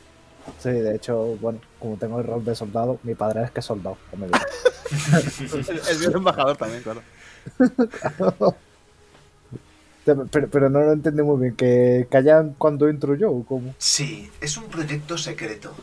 Sí, 0.59 0.71
de 0.71 0.97
hecho, 0.97 1.37
bueno, 1.41 1.61
como 1.79 1.97
tengo 1.97 2.21
el 2.21 2.27
rol 2.27 2.45
de 2.45 2.55
soldado, 2.55 2.99
mi 3.03 3.15
padre 3.15 3.45
es 3.45 3.51
que 3.51 3.61
es 3.61 3.67
soldado. 3.67 3.97
el 4.13 4.19
mío 4.21 4.31
es 5.89 6.03
embajador 6.03 6.57
también, 6.57 6.83
claro. 6.83 7.03
pero, 10.05 10.49
pero 10.51 10.71
no 10.71 10.81
lo 10.81 10.93
entiendo 10.93 11.25
muy 11.25 11.41
bien. 11.43 11.57
¿Que 11.57 12.07
callan 12.11 12.55
cuando 12.55 12.89
entro 12.89 13.15
yo 13.15 13.31
o 13.31 13.45
cómo? 13.45 13.75
Sí, 13.79 14.31
es 14.41 14.57
un 14.57 14.69
proyecto 14.69 15.19
secreto. 15.19 15.75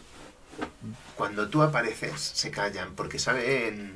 Cuando 1.16 1.48
tú 1.50 1.62
apareces, 1.62 2.20
se 2.20 2.52
callan 2.52 2.96
porque 2.96 3.20
saben 3.20 3.94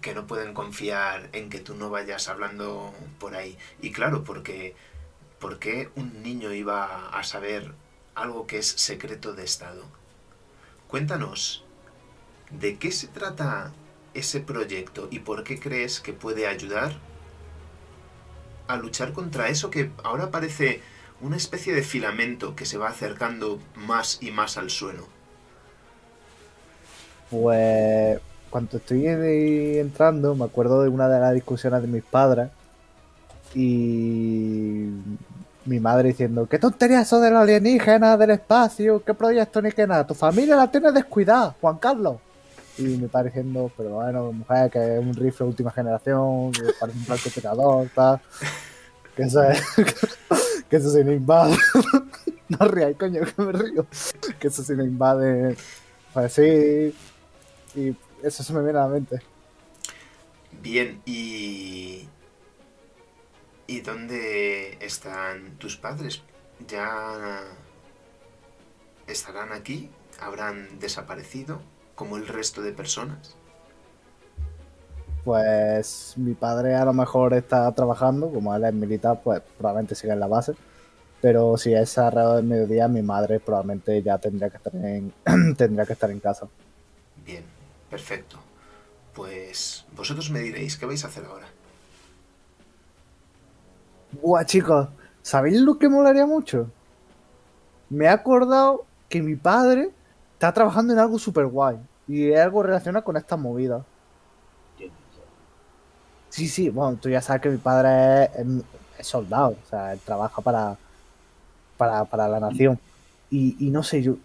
que 0.00 0.14
no 0.14 0.26
pueden 0.26 0.54
confiar 0.54 1.28
en 1.32 1.48
que 1.50 1.60
tú 1.60 1.74
no 1.74 1.90
vayas 1.90 2.28
hablando 2.28 2.92
por 3.18 3.34
ahí. 3.34 3.56
Y 3.80 3.92
claro, 3.92 4.24
porque 4.24 4.74
¿por 5.38 5.58
qué 5.58 5.90
un 5.96 6.22
niño 6.22 6.52
iba 6.52 7.08
a 7.08 7.22
saber 7.24 7.72
algo 8.14 8.46
que 8.46 8.58
es 8.58 8.66
secreto 8.66 9.34
de 9.34 9.44
Estado? 9.44 9.82
Cuéntanos, 10.88 11.64
¿de 12.50 12.76
qué 12.76 12.92
se 12.92 13.08
trata 13.08 13.72
ese 14.14 14.40
proyecto 14.40 15.08
y 15.10 15.18
por 15.18 15.44
qué 15.44 15.58
crees 15.58 16.00
que 16.00 16.12
puede 16.12 16.46
ayudar 16.46 16.92
a 18.68 18.76
luchar 18.76 19.12
contra 19.12 19.48
eso 19.48 19.70
que 19.70 19.90
ahora 20.04 20.30
parece 20.30 20.80
una 21.20 21.36
especie 21.36 21.74
de 21.74 21.82
filamento 21.82 22.54
que 22.54 22.66
se 22.66 22.78
va 22.78 22.88
acercando 22.88 23.58
más 23.74 24.18
y 24.20 24.30
más 24.30 24.56
al 24.56 24.70
suelo? 24.70 25.06
Pues 27.30 28.20
cuando 28.50 28.76
estoy 28.76 29.06
entrando, 29.06 30.34
me 30.34 30.44
acuerdo 30.44 30.82
de 30.82 30.88
una 30.88 31.08
de 31.08 31.20
las 31.20 31.34
discusiones 31.34 31.82
de 31.82 31.88
mis 31.88 32.04
padres 32.04 32.48
y 33.54 34.88
mi 35.66 35.80
madre 35.80 36.08
diciendo, 36.08 36.46
¿qué 36.48 36.58
tontería 36.58 37.00
eso 37.00 37.20
de 37.20 37.30
los 37.30 37.40
alienígenas, 37.40 38.18
del 38.18 38.30
espacio? 38.30 39.02
¿Qué 39.04 39.14
proyecto 39.14 39.60
ni 39.60 39.72
qué 39.72 39.86
nada? 39.86 40.06
Tu 40.06 40.14
familia 40.14 40.56
la 40.56 40.70
tiene 40.70 40.92
descuidada, 40.92 41.54
Juan 41.60 41.78
Carlos. 41.78 42.16
Y 42.78 42.82
mi 42.82 43.08
padre 43.08 43.30
diciendo, 43.30 43.70
pero 43.76 43.90
bueno, 43.90 44.32
mujer, 44.32 44.70
que 44.70 44.96
es 44.96 45.00
un 45.00 45.14
rifle 45.14 45.46
última 45.46 45.70
generación, 45.70 46.52
que 46.52 46.62
parece 46.78 46.98
un 46.98 47.04
francotirador, 47.04 47.88
tal. 47.94 48.20
Que 49.14 49.22
eso 49.22 49.42
es, 49.42 49.62
que 50.68 50.76
eso 50.76 50.90
se 50.90 51.02
me 51.02 51.14
invade. 51.14 51.56
no 52.48 52.68
ríais, 52.68 52.96
coño, 52.96 53.22
que 53.24 53.42
me 53.42 53.52
río. 53.52 53.86
Que 54.38 54.48
eso 54.48 54.62
se 54.62 54.74
me 54.74 54.84
invade. 54.84 55.56
Pues 56.12 56.32
sí, 56.32 56.94
y 57.74 57.96
eso 58.22 58.42
se 58.42 58.52
me 58.52 58.62
viene 58.62 58.78
a 58.78 58.82
la 58.82 58.88
mente. 58.88 59.20
Bien, 60.62 61.00
¿y... 61.06 62.08
¿Y 63.66 63.80
dónde 63.80 64.78
están 64.80 65.56
tus 65.58 65.76
padres? 65.76 66.22
¿Ya 66.68 67.42
estarán 69.06 69.52
aquí? 69.52 69.90
¿Habrán 70.20 70.78
desaparecido 70.78 71.60
como 71.94 72.16
el 72.16 72.28
resto 72.28 72.62
de 72.62 72.72
personas? 72.72 73.36
Pues 75.24 76.14
mi 76.16 76.34
padre 76.34 76.76
a 76.76 76.84
lo 76.84 76.92
mejor 76.92 77.34
está 77.34 77.72
trabajando, 77.74 78.30
como 78.30 78.54
él 78.54 78.64
es 78.64 78.72
militar, 78.72 79.20
pues 79.24 79.42
probablemente 79.58 79.96
siga 79.96 80.14
en 80.14 80.20
la 80.20 80.28
base. 80.28 80.54
Pero 81.20 81.56
si 81.56 81.74
es 81.74 81.98
alrededor 81.98 82.36
del 82.36 82.44
mediodía, 82.44 82.86
mi 82.86 83.02
madre 83.02 83.40
probablemente 83.40 84.00
ya 84.02 84.18
tendría 84.18 84.48
que 84.48 84.58
estar 84.58 84.74
en, 84.76 85.12
tendría 85.56 85.84
que 85.84 85.94
estar 85.94 86.10
en 86.12 86.20
casa. 86.20 86.46
Bien, 87.24 87.42
perfecto. 87.90 88.38
Pues 89.12 89.86
vosotros 89.96 90.30
me 90.30 90.40
diréis 90.40 90.76
qué 90.76 90.86
vais 90.86 91.02
a 91.04 91.08
hacer 91.08 91.24
ahora. 91.24 91.48
Buah, 94.20 94.44
chicos, 94.44 94.88
¿Sabéis 95.22 95.60
lo 95.60 95.78
que 95.78 95.88
molaría 95.88 96.26
mucho? 96.26 96.72
Me 97.88 98.04
he 98.06 98.08
acordado 98.08 98.90
que 99.08 99.22
mi 99.22 99.36
padre 99.36 99.96
está 100.32 100.52
trabajando 100.52 100.92
en 100.92 100.98
algo 100.98 101.18
súper 101.18 101.46
guay. 101.46 101.78
Y 102.06 102.30
es 102.32 102.40
algo 102.40 102.62
relacionado 102.62 103.04
con 103.04 103.16
estas 103.16 103.38
movidas. 103.38 103.86
Sí, 106.28 106.48
sí, 106.48 106.68
bueno, 106.68 106.98
tú 106.98 107.08
ya 107.08 107.22
sabes 107.22 107.40
que 107.42 107.48
mi 107.48 107.58
padre 107.58 108.30
es 108.98 109.06
soldado, 109.06 109.58
o 109.62 109.64
sea, 109.64 109.92
él 109.92 110.02
trabaja 110.02 110.42
para, 110.42 110.78
para, 111.76 112.04
para 112.06 112.28
la 112.28 112.40
nación. 112.40 112.80
Y, 113.30 113.56
y 113.68 113.70
no 113.70 113.82
sé, 113.82 114.02
yo 114.02 114.18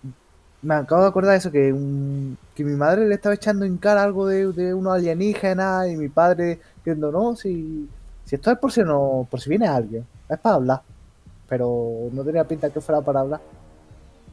me 0.61 0.75
acabo 0.75 1.03
de 1.03 1.09
acordar 1.09 1.33
de 1.33 1.37
eso, 1.39 1.51
que, 1.51 1.73
un- 1.73 2.39
que 2.55 2.63
mi 2.65 2.75
madre 2.75 3.07
le 3.07 3.15
estaba 3.15 3.35
echando 3.35 3.65
en 3.65 3.77
cara 3.79 4.03
algo 4.03 4.27
de, 4.27 4.53
de 4.53 4.73
unos 4.73 4.93
alienígenas 4.95 5.89
y 5.89 5.97
mi 5.97 6.09
padre 6.09 6.61
diciendo, 6.83 7.11
no, 7.11 7.35
si, 7.35 7.93
si 8.25 8.35
esto 8.35 8.51
es 8.51 8.57
por 8.57 8.71
si 8.71 8.81
no, 8.81 9.27
por 9.29 9.39
si 9.41 9.49
viene 9.49 9.67
alguien, 9.67 10.05
es 10.29 10.39
para 10.39 10.55
hablar. 10.55 10.81
Pero 11.47 12.09
no 12.11 12.23
tenía 12.23 12.43
pinta 12.47 12.69
que 12.69 12.79
fuera 12.81 13.01
para 13.01 13.19
hablar. 13.21 13.41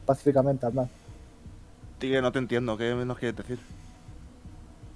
Pacíficamente 0.05 0.65
hablar. 0.65 0.87
Tigre, 1.97 2.21
no 2.21 2.31
te 2.31 2.39
entiendo. 2.39 2.77
¿Qué 2.77 2.93
nos 2.95 3.17
quieres 3.17 3.35
decir? 3.37 3.59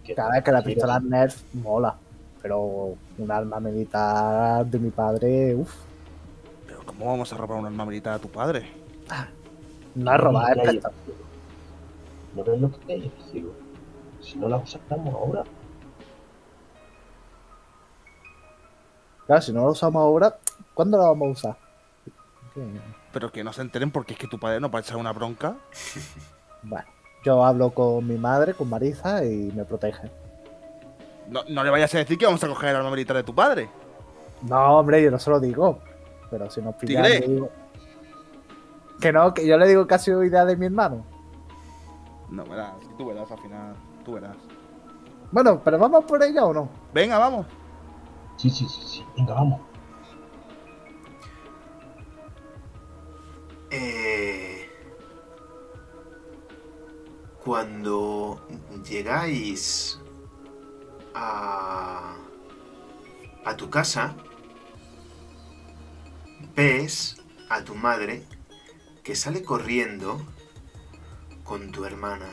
¿Qué- 0.04 0.16
Cada 0.16 0.32
vez 0.32 0.44
que 0.44 0.52
la 0.52 0.62
pistola 0.64 1.00
Nerf 1.00 1.42
mola. 1.54 1.96
Pero 2.42 2.96
un 3.18 3.32
arma 3.32 3.60
militar 3.60 4.66
de 4.66 4.80
mi 4.80 4.90
padre, 4.90 5.56
uff. 5.56 5.74
Pero 6.68 6.82
¿cómo 6.86 7.06
vamos 7.06 7.32
a 7.32 7.38
robar 7.38 7.60
un 7.60 7.66
arma 7.66 7.86
militar 7.86 8.14
a 8.16 8.20
tu 8.20 8.28
padre? 8.30 8.70
No 9.96 10.14
es 10.14 10.20
robar, 10.20 10.58
es 10.58 10.80
¿No 12.36 12.44
ves 12.44 12.60
lo 12.60 12.72
que 12.80 12.94
hay 12.94 13.12
cielo? 13.32 13.52
Si 14.22 14.38
no 14.38 14.50
la 14.50 14.58
usamos 14.58 15.14
ahora, 15.14 15.44
Claro, 19.26 19.42
si 19.42 19.54
no 19.54 19.62
lo 19.66 19.72
usamos 19.72 20.02
ahora, 20.02 20.36
¿cuándo 20.74 20.98
lo 20.98 21.04
vamos 21.04 21.28
a 21.28 21.32
usar? 21.32 21.58
Pero 23.12 23.32
que 23.32 23.44
no 23.44 23.54
se 23.54 23.62
enteren 23.62 23.92
porque 23.92 24.14
es 24.14 24.20
que 24.20 24.28
tu 24.28 24.40
padre 24.40 24.60
no 24.60 24.70
a 24.74 24.80
echar 24.80 24.98
una 24.98 25.12
bronca. 25.14 25.56
Bueno, 26.64 26.86
yo 27.24 27.44
hablo 27.44 27.72
con 27.72 28.06
mi 28.08 28.18
madre, 28.18 28.54
con 28.54 28.70
Marisa, 28.70 29.24
y 29.26 29.52
me 29.56 29.66
protege. 29.66 30.12
No, 31.30 31.42
no 31.50 31.64
le 31.64 31.70
vayas 31.70 31.94
a 31.96 32.00
decir 32.00 32.18
que 32.18 32.26
vamos 32.26 32.44
a 32.44 32.48
coger 32.48 32.70
el 32.72 32.76
arma 32.76 32.92
militar 32.92 33.16
de 33.16 33.24
tu 33.24 33.34
padre. 33.34 33.70
No, 34.42 34.78
hombre, 34.80 35.02
yo 35.02 35.10
no 35.10 35.20
se 35.20 35.30
lo 35.30 35.40
digo. 35.40 35.80
Pero 36.30 36.50
si 36.50 36.62
nos 36.62 36.76
pillan, 36.76 37.04
digo- 37.22 37.50
Que 39.00 39.12
no, 39.12 39.34
que 39.34 39.46
yo 39.48 39.58
le 39.58 39.68
digo 39.68 39.88
que 39.88 39.94
ha 39.96 40.00
sido 40.00 40.24
idea 40.24 40.44
de 40.46 40.56
mi 40.58 40.66
hermano. 40.66 41.06
No, 42.30 42.44
verás, 42.46 42.74
tú 42.98 43.06
verás 43.08 43.30
al 43.32 43.40
final. 43.40 43.76
Tú 44.04 44.14
verás. 44.14 44.36
Bueno, 45.32 45.62
pero 45.64 45.78
vamos 45.78 46.04
por 46.06 46.22
ella 46.24 46.44
o 46.46 46.54
no. 46.54 46.70
Venga, 46.94 47.18
vamos. 47.18 47.46
Sí, 48.38 48.50
sí, 48.50 48.68
sí, 48.68 48.82
sí. 48.86 49.06
Venga, 49.18 49.34
vamos. 49.34 49.62
Eh, 53.72 54.70
cuando 57.44 58.40
llegáis 58.88 60.00
a, 61.16 62.16
a 63.46 63.58
tu 63.58 63.70
casa, 63.70 64.16
ves 66.56 67.18
a 67.50 67.64
tu 67.64 67.76
madre 67.76 68.24
que 69.04 69.16
sale 69.16 69.44
corriendo 69.44 70.22
con 71.44 71.72
tu 71.72 71.86
hermana. 71.86 72.30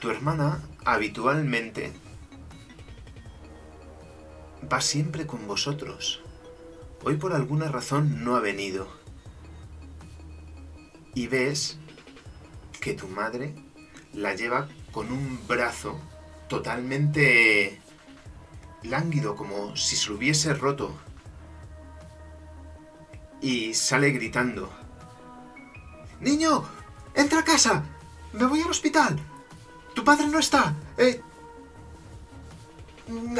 Tu 0.00 0.10
hermana 0.10 0.62
habitualmente 0.84 1.92
va 4.72 4.80
siempre 4.80 5.26
con 5.26 5.46
vosotros. 5.46 6.22
Hoy 7.02 7.16
por 7.16 7.32
alguna 7.32 7.68
razón 7.68 8.24
no 8.24 8.36
ha 8.36 8.40
venido 8.40 8.88
y 11.14 11.26
ves 11.28 11.78
que 12.80 12.94
tu 12.94 13.08
madre 13.08 13.54
la 14.12 14.34
lleva 14.34 14.68
con 14.92 15.12
un 15.12 15.40
brazo 15.46 15.98
totalmente 16.48 17.80
lánguido, 18.82 19.36
como 19.36 19.76
si 19.76 19.96
se 19.96 20.10
lo 20.10 20.16
hubiese 20.16 20.54
roto. 20.54 20.94
Y 23.40 23.74
sale 23.74 24.10
gritando. 24.10 24.70
Niño, 26.20 26.64
entra 27.14 27.40
a 27.40 27.44
casa. 27.44 27.84
Me 28.32 28.46
voy 28.46 28.62
al 28.62 28.70
hospital. 28.70 29.18
Tu 29.94 30.04
padre 30.04 30.26
no 30.28 30.38
está. 30.38 30.74
Eh, 30.96 31.20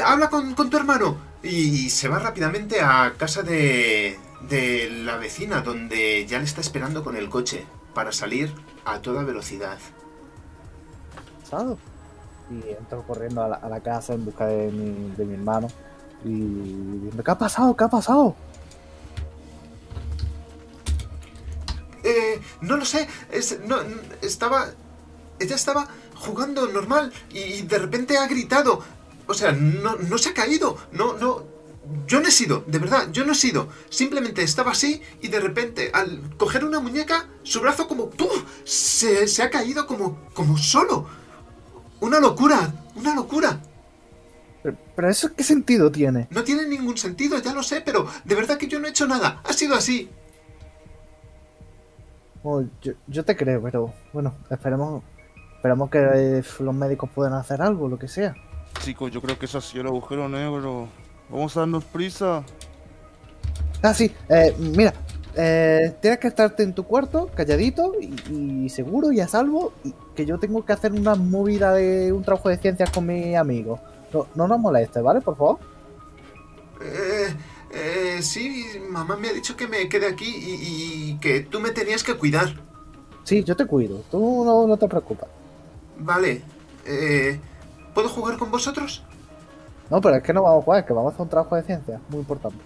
habla 0.03 0.29
con, 0.29 0.53
con 0.53 0.69
tu 0.69 0.77
hermano. 0.77 1.17
Y 1.43 1.89
se 1.89 2.07
va 2.07 2.19
rápidamente 2.19 2.81
a 2.81 3.13
casa 3.17 3.43
de, 3.43 4.17
de 4.49 4.89
la 5.03 5.17
vecina, 5.17 5.61
donde 5.61 6.25
ya 6.25 6.39
le 6.39 6.45
está 6.45 6.61
esperando 6.61 7.03
con 7.03 7.15
el 7.15 7.29
coche 7.29 7.65
para 7.93 8.11
salir 8.11 8.53
a 8.83 8.99
toda 9.01 9.23
velocidad. 9.23 9.77
Y 12.49 12.69
entro 12.69 13.03
corriendo 13.03 13.43
a 13.43 13.47
la, 13.47 13.55
a 13.55 13.69
la 13.69 13.79
casa 13.81 14.13
en 14.13 14.25
busca 14.25 14.45
de 14.47 14.71
mi, 14.71 15.11
de 15.15 15.25
mi 15.25 15.33
hermano. 15.35 15.67
Y 16.23 17.09
¿qué 17.23 17.31
ha 17.31 17.37
pasado? 17.37 17.75
¿Qué 17.75 17.83
ha 17.83 17.87
pasado? 17.89 18.35
Eh, 22.03 22.39
no 22.61 22.77
lo 22.77 22.85
sé, 22.85 23.07
es- 23.31 23.59
no, 23.65 23.81
n- 23.81 23.95
estaba... 24.21 24.67
Ella 25.39 25.55
estaba 25.55 25.87
jugando 26.15 26.65
normal 26.67 27.11
y 27.31 27.63
de 27.63 27.77
repente 27.77 28.17
ha 28.17 28.27
gritado. 28.27 28.83
O 29.27 29.33
sea, 29.33 29.51
no, 29.51 29.95
no 29.95 30.17
se 30.17 30.29
ha 30.29 30.33
caído, 30.33 30.77
no, 30.91 31.17
no... 31.17 31.55
Yo 32.07 32.19
no 32.19 32.27
he 32.27 32.31
sido, 32.31 32.63
de 32.65 32.79
verdad, 32.79 33.11
yo 33.11 33.25
no 33.25 33.33
he 33.33 33.35
sido. 33.35 33.69
Simplemente 33.89 34.41
estaba 34.41 34.71
así 34.71 35.01
y 35.21 35.27
de 35.27 35.39
repente 35.39 35.91
al 35.93 36.35
coger 36.35 36.65
una 36.65 36.79
muñeca, 36.79 37.29
su 37.43 37.61
brazo 37.61 37.87
como... 37.87 38.09
¡puf! 38.09 38.43
Se, 38.63 39.27
se 39.27 39.43
ha 39.43 39.51
caído 39.51 39.85
como, 39.85 40.17
como 40.33 40.57
solo. 40.57 41.07
Una 41.99 42.19
locura, 42.19 42.73
una 42.95 43.13
locura. 43.13 43.59
Pero, 44.95 45.09
eso 45.09 45.35
qué 45.35 45.43
sentido 45.43 45.91
tiene? 45.91 46.27
No 46.31 46.43
tiene 46.43 46.67
ningún 46.67 46.97
sentido, 46.97 47.37
ya 47.39 47.53
lo 47.53 47.61
sé, 47.61 47.81
pero 47.81 48.07
de 48.23 48.35
verdad 48.35 48.57
que 48.57 48.67
yo 48.67 48.79
no 48.79 48.87
he 48.87 48.89
hecho 48.89 49.05
nada. 49.07 49.41
Ha 49.43 49.53
sido 49.53 49.75
así. 49.75 50.09
Oh, 52.43 52.63
yo, 52.81 52.93
yo 53.07 53.23
te 53.25 53.35
creo, 53.35 53.61
pero 53.61 53.93
bueno, 54.13 54.35
esperemos, 54.49 55.03
esperemos 55.55 55.89
que 55.89 55.99
eh, 55.99 56.43
los 56.59 56.75
médicos 56.75 57.09
puedan 57.13 57.33
hacer 57.33 57.61
algo, 57.61 57.87
lo 57.87 57.99
que 57.99 58.07
sea. 58.07 58.35
Chicos, 58.81 59.11
yo 59.11 59.21
creo 59.21 59.37
que 59.37 59.45
eso 59.45 59.57
ha 59.57 59.61
sido 59.61 59.81
el 59.81 59.87
agujero 59.87 60.29
negro. 60.29 60.87
Vamos 61.29 61.55
a 61.57 61.61
darnos 61.61 61.83
prisa. 61.85 62.43
Ah, 63.81 63.93
sí, 63.93 64.11
eh, 64.29 64.55
mira, 64.57 64.93
eh, 65.35 65.95
tienes 66.01 66.19
que 66.19 66.27
estarte 66.27 66.63
en 66.63 66.73
tu 66.73 66.83
cuarto, 66.83 67.29
calladito 67.35 67.93
y, 67.99 68.65
y 68.65 68.69
seguro 68.69 69.11
y 69.11 69.19
a 69.19 69.27
salvo, 69.27 69.73
y 69.83 69.93
que 70.15 70.25
yo 70.25 70.37
tengo 70.39 70.63
que 70.65 70.73
hacer 70.73 70.91
una 70.91 71.15
movida 71.15 71.73
de 71.73 72.11
un 72.11 72.23
trabajo 72.23 72.49
de 72.49 72.57
ciencias 72.57 72.89
con 72.89 73.05
mi 73.05 73.35
amigo. 73.35 73.79
No, 74.13 74.27
no 74.35 74.47
nos 74.47 74.59
molestes, 74.59 75.03
¿vale? 75.03 75.21
Por 75.21 75.35
favor. 75.35 75.59
Eh, 76.81 77.35
eh, 77.71 78.21
sí, 78.21 78.65
mamá 78.89 79.17
me 79.17 79.29
ha 79.29 79.33
dicho 79.33 79.55
que 79.55 79.67
me 79.67 79.89
quede 79.89 80.07
aquí 80.07 80.25
y, 80.25 81.11
y 81.11 81.17
que 81.19 81.41
tú 81.41 81.59
me 81.59 81.71
tenías 81.71 82.03
que 82.03 82.13
cuidar. 82.15 82.53
Sí, 83.23 83.43
yo 83.43 83.55
te 83.55 83.65
cuido, 83.65 84.03
tú 84.11 84.43
no, 84.45 84.67
no 84.67 84.77
te 84.77 84.87
preocupes. 84.87 85.27
Vale. 85.97 86.43
Eh, 86.85 87.39
¿Puedo 87.95 88.09
jugar 88.09 88.37
con 88.37 88.51
vosotros? 88.51 89.03
No, 89.89 90.01
pero 90.01 90.17
es 90.17 90.23
que 90.23 90.33
no 90.33 90.43
vamos 90.43 90.61
a 90.61 90.65
jugar, 90.65 90.79
es 90.81 90.85
que 90.85 90.93
vamos 90.93 91.11
a 91.11 91.13
hacer 91.13 91.23
un 91.23 91.29
trabajo 91.29 91.55
de 91.55 91.63
ciencias, 91.63 92.01
muy 92.09 92.19
importante. 92.19 92.57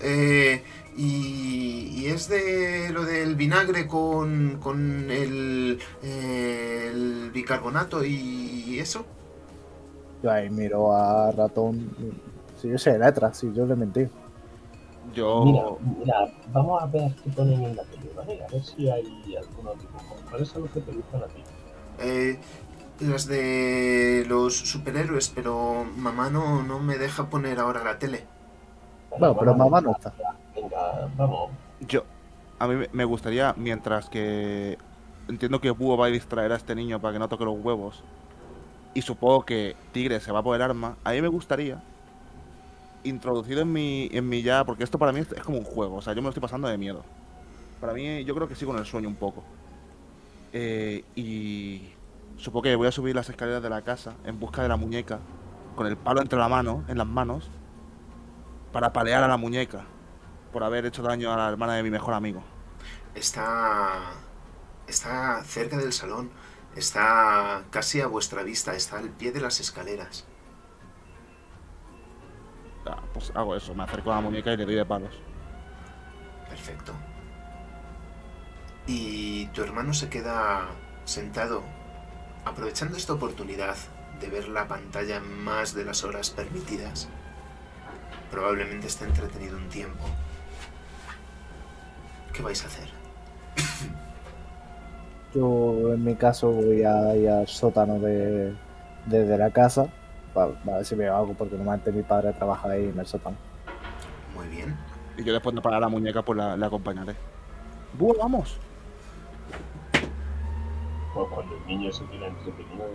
Eh, 0.00 0.64
y, 0.96 1.88
y 1.94 2.06
es 2.06 2.28
de 2.28 2.90
lo 2.90 3.04
del 3.04 3.36
vinagre 3.36 3.86
con, 3.86 4.58
con 4.60 5.10
el, 5.10 5.78
eh, 6.02 6.90
el 6.92 7.30
bicarbonato 7.32 8.04
y 8.04 8.78
eso. 8.80 9.04
Yo 10.22 10.30
ahí 10.30 10.50
miro 10.50 10.92
a 10.92 11.30
ratón. 11.30 11.94
Si 12.60 12.68
yo 12.68 12.78
sé 12.78 12.98
letras, 12.98 13.38
si 13.38 13.52
yo 13.52 13.64
le 13.64 13.76
mentí. 13.76 14.08
Yo. 15.14 15.44
Mira, 15.44 15.64
mira, 15.98 16.32
vamos 16.52 16.82
a 16.82 16.86
ver 16.86 17.12
qué 17.22 17.30
ponen 17.30 17.62
en 17.62 17.76
la 17.76 17.84
tele, 17.84 18.10
¿vale? 18.16 18.42
A 18.42 18.48
ver 18.48 18.62
si 18.64 18.88
hay 18.88 19.36
algunos 19.36 19.78
dibujos. 19.78 20.20
¿Cuáles 20.28 20.48
son 20.48 20.62
los 20.62 20.70
que 20.72 20.80
te 20.80 20.92
gustan 20.92 21.22
a 21.22 21.26
ti? 21.26 21.42
Eh, 22.00 22.38
las 23.02 23.26
de 23.26 24.24
los 24.28 24.56
superhéroes, 24.56 25.28
pero 25.30 25.84
mamá 25.96 26.30
no, 26.30 26.62
no 26.62 26.78
me 26.80 26.98
deja 26.98 27.28
poner 27.30 27.58
ahora 27.60 27.84
la 27.84 27.98
tele. 27.98 28.26
Bueno, 29.10 29.36
pero 29.38 29.54
mamá 29.54 29.80
no 29.80 29.92
está. 29.92 30.12
Venga, 30.54 31.08
vamos. 31.16 31.50
Yo. 31.80 32.04
A 32.58 32.68
mí 32.68 32.74
me- 32.76 32.88
me 32.92 33.04
gustaría, 33.04 33.54
mientras 33.56 34.08
que. 34.08 34.78
Entiendo 35.28 35.60
que 35.60 35.70
Búho 35.70 35.96
va 35.96 36.06
a 36.06 36.10
distraer 36.10 36.52
a 36.52 36.56
este 36.56 36.74
niño 36.74 37.00
para 37.00 37.12
que 37.14 37.18
no 37.18 37.28
toque 37.28 37.44
los 37.44 37.58
huevos. 37.58 38.02
Y 38.94 39.02
supongo 39.02 39.44
que 39.44 39.76
Tigre 39.92 40.20
se 40.20 40.32
va 40.32 40.42
por 40.42 40.56
el 40.56 40.62
arma. 40.62 40.96
A 41.04 41.12
mí 41.12 41.22
me 41.22 41.28
gustaría. 41.28 41.82
Introducido 43.04 43.62
en 43.62 43.72
mi, 43.72 44.08
en 44.12 44.28
mi 44.28 44.42
ya. 44.42 44.64
Porque 44.64 44.84
esto 44.84 44.98
para 44.98 45.12
mí 45.12 45.20
es, 45.20 45.32
es 45.32 45.42
como 45.42 45.58
un 45.58 45.64
juego. 45.64 45.96
O 45.96 46.02
sea, 46.02 46.12
yo 46.14 46.20
me 46.22 46.24
lo 46.24 46.30
estoy 46.30 46.40
pasando 46.42 46.68
de 46.68 46.78
miedo. 46.78 47.04
Para 47.80 47.92
mí, 47.94 48.24
yo 48.24 48.34
creo 48.34 48.48
que 48.48 48.54
sigo 48.54 48.72
en 48.72 48.78
el 48.78 48.86
sueño 48.86 49.08
un 49.08 49.16
poco. 49.16 49.42
Eh, 50.52 51.04
y. 51.16 51.91
Supongo 52.42 52.62
que 52.64 52.74
voy 52.74 52.88
a 52.88 52.90
subir 52.90 53.14
las 53.14 53.28
escaleras 53.28 53.62
de 53.62 53.70
la 53.70 53.82
casa 53.82 54.16
en 54.24 54.40
busca 54.40 54.62
de 54.62 54.68
la 54.68 54.74
muñeca. 54.76 55.20
Con 55.76 55.86
el 55.86 55.96
palo 55.96 56.20
entre 56.20 56.40
la 56.40 56.48
mano, 56.48 56.84
en 56.88 56.98
las 56.98 57.06
manos. 57.06 57.48
Para 58.72 58.92
palear 58.92 59.22
a 59.22 59.28
la 59.28 59.36
muñeca. 59.36 59.84
por 60.52 60.64
haber 60.64 60.84
hecho 60.84 61.02
daño 61.02 61.32
a 61.32 61.36
la 61.36 61.48
hermana 61.48 61.74
de 61.74 61.84
mi 61.84 61.90
mejor 61.90 62.14
amigo. 62.14 62.42
Está. 63.14 64.10
Está 64.88 65.44
cerca 65.44 65.76
del 65.76 65.92
salón. 65.92 66.32
Está 66.74 67.62
casi 67.70 68.00
a 68.00 68.08
vuestra 68.08 68.42
vista. 68.42 68.74
Está 68.74 68.98
al 68.98 69.10
pie 69.10 69.30
de 69.30 69.40
las 69.40 69.60
escaleras. 69.60 70.26
Ah, 72.84 73.00
pues 73.14 73.30
hago 73.36 73.54
eso, 73.54 73.72
me 73.72 73.84
acerco 73.84 74.10
a 74.10 74.16
la 74.16 74.20
muñeca 74.20 74.52
y 74.52 74.56
le 74.56 74.64
doy 74.64 74.74
de 74.74 74.84
palos. 74.84 75.14
Perfecto. 76.48 76.92
Y 78.88 79.46
tu 79.54 79.62
hermano 79.62 79.94
se 79.94 80.08
queda 80.10 80.66
sentado, 81.04 81.62
aprovechando 82.44 82.96
esta 82.96 83.12
oportunidad 83.12 83.76
de 84.20 84.28
ver 84.28 84.48
la 84.48 84.68
pantalla 84.68 85.20
más 85.20 85.74
de 85.74 85.84
las 85.84 86.04
horas 86.04 86.30
permitidas. 86.30 87.08
Probablemente 88.30 88.86
esté 88.86 89.04
entretenido 89.04 89.56
un 89.56 89.68
tiempo. 89.68 90.04
¿Qué 92.32 92.42
vais 92.42 92.62
a 92.62 92.66
hacer? 92.66 92.88
Yo 95.34 95.92
en 95.94 96.04
mi 96.04 96.14
caso 96.14 96.50
voy 96.50 96.82
a 96.82 97.16
ir 97.16 97.28
al 97.28 97.48
sótano 97.48 97.98
de, 97.98 98.54
desde 99.06 99.38
la 99.38 99.50
casa 99.50 99.86
para, 100.34 100.52
ver 100.64 100.84
si 100.84 100.94
veo 100.94 101.16
algo 101.16 101.34
porque 101.34 101.56
normalmente 101.56 101.92
mi 101.92 102.02
padre 102.02 102.32
trabaja 102.32 102.70
ahí 102.70 102.88
en 102.88 102.98
el 102.98 103.06
sótano. 103.06 103.36
Muy 104.34 104.48
bien. 104.48 104.76
Y 105.16 105.24
yo 105.24 105.32
después 105.32 105.54
de 105.54 105.60
parar 105.60 105.80
la 105.80 105.88
muñeca, 105.88 106.22
pues 106.22 106.38
la, 106.38 106.56
la 106.56 106.66
acompañaré. 106.66 107.14
¡Buah, 107.98 108.16
vamos! 108.18 108.58
Pues 111.14 111.28
cuando 111.30 111.56
el 111.56 111.66
niño 111.66 111.92
se 111.92 112.04
tiene 112.06 112.26
entretenido, 112.26 112.86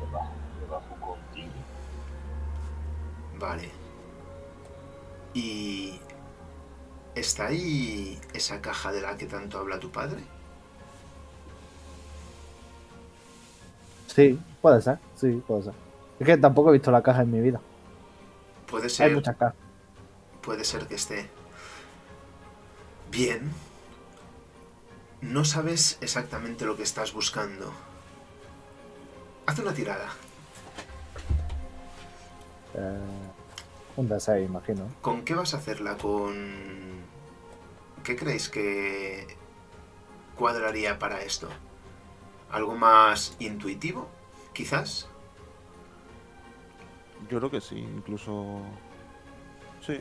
le 0.00 0.06
bajo, 0.10 0.34
le 0.60 0.66
bajo 0.66 0.96
con 1.00 1.18
tigre. 1.32 1.64
Vale. 3.38 3.70
¿Y 5.34 6.00
está 7.14 7.46
ahí 7.46 8.20
esa 8.34 8.60
caja 8.60 8.90
de 8.92 9.02
la 9.02 9.16
que 9.16 9.26
tanto 9.26 9.58
habla 9.58 9.78
tu 9.78 9.90
padre? 9.92 10.22
Sí, 14.06 14.38
puede 14.60 14.80
ser, 14.80 14.98
sí, 15.14 15.42
puede 15.46 15.64
ser. 15.64 15.74
Es 16.18 16.26
que 16.26 16.36
tampoco 16.38 16.70
he 16.70 16.74
visto 16.74 16.90
la 16.90 17.02
caja 17.02 17.22
en 17.22 17.30
mi 17.30 17.40
vida. 17.40 17.60
Puede 18.66 18.88
Hay 19.00 19.10
ser, 19.10 19.12
muchas 19.12 19.36
cajas. 19.36 19.56
puede 20.42 20.64
ser 20.64 20.86
que 20.86 20.94
esté. 20.94 21.30
Bien. 23.10 23.50
No 25.20 25.44
sabes 25.44 25.98
exactamente 26.00 26.64
lo 26.64 26.76
que 26.76 26.82
estás 26.82 27.12
buscando. 27.12 27.72
Haz 29.46 29.58
una 29.58 29.72
tirada. 29.72 30.08
Eh, 32.74 32.98
un 33.96 34.08
D6, 34.08 34.44
imagino. 34.44 34.88
¿Con 35.00 35.24
qué 35.24 35.34
vas 35.34 35.54
a 35.54 35.58
hacerla? 35.58 35.96
¿Con... 35.96 37.04
¿Qué 38.04 38.16
creéis 38.16 38.48
que 38.48 39.26
cuadraría 40.36 40.98
para 40.98 41.22
esto? 41.22 41.48
¿Algo 42.50 42.74
más 42.76 43.36
intuitivo? 43.38 44.08
Quizás. 44.52 45.08
Yo 47.30 47.38
creo 47.38 47.50
que 47.50 47.60
sí, 47.60 47.78
incluso. 47.78 48.60
Sí. 49.84 50.00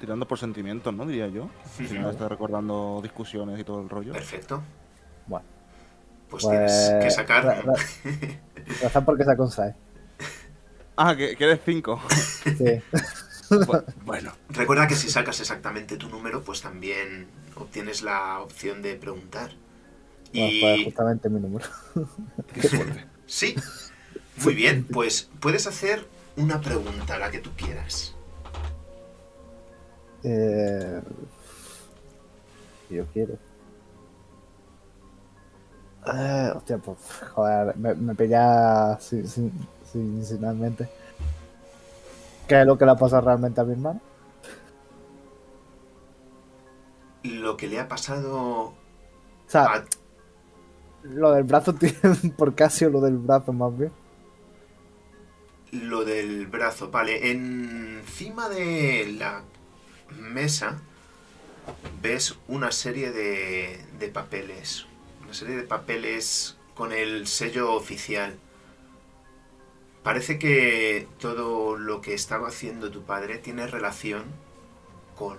Tirando 0.00 0.26
por 0.26 0.38
sentimientos, 0.38 0.94
¿no? 0.94 1.04
Diría 1.06 1.28
yo. 1.28 1.50
Si 1.76 1.84
Ujú. 1.84 1.94
me 1.94 2.10
está 2.10 2.26
recordando 2.28 3.00
discusiones 3.02 3.60
y 3.60 3.64
todo 3.64 3.82
el 3.82 3.88
rollo. 3.88 4.12
Perfecto. 4.12 4.62
Bueno, 5.26 5.44
Pues 6.30 6.42
tienes 6.48 6.90
que 7.02 7.10
sacar... 7.10 7.44
ra- 7.44 7.60
ra- 7.62 7.74
razón 8.82 9.04
porque 9.04 9.24
saco 9.24 9.42
un 9.44 9.50
6. 9.50 9.74
Ah, 10.96 11.14
que, 11.16 11.36
que 11.36 11.44
eres 11.44 11.60
5. 11.64 12.00
Sí. 12.44 12.80
bueno. 14.04 14.32
Recuerda 14.48 14.86
que 14.88 14.94
si 14.94 15.10
sacas 15.10 15.38
exactamente 15.40 15.96
tu 15.96 16.08
número, 16.08 16.42
pues 16.42 16.62
también 16.62 17.26
obtienes 17.56 18.02
la 18.02 18.40
opción 18.40 18.80
de 18.82 18.94
preguntar. 18.96 19.50
Bueno, 20.32 20.50
pues 20.60 20.78
Y 20.80 20.84
justamente 20.84 21.28
mi 21.28 21.40
número. 21.40 21.66
Qué 22.54 22.68
fuerte. 22.68 23.06
sí, 23.26 23.54
muy 24.44 24.54
bien, 24.54 24.84
pues 24.90 25.28
puedes 25.40 25.66
hacer 25.66 26.06
una 26.36 26.60
pregunta, 26.60 27.18
la 27.18 27.30
que 27.30 27.40
tú 27.40 27.50
quieras. 27.56 28.14
Eh, 30.22 31.00
yo 32.88 33.06
quiero. 33.12 33.38
Eh, 36.06 36.52
hostia, 36.56 36.78
pues, 36.78 36.98
joder, 37.34 37.76
me, 37.76 37.94
me 37.94 38.14
pilla 38.14 38.98
sin, 39.00 39.26
sin, 39.28 39.52
sin- 39.84 40.24
sinceramente. 40.24 40.88
¿Qué 42.46 42.60
es 42.60 42.66
lo 42.66 42.76
que 42.76 42.84
le 42.84 42.90
ha 42.92 42.96
pasado 42.96 43.22
realmente 43.22 43.60
a 43.60 43.64
mi 43.64 43.72
hermano? 43.72 44.00
Lo 47.22 47.56
que 47.56 47.66
le 47.66 47.78
ha 47.80 47.88
pasado 47.88 48.74
O 49.46 49.50
sea, 49.50 49.64
a... 49.64 49.84
lo 51.02 51.32
del 51.32 51.44
brazo 51.44 51.74
tiene 51.78 51.98
por 52.36 52.54
casi 52.54 52.88
lo 52.88 53.00
del 53.02 53.18
brazo 53.18 53.52
más 53.52 53.76
bien. 53.76 53.92
Lo 55.72 56.04
del 56.04 56.46
brazo, 56.48 56.90
vale. 56.90 57.30
Encima 57.30 58.48
de 58.48 59.06
la 59.18 59.44
mesa 60.18 60.80
ves 62.02 62.38
una 62.48 62.72
serie 62.72 63.12
de, 63.12 63.84
de 63.98 64.08
papeles. 64.08 64.86
Una 65.22 65.34
serie 65.34 65.56
de 65.56 65.62
papeles 65.62 66.56
con 66.74 66.92
el 66.92 67.26
sello 67.26 67.72
oficial. 67.74 68.38
Parece 70.02 70.38
que 70.38 71.06
todo 71.18 71.76
lo 71.76 72.00
que 72.00 72.14
estaba 72.14 72.48
haciendo 72.48 72.90
tu 72.90 73.02
padre 73.02 73.38
tiene 73.38 73.66
relación 73.66 74.24
con 75.16 75.36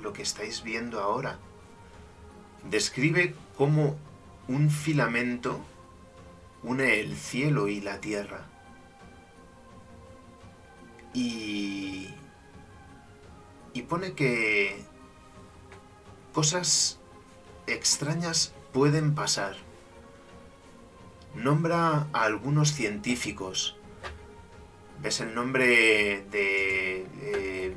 lo 0.00 0.12
que 0.12 0.22
estáis 0.22 0.62
viendo 0.62 1.00
ahora. 1.00 1.38
Describe 2.70 3.34
cómo 3.56 3.98
un 4.48 4.70
filamento 4.70 5.60
une 6.62 7.00
el 7.00 7.16
cielo 7.16 7.68
y 7.68 7.80
la 7.80 8.00
tierra. 8.00 8.46
Y... 11.12 12.08
Y 13.74 13.82
pone 13.82 14.12
que 14.12 14.84
cosas 16.32 16.98
extrañas 17.66 18.52
pueden 18.72 19.14
pasar. 19.14 19.56
Nombra 21.34 22.06
a 22.12 22.22
algunos 22.24 22.72
científicos. 22.72 23.76
Ves 25.00 25.20
el 25.20 25.34
nombre 25.34 26.24
de, 26.30 27.06
eh, 27.20 27.74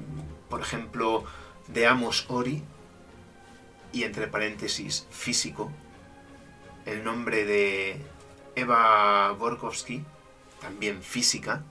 por 0.49 0.61
ejemplo, 0.61 1.23
de 1.67 1.87
Amos 1.87 2.25
Ori 2.29 2.61
y 3.91 4.03
entre 4.03 4.27
paréntesis 4.27 5.07
físico. 5.09 5.71
El 6.85 7.03
nombre 7.03 7.45
de 7.45 8.01
Eva 8.55 9.31
Borkowski, 9.31 10.03
también 10.59 11.01
física. 11.01 11.63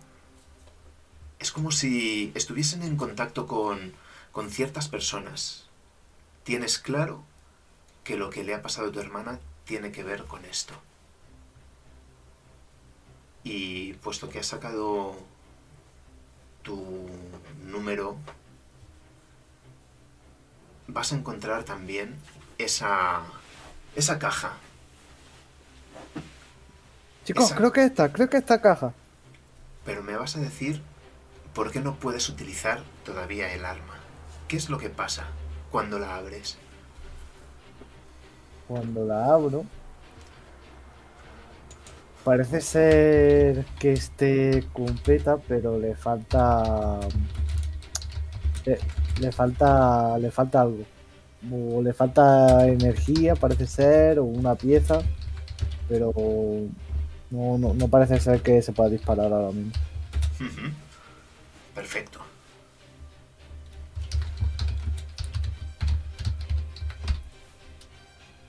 Es 1.38 1.52
como 1.52 1.70
si 1.70 2.32
estuviesen 2.34 2.82
en 2.82 2.96
contacto 2.96 3.46
con, 3.46 3.92
con 4.34 4.50
ciertas 4.50 4.88
personas. 4.88 5.64
Tienes 6.42 6.78
claro 6.78 7.22
que 8.04 8.16
lo 8.18 8.28
que 8.28 8.44
le 8.44 8.52
ha 8.54 8.60
pasado 8.60 8.88
a 8.88 8.92
tu 8.92 9.00
hermana 9.00 9.38
tiene 9.64 9.92
que 9.92 10.02
ver 10.04 10.24
con 10.26 10.44
esto. 10.44 10.74
Y 13.44 13.94
puesto 13.94 14.28
que 14.28 14.40
has 14.40 14.46
sacado 14.46 15.16
tu 16.62 17.08
número, 17.64 18.16
vas 20.88 21.12
a 21.12 21.16
encontrar 21.16 21.64
también 21.64 22.16
esa, 22.58 23.22
esa 23.94 24.18
caja. 24.18 24.54
Chicos, 27.24 27.44
Esa- 27.46 27.56
creo 27.56 27.72
que 27.72 27.84
esta, 27.84 28.12
creo 28.12 28.28
que 28.28 28.36
esta 28.38 28.60
caja. 28.60 28.92
Pero 29.84 30.02
me 30.02 30.16
vas 30.16 30.36
a 30.36 30.40
decir 30.40 30.82
por 31.54 31.70
qué 31.70 31.80
no 31.80 31.94
puedes 31.96 32.28
utilizar 32.28 32.82
todavía 33.04 33.52
el 33.54 33.64
arma. 33.64 33.93
¿Qué 34.54 34.58
es 34.58 34.70
lo 34.70 34.78
que 34.78 34.88
pasa 34.88 35.24
cuando 35.72 35.98
la 35.98 36.14
abres? 36.14 36.56
Cuando 38.68 39.04
la 39.04 39.26
abro. 39.26 39.64
Parece 42.22 42.60
ser 42.60 43.64
que 43.80 43.94
esté 43.94 44.64
completa, 44.72 45.38
pero 45.38 45.76
le 45.76 45.96
falta. 45.96 47.00
Le, 48.64 48.78
le 49.18 49.32
falta. 49.32 50.18
Le 50.18 50.30
falta 50.30 50.60
algo. 50.60 50.84
O 51.50 51.82
le 51.82 51.92
falta 51.92 52.64
energía, 52.68 53.34
parece 53.34 53.66
ser, 53.66 54.20
o 54.20 54.24
una 54.24 54.54
pieza. 54.54 55.00
Pero 55.88 56.12
no, 57.32 57.58
no, 57.58 57.74
no 57.74 57.88
parece 57.88 58.20
ser 58.20 58.40
que 58.40 58.62
se 58.62 58.70
pueda 58.70 58.88
disparar 58.88 59.32
ahora 59.32 59.50
mismo. 59.50 59.72
Perfecto. 61.74 62.20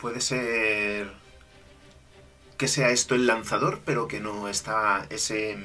Puede 0.06 0.22
ser 0.22 1.12
que 2.60 2.68
sea 2.68 2.92
esto 2.92 3.16
el 3.16 3.26
lanzador, 3.26 3.82
pero 3.84 4.08
que 4.08 4.20
no 4.20 4.48
está 4.48 5.08
ese, 5.10 5.58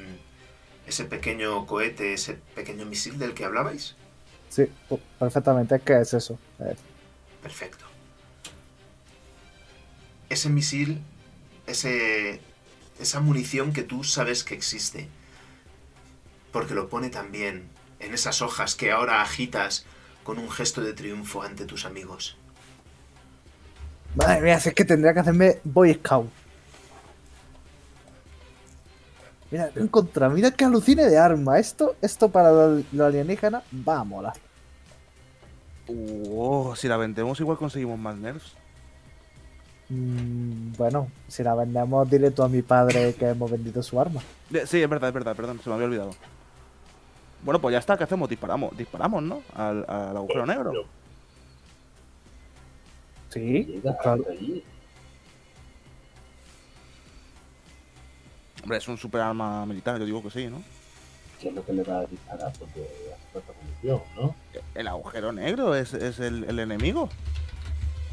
ese 0.87 1.05
pequeño 1.05 1.67
cohete, 1.67 2.13
ese 2.13 2.39
pequeño 2.55 2.87
misil 2.87 3.19
del 3.19 3.35
que 3.35 3.45
hablabais. 3.45 3.95
Sí, 4.49 4.67
perfectamente, 5.19 5.75
es 5.75 5.83
que 5.83 6.01
es 6.01 6.15
eso. 6.15 6.39
Eh, 6.59 6.75
Perfecto. 7.43 7.85
Ese 10.27 10.49
misil, 10.49 11.03
ese, 11.67 12.41
esa 12.99 13.19
munición 13.19 13.73
que 13.73 13.83
tú 13.83 14.03
sabes 14.03 14.43
que 14.43 14.55
existe, 14.55 15.07
porque 16.51 16.73
lo 16.73 16.89
pone 16.89 17.11
también 17.11 17.69
en 17.99 18.11
esas 18.15 18.41
hojas 18.41 18.73
que 18.73 18.91
ahora 18.91 19.21
agitas 19.21 19.85
con 20.23 20.39
un 20.39 20.49
gesto 20.49 20.81
de 20.81 20.93
triunfo 20.93 21.43
ante 21.43 21.65
tus 21.65 21.85
amigos. 21.85 22.37
Madre 24.15 24.41
mía, 24.41 24.59
si 24.59 24.69
es 24.69 24.75
que 24.75 24.85
tendría 24.85 25.13
que 25.13 25.19
hacerme 25.21 25.59
Boy 25.63 25.93
Scout. 25.93 26.29
Mira, 29.51 29.69
lo 29.73 29.81
he 29.81 29.83
encontrado. 29.83 30.33
Mira 30.33 30.51
que 30.51 30.63
alucine 30.63 31.05
de 31.05 31.17
arma. 31.17 31.59
Esto, 31.59 31.95
esto 32.01 32.29
para 32.29 32.51
los 32.51 32.83
los 32.93 33.07
alienígenas 33.07 33.63
va 33.87 33.99
a 33.99 34.03
molar. 34.03 34.33
Oh, 36.31 36.73
si 36.75 36.87
la 36.87 36.97
vendemos 36.97 37.39
igual 37.39 37.57
conseguimos 37.57 37.99
más 37.99 38.15
nerfs. 38.15 38.53
Mm, 39.89 40.71
bueno, 40.77 41.09
si 41.27 41.43
la 41.43 41.53
vendemos, 41.53 42.09
dile 42.09 42.31
tú 42.31 42.43
a 42.43 42.49
mi 42.49 42.61
padre 42.61 43.13
que 43.13 43.27
hemos 43.27 43.51
vendido 43.51 43.83
su 43.83 43.99
arma. 43.99 44.21
Sí, 44.65 44.81
es 44.81 44.89
verdad, 44.89 45.09
es 45.09 45.13
verdad, 45.13 45.35
perdón, 45.35 45.59
se 45.61 45.69
me 45.69 45.75
había 45.75 45.87
olvidado. 45.87 46.11
Bueno, 47.43 47.59
pues 47.59 47.73
ya 47.73 47.79
está, 47.79 47.97
¿qué 47.97 48.05
hacemos? 48.05 48.29
Disparamos, 48.29 48.77
disparamos, 48.77 49.21
¿no? 49.21 49.41
Al, 49.53 49.83
al 49.89 50.15
agujero 50.15 50.45
negro. 50.45 50.71
Sí, 53.31 53.63
llegas 53.65 53.95
claro. 54.01 54.21
hasta 54.21 54.33
allí. 54.33 54.63
Hombre, 58.63 58.77
es 58.77 58.87
un 58.87 58.97
super 58.97 59.21
arma 59.21 59.65
militar, 59.65 59.97
yo 59.99 60.05
digo 60.05 60.21
que 60.21 60.29
sí, 60.29 60.47
¿no? 60.47 60.61
¿Qué 61.39 61.49
es 61.49 61.55
lo 61.55 61.65
que 61.65 61.73
le 61.73 61.83
va 61.83 61.99
a 61.99 62.05
disparar? 62.05 62.53
Porque 62.59 62.81
hace 63.11 63.31
falta 63.33 63.53
munición, 63.63 64.01
¿no? 64.15 64.35
El 64.75 64.87
agujero 64.87 65.31
negro 65.31 65.73
es, 65.75 65.93
es 65.93 66.19
el, 66.19 66.43
el 66.43 66.59
enemigo. 66.59 67.09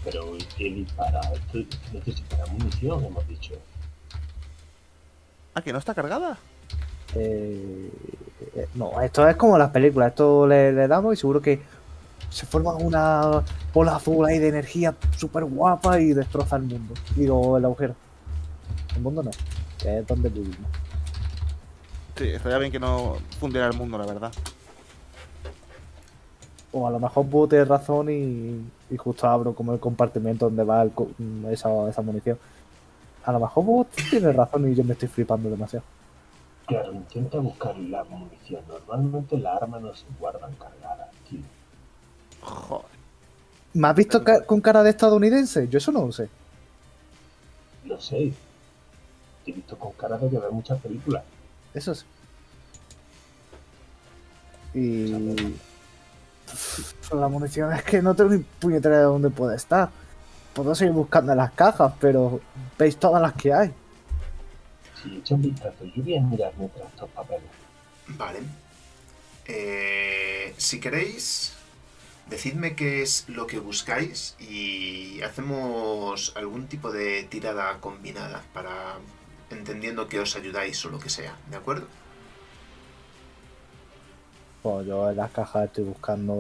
Pero 0.05 0.33
¿qué 0.57 0.65
dispara? 0.65 1.21
Esto 1.35 1.59
necesita 1.93 2.47
munición, 2.47 3.05
hemos 3.05 3.29
dicho. 3.29 3.55
Ah, 5.55 5.61
que 5.61 5.73
no 5.73 5.79
está 5.79 5.95
cargada. 5.95 6.39
Eh, 7.15 7.91
eh, 8.55 8.69
no, 8.75 9.01
esto 9.03 9.29
es 9.29 9.37
como 9.37 9.59
las 9.59 9.71
películas. 9.71 10.11
Esto 10.11 10.47
le, 10.47 10.73
le 10.73 10.89
damos 10.89 11.13
y 11.13 11.17
seguro 11.17 11.43
que 11.43 11.61
se 12.31 12.47
forma 12.47 12.75
una 12.75 13.43
bola 13.73 13.97
azul 13.97 14.27
ahí 14.27 14.39
de 14.39 14.49
energía 14.49 14.95
súper 15.17 15.45
guapa 15.45 16.01
y 16.01 16.13
destroza 16.13 16.57
el 16.57 16.63
mundo. 16.63 16.95
Digo, 17.17 17.57
el 17.57 17.65
agujero. 17.65 17.95
El 18.95 19.03
mundo 19.03 19.23
no, 19.23 19.31
que 19.79 19.99
es 19.99 20.07
donde 20.07 20.29
vivimos. 20.29 20.57
Sí, 22.17 22.29
estaría 22.29 22.59
bien 22.59 22.73
que 22.73 22.81
no 22.81 23.17
fundiera 23.39 23.69
el 23.69 23.77
mundo, 23.77 23.97
la 23.97 24.07
verdad. 24.07 24.33
O 26.73 26.87
a 26.87 26.91
lo 26.91 26.99
mejor 26.99 27.25
Boo 27.27 27.49
tiene 27.49 27.65
razón 27.65 28.11
y, 28.11 28.61
y 28.91 28.97
justo 28.97 29.27
abro 29.27 29.55
como 29.55 29.73
el 29.73 29.81
compartimiento 29.81 30.47
donde 30.47 30.65
va 30.65 30.83
el 30.83 30.93
esa, 31.51 31.89
esa 31.89 32.03
munición. 32.03 32.39
A 33.25 33.33
lo 33.33 33.41
mejor 33.41 33.65
Boo 33.65 33.87
tiene 34.11 34.33
razón 34.33 34.71
y 34.71 34.75
yo 34.75 34.85
me 34.85 34.95
estoy 34.95 35.09
flipando 35.09 35.49
demasiado. 35.49 35.85
Claro, 36.67 36.93
intenta 36.93 37.39
buscar 37.39 37.79
la 37.79 38.05
munición. 38.05 38.63
Normalmente 38.69 39.39
las 39.39 39.63
armas 39.63 39.81
no 39.81 39.95
se 39.95 40.05
guardan 40.19 40.55
cargadas. 40.57 40.88
Joder. 42.49 42.87
¿Me 43.75 43.89
has 43.89 43.95
visto 43.97 44.25
ca- 44.25 44.45
con 44.45 44.61
cara 44.61 44.83
de 44.83 44.91
estadounidense? 44.91 45.69
Yo 45.69 45.79
eso 45.79 45.93
no 45.93 46.07
lo 46.07 46.13
sé. 46.13 46.29
Lo 47.85 48.01
sé. 48.01 48.33
Te 49.45 49.51
he 49.51 49.55
visto 49.55 49.79
con 49.79 49.93
cara 49.93 50.17
de 50.19 50.29
que 50.31 50.39
ver 50.39 50.51
muchas 50.51 50.81
películas. 50.81 51.23
Eso 51.75 51.95
sí. 51.95 52.05
Y. 54.75 55.55
La 57.13 57.29
munición 57.29 57.73
es 57.73 57.83
que 57.83 58.01
no 58.03 58.15
tengo 58.15 58.31
ni 58.31 58.39
puñetera 58.39 58.99
de 58.99 59.03
dónde 59.05 59.31
puede 59.31 59.57
estar. 59.57 59.91
Puedo 60.55 60.75
seguir 60.75 60.93
buscando 60.95 61.33
en 61.33 61.39
las 61.39 61.53
cajas, 61.53 61.93
pero 62.01 62.41
veis 62.79 62.97
todas 62.97 63.21
las 63.23 63.35
que 63.35 63.53
hay. 63.53 63.73
Si 65.03 65.17
echa 65.17 65.35
un 65.35 65.43
vistazo, 65.43 65.85
yo 65.95 66.03
voy 66.03 66.17
a 66.17 66.21
mirar 66.23 66.53
mientras 66.59 66.87
estos 66.89 67.09
papeles. 67.11 67.45
Vale. 68.09 68.41
Eh, 69.47 70.55
si 70.57 70.81
queréis, 70.81 71.55
decidme 72.31 72.75
qué 72.77 73.03
es 73.03 73.25
lo 73.29 73.47
que 73.47 73.59
buscáis 73.59 74.37
y 74.39 75.21
hacemos 75.23 76.33
algún 76.37 76.67
tipo 76.67 76.93
de 76.93 77.23
tirada 77.25 77.79
combinada 77.81 78.43
para 78.53 78.97
entendiendo 79.51 80.09
que 80.09 80.21
os 80.21 80.37
ayudáis 80.37 80.85
o 80.85 80.91
lo 80.91 80.99
que 80.99 81.09
sea, 81.09 81.37
¿de 81.51 81.57
acuerdo? 81.57 81.87
Pues 84.63 84.87
yo 84.87 85.09
en 85.11 85.17
las 85.17 85.31
cajas 85.31 85.67
estoy 85.67 85.85
buscando 85.85 86.35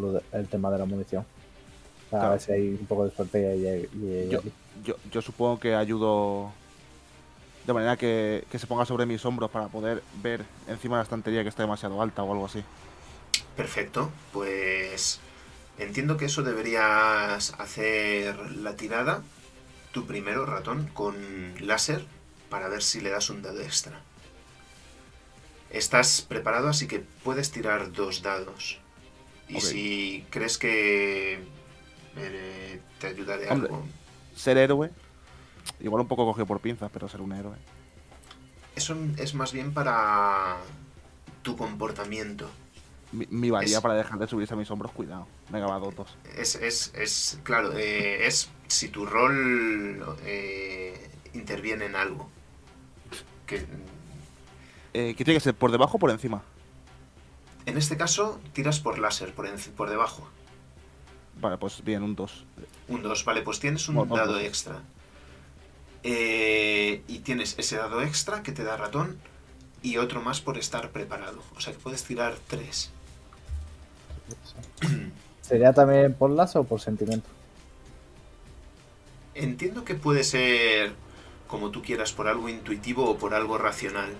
lo 0.00 0.12
de- 0.12 0.22
el 0.32 0.48
tema 0.48 0.70
de 0.70 0.78
la 0.78 0.84
munición. 0.86 1.26
A 2.06 2.10
Claro. 2.10 2.30
ver 2.30 2.40
si 2.40 2.52
hay 2.52 2.68
un 2.68 2.86
poco 2.86 3.04
de 3.06 3.10
suerte 3.14 3.56
y, 3.56 3.66
y- 3.98 4.04
y- 4.06 4.28
Yo, 4.30 4.40
yo, 4.84 4.94
yo 5.10 5.22
supongo 5.22 5.58
que 5.58 5.74
ayudo 5.74 6.52
de 7.66 7.72
manera 7.72 7.96
que, 7.96 8.44
que 8.50 8.58
se 8.58 8.66
ponga 8.66 8.84
sobre 8.86 9.06
mis 9.06 9.24
hombros 9.24 9.50
para 9.50 9.68
poder 9.68 10.02
ver 10.22 10.44
encima 10.68 10.96
de 10.96 11.00
la 11.00 11.04
estantería 11.04 11.42
que 11.42 11.48
está 11.48 11.62
demasiado 11.62 12.00
alta 12.00 12.22
o 12.22 12.32
algo 12.32 12.46
así. 12.46 12.62
Perfecto, 13.56 14.10
pues 14.32 15.20
entiendo 15.78 16.16
que 16.16 16.24
eso 16.26 16.42
deberías 16.42 17.52
hacer 17.58 18.36
la 18.52 18.76
tirada, 18.76 19.22
tú 19.92 20.06
primero, 20.06 20.46
ratón, 20.46 20.88
con 20.94 21.14
láser, 21.60 22.04
para 22.48 22.68
ver 22.68 22.82
si 22.82 23.00
le 23.00 23.10
das 23.10 23.30
un 23.30 23.42
dado 23.42 23.60
extra. 23.60 24.00
Estás 25.70 26.22
preparado, 26.22 26.68
así 26.68 26.86
que 26.86 27.00
puedes 27.24 27.50
tirar 27.50 27.92
dos 27.92 28.22
dados. 28.22 28.78
Y 29.48 29.60
si 29.60 30.26
crees 30.30 30.58
que 30.58 31.40
eh, 32.16 32.80
te 32.98 33.06
ayuda 33.08 33.36
de 33.36 33.48
Hombre. 33.48 33.68
algo, 33.70 33.86
Ser 34.34 34.56
héroe, 34.56 34.90
igual 35.80 36.02
un 36.02 36.08
poco 36.08 36.24
cogido 36.24 36.46
por 36.46 36.60
pinzas, 36.60 36.90
pero 36.92 37.08
ser 37.08 37.20
un 37.20 37.32
héroe. 37.32 37.56
eso 38.76 38.96
es 39.18 39.34
más 39.34 39.52
bien 39.52 39.74
para 39.74 40.56
tu 41.42 41.56
comportamiento. 41.56 42.50
Mi, 43.12 43.26
mi 43.30 43.50
valía 43.50 43.76
Es- 43.76 43.82
para 43.82 43.94
dejar 43.94 44.18
de 44.18 44.26
subirse 44.26 44.54
a 44.54 44.56
mis 44.56 44.70
hombros, 44.70 44.90
cuidado. 44.92 45.26
Venga, 45.50 45.66
va, 45.66 45.78
dos, 45.78 45.94
dos. 45.94 46.16
Es, 46.36 46.54
es, 46.56 46.92
es 46.94 47.38
claro, 47.42 47.76
eh, 47.76 48.26
es 48.26 48.48
si 48.68 48.88
tu 48.88 49.04
rol 49.06 50.16
eh, 50.24 51.10
interviene 51.34 51.84
en 51.86 51.96
algo. 51.96 52.28
Que 53.46 53.66
Eh, 54.94 55.14
¿Qué 55.16 55.24
tiene 55.24 55.38
que 55.38 55.44
ser? 55.44 55.54
¿Por 55.54 55.70
debajo 55.72 55.96
o 55.96 56.00
por 56.00 56.10
encima? 56.10 56.42
en 57.64 57.78
este 57.78 57.96
caso 57.96 58.40
tiras 58.54 58.80
por 58.80 58.98
láser, 58.98 59.32
por, 59.34 59.46
enci- 59.46 59.70
por 59.70 59.88
debajo. 59.88 60.28
Vale, 61.40 61.58
pues 61.58 61.82
bien, 61.84 62.02
un 62.02 62.14
2. 62.16 62.44
Un 62.88 63.02
2, 63.02 63.24
vale, 63.24 63.42
pues 63.42 63.60
tienes 63.60 63.88
un 63.88 64.08
dado 64.08 64.38
extra. 64.40 64.80
Eh, 66.02 67.02
y 67.06 67.20
tienes 67.20 67.54
ese 67.58 67.76
dado 67.76 68.02
extra 68.02 68.42
que 68.42 68.52
te 68.52 68.64
da 68.64 68.76
ratón 68.76 69.16
y 69.82 69.98
otro 69.98 70.20
más 70.22 70.40
por 70.40 70.58
estar 70.58 70.90
preparado. 70.90 71.42
O 71.56 71.60
sea 71.60 71.72
que 71.72 71.78
puedes 71.78 72.02
tirar 72.04 72.34
3. 72.48 72.90
¿Sería 75.40 75.72
también 75.72 76.14
por 76.14 76.30
lazo 76.30 76.60
o 76.60 76.64
por 76.64 76.80
sentimiento? 76.80 77.28
Entiendo 79.34 79.84
que 79.84 79.94
puede 79.94 80.24
ser 80.24 80.92
como 81.48 81.70
tú 81.70 81.82
quieras, 81.82 82.12
por 82.12 82.28
algo 82.28 82.48
intuitivo 82.48 83.10
o 83.10 83.16
por 83.18 83.34
algo 83.34 83.58
racional. 83.58 84.10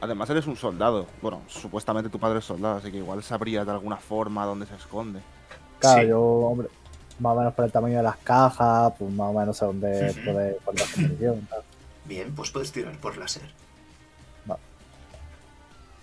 Además, 0.00 0.28
eres 0.30 0.46
un 0.46 0.56
soldado. 0.56 1.06
Bueno, 1.22 1.42
supuestamente 1.46 2.08
tu 2.10 2.18
padre 2.18 2.38
es 2.40 2.44
soldado, 2.44 2.76
así 2.78 2.90
que 2.90 2.96
igual 2.96 3.22
sabrías 3.22 3.64
de 3.66 3.72
alguna 3.72 3.96
forma 3.96 4.44
dónde 4.44 4.66
se 4.66 4.74
esconde. 4.74 5.20
Claro, 5.78 6.00
Sí. 6.02 6.08
yo, 6.08 6.20
hombre, 6.22 6.68
más 7.20 7.32
o 7.34 7.38
menos 7.38 7.54
por 7.54 7.64
el 7.66 7.70
tamaño 7.72 7.98
de 7.98 8.02
las 8.02 8.16
cajas, 8.16 8.92
pues 8.98 9.12
más 9.12 9.28
o 9.28 9.38
menos 9.38 9.56
sé 9.56 9.66
dónde 9.66 10.14
puede 10.24 10.54
poner 10.54 10.80
la 11.20 11.34
tal. 11.48 11.62
Bien, 12.06 12.34
pues 12.34 12.50
puedes 12.50 12.72
tirar 12.72 12.96
por 12.98 13.16
láser. 13.16 13.42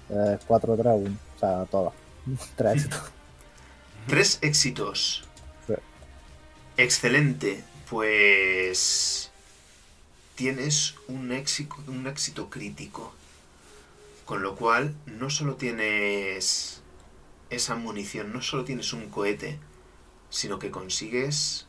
Eh, 0.09 0.37
4, 0.47 0.75
3, 0.77 0.93
1. 0.95 1.15
O 1.35 1.39
sea, 1.39 1.65
todas. 1.65 1.93
Tres 2.55 2.75
éxitos. 2.75 3.11
Tres 4.07 4.39
éxitos. 4.41 5.23
Sí. 5.67 5.73
Excelente. 6.77 7.63
Pues 7.89 9.31
tienes 10.35 10.95
un 11.07 11.31
éxito, 11.31 11.75
un 11.87 12.07
éxito 12.07 12.49
crítico. 12.49 13.13
Con 14.25 14.41
lo 14.41 14.55
cual, 14.55 14.95
no 15.05 15.29
solo 15.29 15.55
tienes 15.55 16.81
esa 17.49 17.75
munición, 17.75 18.31
no 18.33 18.41
solo 18.41 18.63
tienes 18.63 18.93
un 18.93 19.09
cohete, 19.09 19.59
sino 20.29 20.59
que 20.59 20.71
consigues 20.71 21.67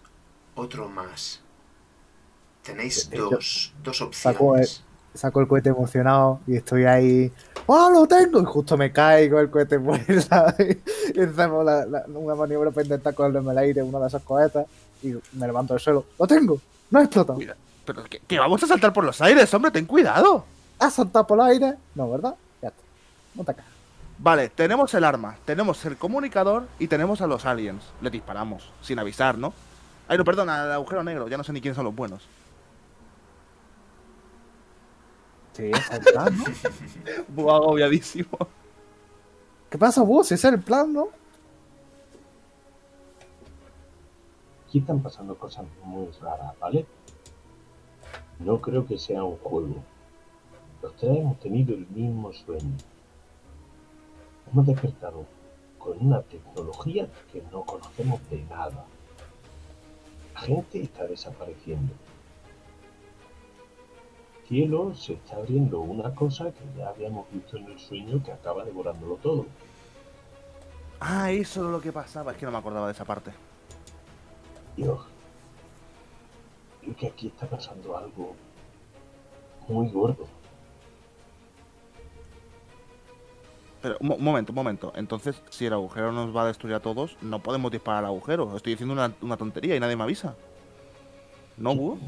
otro 0.55 0.88
más. 0.88 1.40
Tenéis 2.62 3.09
hecho, 3.12 3.28
dos, 3.30 3.74
dos 3.82 4.00
opciones. 4.00 4.38
Saco 4.38 4.57
el 5.14 5.48
cohete 5.48 5.68
emocionado 5.70 6.40
y 6.46 6.56
estoy 6.56 6.84
ahí. 6.84 7.32
¡Oh, 7.66 7.90
lo 7.90 8.06
tengo! 8.06 8.40
Y 8.42 8.44
justo 8.44 8.76
me 8.76 8.92
caigo, 8.92 9.40
el 9.40 9.50
cohete 9.50 9.76
vuela. 9.78 10.54
Y 11.14 11.20
hacemos 11.20 11.64
la- 11.64 11.86
la- 11.86 12.04
una 12.14 12.34
maniobra 12.34 12.70
para 12.70 12.82
intentar 12.84 13.14
cogerlo 13.14 13.40
en 13.40 13.48
el 13.48 13.58
aire, 13.58 13.82
uno 13.82 14.00
de 14.00 14.08
esos 14.08 14.22
cohetes. 14.22 14.66
Y 15.02 15.14
me 15.32 15.46
levanto 15.46 15.74
del 15.74 15.80
suelo. 15.80 16.04
¡Lo 16.18 16.26
tengo! 16.26 16.58
¡No 16.90 16.98
ha 16.98 17.02
explotado! 17.02 17.36
Cuida. 17.36 17.56
Pero 17.86 18.04
que, 18.04 18.18
que 18.20 18.38
vamos 18.38 18.62
a 18.62 18.66
saltar 18.66 18.92
por 18.92 19.04
los 19.04 19.20
aires, 19.20 19.52
hombre, 19.54 19.70
ten 19.70 19.84
cuidado. 19.86 20.44
¿Has 20.78 20.94
saltado 20.94 21.26
por 21.26 21.38
el 21.38 21.46
aire? 21.46 21.74
No, 21.94 22.10
¿verdad? 22.10 22.34
Ya 22.62 22.68
está. 22.68 22.80
No 23.34 23.44
te 23.44 23.54
cagas. 23.54 23.70
Vale, 24.18 24.48
tenemos 24.48 24.94
el 24.94 25.04
arma, 25.04 25.36
tenemos 25.44 25.84
el 25.84 25.96
comunicador 25.96 26.64
y 26.78 26.86
tenemos 26.88 27.20
a 27.20 27.26
los 27.26 27.44
aliens. 27.46 27.82
Le 28.00 28.10
disparamos, 28.10 28.70
sin 28.80 28.98
avisar, 28.98 29.36
¿no? 29.36 29.52
Ay, 30.08 30.16
no, 30.18 30.24
perdón, 30.24 30.48
al 30.50 30.70
agujero 30.72 31.02
negro, 31.02 31.28
ya 31.28 31.36
no 31.36 31.44
sé 31.44 31.52
ni 31.52 31.60
quiénes 31.60 31.76
son 31.76 31.84
los 31.84 31.94
buenos. 31.94 32.22
Sí, 35.55 35.70
es 35.70 35.90
el 35.90 36.00
plan, 36.00 36.36
¿no? 37.36 37.50
Agobiadísimo. 37.50 38.36
¿Qué 39.70 39.78
pasa, 39.78 40.02
vos? 40.02 40.26
Ese 40.32 40.48
es 40.48 40.55
el 40.55 40.61
plan, 40.61 40.92
¿no? 40.92 41.09
Aquí 44.66 44.80
están 44.80 45.00
pasando 45.00 45.38
cosas 45.38 45.64
muy 45.84 46.09
raras, 46.20 46.59
¿vale? 46.59 46.84
No 48.40 48.61
creo 48.61 48.84
que 48.84 48.98
sea 48.98 49.22
un 49.22 49.36
juego. 49.36 49.76
Los 50.82 50.96
tres 50.96 51.16
hemos 51.16 51.38
tenido 51.38 51.72
el 51.72 51.86
mismo 51.86 52.32
sueño. 52.32 52.76
Hemos 54.50 54.66
despertado 54.66 55.24
con 55.78 56.05
una 56.05 56.20
tecnología 56.22 57.09
que 57.32 57.42
no 57.52 57.62
conocemos 57.62 58.20
de 58.28 58.42
nada. 58.44 58.84
La 60.34 60.40
gente 60.40 60.82
está 60.82 61.07
desapareciendo. 61.07 61.94
Cielo 64.49 64.95
se 64.95 65.14
está 65.14 65.36
abriendo 65.36 65.80
una 65.80 66.14
cosa 66.14 66.53
que 66.53 66.64
ya 66.78 66.88
habíamos 66.88 67.26
visto 67.32 67.57
en 67.57 67.64
el 67.66 67.78
sueño 67.78 68.22
que 68.22 68.32
acaba 68.32 68.64
devorándolo 68.64 69.16
todo. 69.16 69.47
Ah, 71.01 71.30
eso 71.30 71.64
es 71.64 71.70
lo 71.70 71.80
que 71.80 71.92
pasaba, 71.92 72.32
es 72.32 72.38
que 72.38 72.45
no 72.47 72.53
me 72.53 72.59
acordaba 72.59 72.86
de 72.86 72.92
esa 72.92 73.05
parte. 73.05 73.30
Dios, 74.76 75.01
creo 76.82 76.97
que 76.97 77.07
aquí 77.07 77.26
está 77.28 77.47
pasando 77.47 77.97
algo 77.97 78.34
muy 79.68 79.88
gordo. 79.88 80.26
Pero, 83.80 83.97
un 84.01 84.09
mo- 84.09 84.14
un 84.16 84.24
momento, 84.24 84.53
un 84.53 84.57
momento. 84.57 84.92
Entonces, 84.97 85.42
si 85.51 85.66
el 85.66 85.72
agujero 85.74 86.11
nos 86.12 86.34
va 86.34 86.42
a 86.42 86.47
destruir 86.47 86.74
a 86.74 86.80
todos, 86.80 87.16
no 87.20 87.38
podemos 87.40 87.70
disparar 87.70 88.01
al 88.01 88.07
agujero. 88.11 88.57
Estoy 88.57 88.72
diciendo 88.72 88.95
una, 88.95 89.12
una 89.20 89.36
tontería 89.36 89.76
y 89.76 89.80
nadie 89.80 89.97
me 89.97 90.05
avisa. 90.05 90.34
¿No, 91.59 91.74
Búho? 91.74 91.99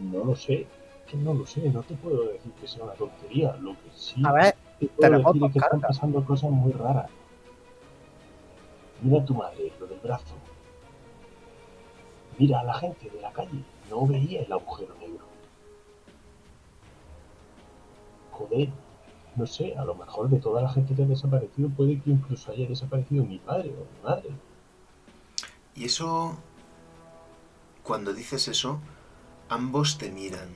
No 0.00 0.24
lo 0.24 0.34
sé, 0.34 0.66
que 1.06 1.16
no 1.16 1.34
lo 1.34 1.46
sé, 1.46 1.68
no 1.70 1.82
te 1.82 1.94
puedo 1.94 2.24
decir 2.24 2.52
que 2.60 2.66
sea 2.66 2.84
una 2.84 2.94
tontería. 2.94 3.56
Lo 3.56 3.72
que 3.72 3.90
sí 3.94 4.22
A 4.24 4.32
ver, 4.32 4.56
te 4.78 4.86
puedo 4.88 5.18
decir 5.18 5.44
es 5.44 5.52
que 5.52 5.58
están 5.58 5.80
pasando 5.80 6.24
cosas 6.24 6.50
muy 6.50 6.72
raras. 6.72 7.10
Mira 9.02 9.22
a 9.22 9.24
tu 9.24 9.34
madre, 9.34 9.72
lo 9.80 9.86
del 9.86 9.98
brazo. 9.98 10.34
Mira 12.38 12.60
a 12.60 12.64
la 12.64 12.74
gente 12.74 13.10
de 13.10 13.20
la 13.20 13.32
calle, 13.32 13.62
no 13.90 14.06
veía 14.06 14.42
el 14.42 14.52
agujero 14.52 14.94
negro. 15.00 15.24
Joder, 18.30 18.70
no 19.36 19.46
sé, 19.46 19.74
a 19.76 19.84
lo 19.84 19.94
mejor 19.94 20.28
de 20.28 20.38
toda 20.38 20.62
la 20.62 20.68
gente 20.70 20.94
que 20.94 21.02
ha 21.02 21.06
desaparecido 21.06 21.68
puede 21.70 22.00
que 22.00 22.10
incluso 22.10 22.52
haya 22.52 22.66
desaparecido 22.66 23.24
mi 23.24 23.38
padre 23.38 23.70
o 23.70 23.84
mi 23.96 24.02
madre. 24.02 24.30
Y 25.74 25.84
eso, 25.84 26.36
cuando 27.82 28.12
dices 28.12 28.48
eso, 28.48 28.80
ambos 29.52 29.98
te 29.98 30.10
miran, 30.10 30.48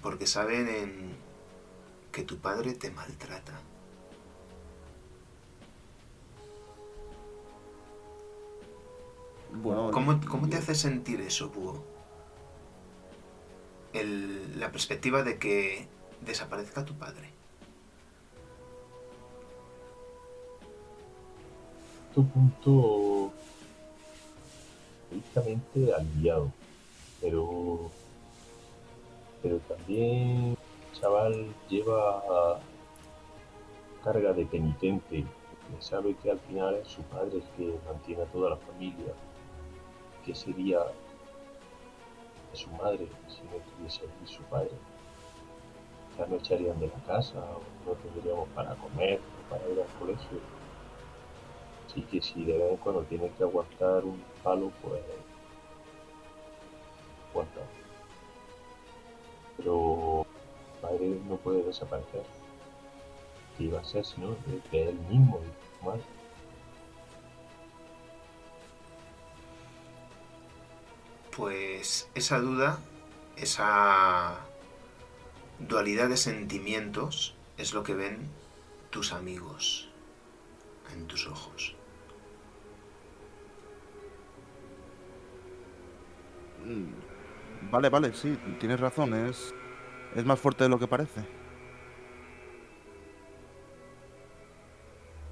porque 0.00 0.26
saben 0.26 0.68
en 0.68 1.16
que 2.12 2.22
tu 2.22 2.38
padre 2.38 2.72
te 2.74 2.90
maltrata. 2.90 3.52
Bueno, 9.52 9.90
¿Cómo, 9.90 10.20
cómo 10.28 10.48
te 10.48 10.56
hace 10.56 10.74
sentir 10.74 11.20
eso, 11.20 11.48
Búho? 11.48 11.82
El- 13.92 14.60
la 14.60 14.70
perspectiva 14.70 15.22
de 15.22 15.38
que 15.38 15.88
desaparezca 16.20 16.84
tu 16.84 16.94
padre. 16.94 17.34
tu 22.14 22.26
punto 22.28 23.30
justamente 25.10 25.92
aliviado, 25.92 26.50
pero 27.26 27.90
pero 29.42 29.58
también 29.68 30.56
chaval 30.92 31.52
lleva 31.68 32.60
carga 34.04 34.32
de 34.32 34.46
penitente, 34.46 35.24
que 35.24 35.82
sabe 35.82 36.14
que 36.22 36.30
al 36.30 36.38
final 36.38 36.76
es 36.76 36.86
su 36.86 37.02
padre 37.02 37.38
el 37.38 37.42
que 37.56 37.78
mantiene 37.84 38.22
a 38.22 38.26
toda 38.26 38.50
la 38.50 38.56
familia, 38.56 39.12
que 40.24 40.34
sería 40.36 40.78
de 40.78 42.56
su 42.56 42.70
madre 42.70 43.08
si 43.26 43.42
no 43.42 43.56
estuviese 43.56 44.04
aquí 44.04 44.32
su 44.32 44.42
padre. 44.44 44.70
Ya 46.16 46.26
no 46.26 46.36
echarían 46.36 46.78
de 46.78 46.86
la 46.86 47.00
casa, 47.06 47.44
no 47.84 47.92
tendríamos 47.92 48.48
para 48.50 48.76
comer, 48.76 49.20
para 49.50 49.68
ir 49.68 49.80
al 49.80 49.98
colegio. 49.98 50.38
Así 51.86 52.02
que 52.02 52.22
si 52.22 52.44
de 52.44 52.56
vez 52.56 52.70
en 52.70 52.76
cuando 52.76 53.02
tiene 53.02 53.28
que 53.36 53.42
aguantar 53.42 54.04
un 54.04 54.22
palo, 54.42 54.70
pues 54.82 55.02
Pero 59.56 60.26
padre 60.80 61.18
no 61.28 61.36
puede 61.36 61.62
desaparecer. 61.62 62.24
¿Qué 63.56 63.64
iba 63.64 63.80
a 63.80 63.84
ser 63.84 64.04
si 64.04 64.20
no? 64.20 64.36
De, 64.70 64.88
él 64.88 64.98
mismo 65.08 65.40
y 65.40 65.84
madre. 65.84 66.02
Pues 71.34 72.08
esa 72.14 72.38
duda, 72.38 72.78
esa 73.36 74.40
dualidad 75.58 76.08
de 76.08 76.16
sentimientos 76.16 77.34
es 77.58 77.74
lo 77.74 77.82
que 77.82 77.94
ven 77.94 78.30
tus 78.90 79.12
amigos 79.12 79.90
en 80.92 81.06
tus 81.06 81.26
ojos. 81.26 81.76
mm, 86.66 87.05
Vale, 87.60 87.88
vale, 87.90 88.12
sí, 88.14 88.36
tienes 88.58 88.80
razón. 88.80 89.14
Es, 89.14 89.54
es 90.16 90.24
más 90.24 90.40
fuerte 90.40 90.64
de 90.64 90.70
lo 90.70 90.78
que 90.78 90.88
parece. 90.88 91.22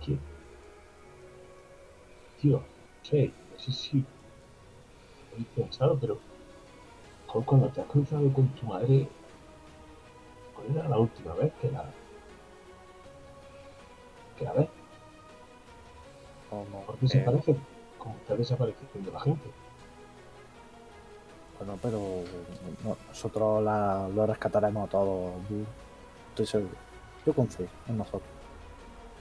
¿Qué? 0.05 0.19
Tío, 2.41 2.59
no 2.59 2.65
sé, 3.03 3.33
no 3.53 3.59
sé 3.59 3.73
si 3.73 4.05
he 5.39 5.45
pensado, 5.61 5.99
pero 6.01 6.19
cuando 7.43 7.69
te 7.69 7.81
has 7.81 7.87
cruzado 7.89 8.33
con 8.33 8.49
tu 8.51 8.67
madre, 8.67 9.09
¿cuál 10.55 10.77
era 10.77 10.89
la 10.89 10.99
última 10.99 11.35
vez 11.35 11.53
que 11.61 11.71
la 11.71 11.85
que 14.39 14.45
la 14.45 14.53
ves? 14.53 14.69
Como, 16.51 16.85
¿Por 16.87 16.97
qué 16.99 17.07
eh, 17.07 17.09
se 17.09 17.19
parece? 17.21 17.57
Como 17.99 18.15
está 18.17 18.37
desapareciendo 18.37 19.11
la 19.13 19.21
gente. 19.21 19.64
Bueno, 21.65 21.79
pero 21.81 21.99
no- 22.85 22.97
nosotros 23.09 23.63
la- 23.65 24.07
lo 24.15 24.27
rescataremos 24.27 24.87
a 24.87 24.91
todos. 24.91 25.33
Yo 25.49 25.57
estoy 26.31 26.47
seguro. 26.47 26.75
Yo 27.25 27.33
confío 27.33 27.67
en 27.89 27.97
nosotros. 27.97 28.23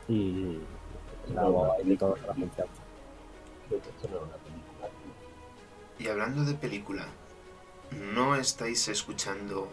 Y 0.10 0.57
la 1.34 1.44
No, 1.44 1.52
voz 1.53 1.78
y 1.86 1.95
toda 1.95 2.18
la 2.18 2.28
confianza. 2.34 2.82
Creo 3.70 3.82
que 3.82 3.90
esto 3.90 4.10
no 4.10 4.18
es 4.18 4.24
una 4.24 4.36
película. 4.36 4.88
tío. 4.90 6.06
Y 6.06 6.10
hablando 6.10 6.44
de 6.44 6.53
película, 6.56 7.06
¿no 8.14 8.36
estáis 8.36 8.90
escuchando 8.90 9.70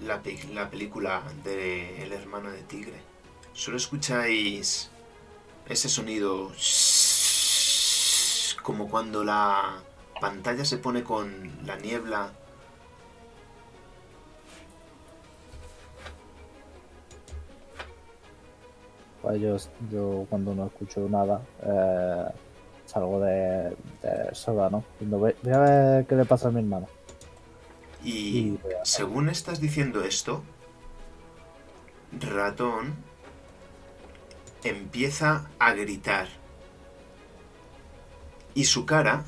la, 0.00 0.22
pe- 0.22 0.48
la 0.54 0.70
película 0.70 1.22
de 1.42 2.02
El 2.02 2.12
hermano 2.14 2.50
de 2.50 2.62
tigre? 2.62 3.02
Solo 3.52 3.76
escucháis 3.76 4.90
ese 5.68 5.88
sonido 5.90 6.50
como 8.62 8.88
cuando 8.88 9.22
la 9.22 9.82
pantalla 10.20 10.64
se 10.64 10.78
pone 10.78 11.02
con 11.02 11.66
la 11.66 11.76
niebla 11.76 12.32
Pues 19.22 19.40
yo, 19.40 19.56
yo 19.90 20.26
cuando 20.28 20.54
no 20.54 20.66
escucho 20.66 21.08
nada, 21.08 21.40
eh, 21.62 22.26
salgo 22.84 23.20
de, 23.20 23.74
de 24.02 24.34
sótano. 24.34 24.84
Diciendo, 24.92 25.18
Voy, 25.18 25.34
voy 25.42 25.52
a 25.54 25.58
ver 25.60 26.06
qué 26.06 26.14
le 26.14 26.26
pasa 26.26 26.48
a 26.48 26.50
mi 26.50 26.60
hermano. 26.60 26.86
y 28.04 28.58
según 28.82 29.30
estás 29.30 29.60
diciendo 29.60 30.04
esto, 30.04 30.42
Ratón 32.20 32.94
empieza 34.62 35.48
a 35.58 35.72
gritar 35.72 36.28
y 38.54 38.64
su 38.64 38.84
cara 38.84 39.24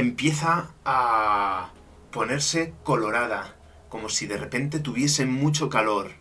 empieza 0.00 0.70
a 0.84 1.70
ponerse 2.10 2.74
colorada, 2.82 3.56
como 3.88 4.08
si 4.08 4.26
de 4.26 4.36
repente 4.36 4.80
tuviese 4.80 5.26
mucho 5.26 5.68
calor. 5.68 6.12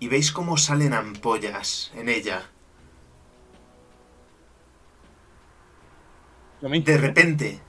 Y 0.00 0.08
veis 0.08 0.32
cómo 0.32 0.56
salen 0.56 0.94
ampollas 0.94 1.92
en 1.94 2.08
ella. 2.08 2.50
De 6.60 6.98
repente, 6.98 7.60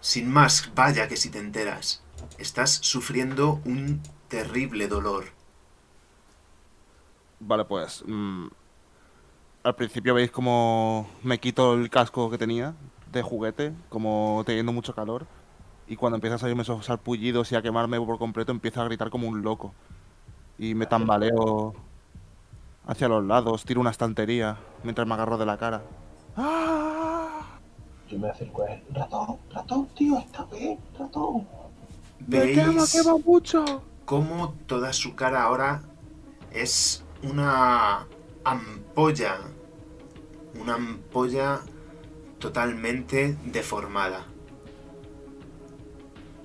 sin 0.00 0.30
más, 0.30 0.70
vaya 0.74 1.08
que 1.08 1.16
si 1.16 1.30
te 1.30 1.38
enteras, 1.38 2.02
estás 2.38 2.70
sufriendo 2.70 3.60
un 3.64 4.02
terrible 4.28 4.88
dolor. 4.88 5.26
Vale, 7.40 7.64
pues. 7.64 8.02
mm, 8.06 8.46
al 9.62 9.74
principio 9.76 10.14
veis 10.14 10.30
como 10.30 11.08
me 11.22 11.40
quito 11.40 11.74
el 11.74 11.88
casco 11.88 12.30
que 12.30 12.38
tenía 12.38 12.74
de 13.18 13.22
juguete, 13.24 13.72
como 13.88 14.42
teniendo 14.46 14.72
mucho 14.72 14.94
calor. 14.94 15.26
Y 15.86 15.96
cuando 15.96 16.16
empiezan 16.16 16.36
a 16.36 16.38
salirme 16.38 16.62
esos 16.62 16.86
sarpullidos 16.86 17.52
y 17.52 17.56
a 17.56 17.62
quemarme 17.62 18.00
por 18.00 18.18
completo, 18.18 18.52
empiezo 18.52 18.80
a 18.80 18.84
gritar 18.86 19.10
como 19.10 19.28
un 19.28 19.42
loco. 19.42 19.74
Y 20.58 20.74
me 20.74 20.86
tambaleo 20.86 21.74
hacia 22.86 23.08
los 23.08 23.24
lados, 23.24 23.64
tiro 23.64 23.80
una 23.80 23.90
estantería 23.90 24.58
mientras 24.82 25.06
me 25.06 25.14
agarro 25.14 25.36
de 25.38 25.46
la 25.46 25.56
cara. 25.58 25.82
¡Ah! 26.36 27.58
Yo 28.08 28.18
me 28.18 28.28
acerco 28.28 28.62
a 28.62 28.72
él. 28.72 28.82
Ratón, 28.92 29.38
ratón, 29.52 29.88
tío, 29.94 30.18
está 30.18 30.44
bien, 30.46 30.78
ratón. 30.98 31.46
¡Me 32.26 32.52
quema, 32.52 32.82
Veis 32.82 32.92
quema 32.92 33.16
mucho! 33.18 33.82
cómo 34.04 34.54
toda 34.66 34.92
su 34.92 35.14
cara 35.14 35.42
ahora 35.42 35.82
es 36.52 37.02
una 37.22 38.06
ampolla. 38.44 39.38
Una 40.60 40.74
ampolla 40.74 41.60
totalmente 42.38 43.36
deformada. 43.44 44.26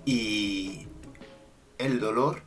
Y 0.05 0.87
el 1.77 1.99
dolor, 1.99 2.41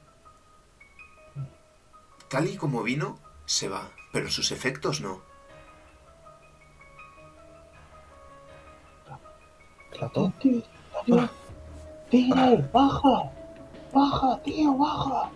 tal 2.28 2.48
y 2.48 2.56
como 2.56 2.82
vino, 2.82 3.18
se 3.46 3.68
va, 3.68 3.90
pero 4.12 4.30
sus 4.30 4.52
efectos 4.52 5.00
no. 5.00 5.20
Ratón, 10.00 10.32
tío, 10.40 10.62
tío. 11.04 11.28
Tío, 12.10 12.34
baja. 12.72 13.30
Baja, 13.92 14.38
tío, 14.42 14.76
baja. 14.76 15.30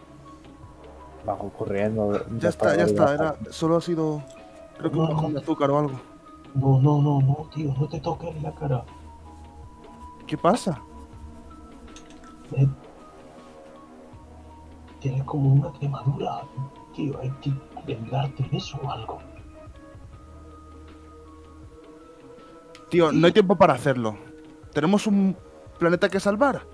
Bajo 1.24 1.50
corriendo. 1.50 2.24
Ya 2.38 2.48
está, 2.48 2.76
ya 2.76 2.84
está. 2.84 3.14
Era, 3.14 3.36
solo 3.50 3.76
ha 3.76 3.80
sido. 3.80 4.22
Creo 4.78 4.90
que 4.90 4.98
un 4.98 5.08
bajón 5.08 5.32
de 5.34 5.40
azúcar 5.40 5.70
o 5.70 5.78
algo. 5.78 6.00
No, 6.56 6.80
no, 6.80 7.02
no, 7.02 7.20
no, 7.20 7.48
tío, 7.54 7.74
no 7.78 7.86
te 7.86 8.00
toques 8.00 8.34
en 8.34 8.42
la 8.42 8.54
cara. 8.54 8.84
¿Qué 10.26 10.36
pasa? 10.36 10.82
Eh, 12.56 12.66
Tienes 15.00 15.22
como 15.24 15.52
una 15.52 15.72
quemadura. 15.78 16.42
Tío, 16.94 17.18
hay 17.20 17.30
que 17.42 17.52
vendarte 17.86 18.42
en 18.42 18.56
eso 18.56 18.78
o 18.82 18.90
algo. 18.90 19.18
Tío, 22.88 23.12
no 23.12 23.26
hay 23.26 23.32
tiempo 23.32 23.56
para 23.56 23.74
hacerlo. 23.74 24.16
Tenemos 24.72 25.06
un 25.06 25.36
planeta 25.78 26.08
que 26.08 26.18
salvar. 26.18 26.66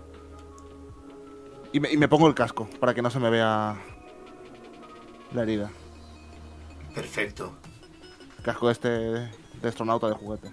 Y 1.72 1.80
me, 1.80 1.90
y 1.92 1.96
me 1.96 2.08
pongo 2.08 2.28
el 2.28 2.34
casco 2.34 2.68
para 2.78 2.94
que 2.94 3.02
no 3.02 3.10
se 3.10 3.18
me 3.18 3.30
vea 3.30 3.76
la 5.32 5.42
herida. 5.42 5.70
Perfecto. 6.94 7.52
Casco 8.42 8.70
este 8.70 9.30
de 9.62 9.68
astronauta 9.68 10.08
de 10.08 10.14
juguete. 10.14 10.50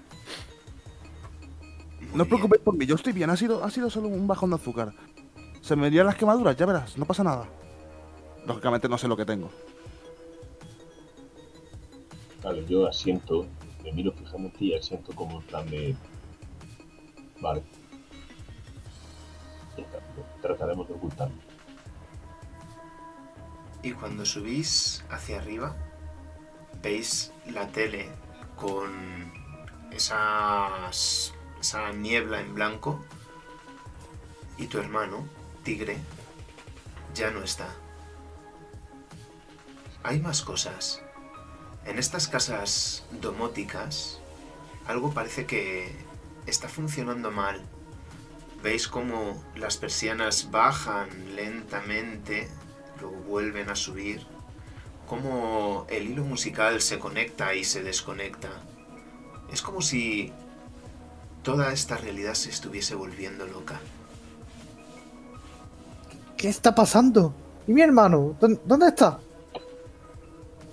Muy 1.99 2.15
No 2.15 2.23
os 2.23 2.30
preocupéis 2.30 2.61
por 2.61 2.76
mí, 2.76 2.86
yo 2.86 2.95
estoy 2.95 3.14
bien. 3.14 3.30
Ha 3.30 3.38
sido, 3.38 3.64
ha 3.64 3.69
sido 3.69 3.90
solo 3.90 4.07
un 4.07 4.27
bajón 4.27 4.52
de 4.52 4.56
azúcar. 4.56 4.94
Se 5.61 5.76
me 5.76 5.88
irían 5.88 6.06
las 6.06 6.15
quemaduras, 6.15 6.56
ya 6.56 6.65
verás, 6.65 6.98
no 6.98 7.06
pasa 7.06 7.23
nada. 7.23 7.48
Lógicamente 8.45 8.88
no 8.88 8.98
sé 8.98 9.07
lo 9.07 9.18
que 9.18 9.26
tengo. 9.26 9.49
Vale, 12.41 12.65
yo 12.65 12.88
asiento, 12.88 13.45
me 13.84 13.91
miro 13.91 14.14
fijamente 14.14 14.65
y 14.65 14.73
asiento 14.73 15.14
como 15.14 15.41
en 15.41 15.48
plan 15.48 15.69
de... 15.69 15.95
Vale. 17.41 17.64
Trataremos 20.41 20.88
de 20.88 20.94
ocultarlo. 20.94 21.36
Y 23.84 23.91
cuando 23.91 24.26
subís 24.26 25.06
hacia 25.10 25.38
arriba, 25.38 25.76
veis 26.81 27.34
la 27.45 27.68
tele 27.68 28.10
con 28.60 29.31
esa 29.91 30.91
niebla 31.95 32.41
en 32.41 32.53
blanco 32.53 32.99
y 34.57 34.68
tu 34.68 34.77
hermano, 34.77 35.26
Tigre, 35.64 35.98
ya 37.15 37.31
no 37.31 37.44
está. 37.44 37.68
Hay 40.03 40.19
más 40.19 40.41
cosas. 40.41 41.02
En 41.86 41.98
estas 41.98 42.27
casas 42.27 43.06
domóticas, 43.22 44.19
algo 44.86 45.14
parece 45.14 45.45
que 45.45 45.95
está 46.45 46.68
funcionando 46.68 47.31
mal. 47.31 47.61
Veis 48.61 48.88
cómo 48.88 49.41
las 49.56 49.77
persianas 49.77 50.52
bajan 50.52 51.36
lentamente, 51.36 52.49
luego 52.99 53.15
vuelven 53.18 53.69
a 53.69 53.76
subir, 53.76 54.27
cómo 55.10 55.86
el 55.90 56.11
hilo 56.11 56.23
musical 56.23 56.80
se 56.81 56.99
conecta 56.99 57.56
y 57.56 57.64
se 57.64 57.81
desconecta. 57.84 58.49
Es 59.52 59.61
como 59.61 59.81
si 59.81 60.31
toda 61.44 61.73
esta 61.73 61.98
realidad 61.98 62.36
se 62.36 62.49
estuviese 62.52 62.94
volviendo 62.95 63.45
loca. 63.48 63.80
¿Qué 66.38 66.48
está 66.48 66.73
pasando? 66.76 67.34
¿Y 67.68 67.73
mi 67.73 67.81
hermano? 67.81 68.36
¿Dó- 68.40 68.60
¿Dónde 68.64 68.88
está? 68.88 69.19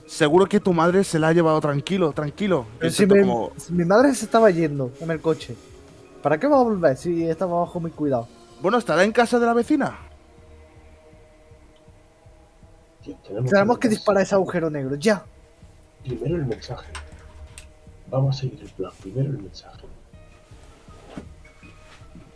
Seguro 0.06 0.46
que 0.46 0.60
tu 0.60 0.72
madre 0.72 1.02
se 1.02 1.18
la 1.18 1.28
ha 1.28 1.32
llevado 1.32 1.60
tranquilo, 1.60 2.12
tranquilo. 2.12 2.66
Pero 2.78 2.92
si, 2.92 3.02
Intento 3.02 3.24
mi, 3.26 3.28
como- 3.32 3.52
si 3.56 3.72
mi 3.72 3.84
madre 3.84 4.14
se 4.14 4.26
estaba 4.26 4.50
yendo 4.50 4.92
en 5.00 5.10
el 5.10 5.20
coche. 5.20 5.56
¿Para 6.22 6.38
qué 6.38 6.46
va 6.46 6.60
a 6.60 6.62
volver 6.62 6.96
si 6.96 7.24
estaba 7.24 7.58
bajo 7.60 7.80
mi 7.80 7.90
cuidado? 7.90 8.28
Bueno, 8.60 8.78
¿estará 8.78 9.02
en 9.02 9.12
casa 9.12 9.38
de 9.38 9.46
la 9.46 9.54
vecina? 9.54 9.98
Tío, 13.06 13.16
tenemos, 13.24 13.50
Tenemos 13.50 13.78
que 13.78 13.88
disparar 13.88 14.22
ese 14.24 14.34
agujero 14.34 14.68
negro, 14.68 14.96
ya. 14.96 15.24
Primero 16.02 16.34
el 16.36 16.46
mensaje. 16.46 16.90
Vamos 18.10 18.36
a 18.36 18.40
seguir 18.40 18.60
el 18.60 18.68
plan. 18.70 18.90
Primero 19.00 19.30
el 19.30 19.38
mensaje. 19.38 19.86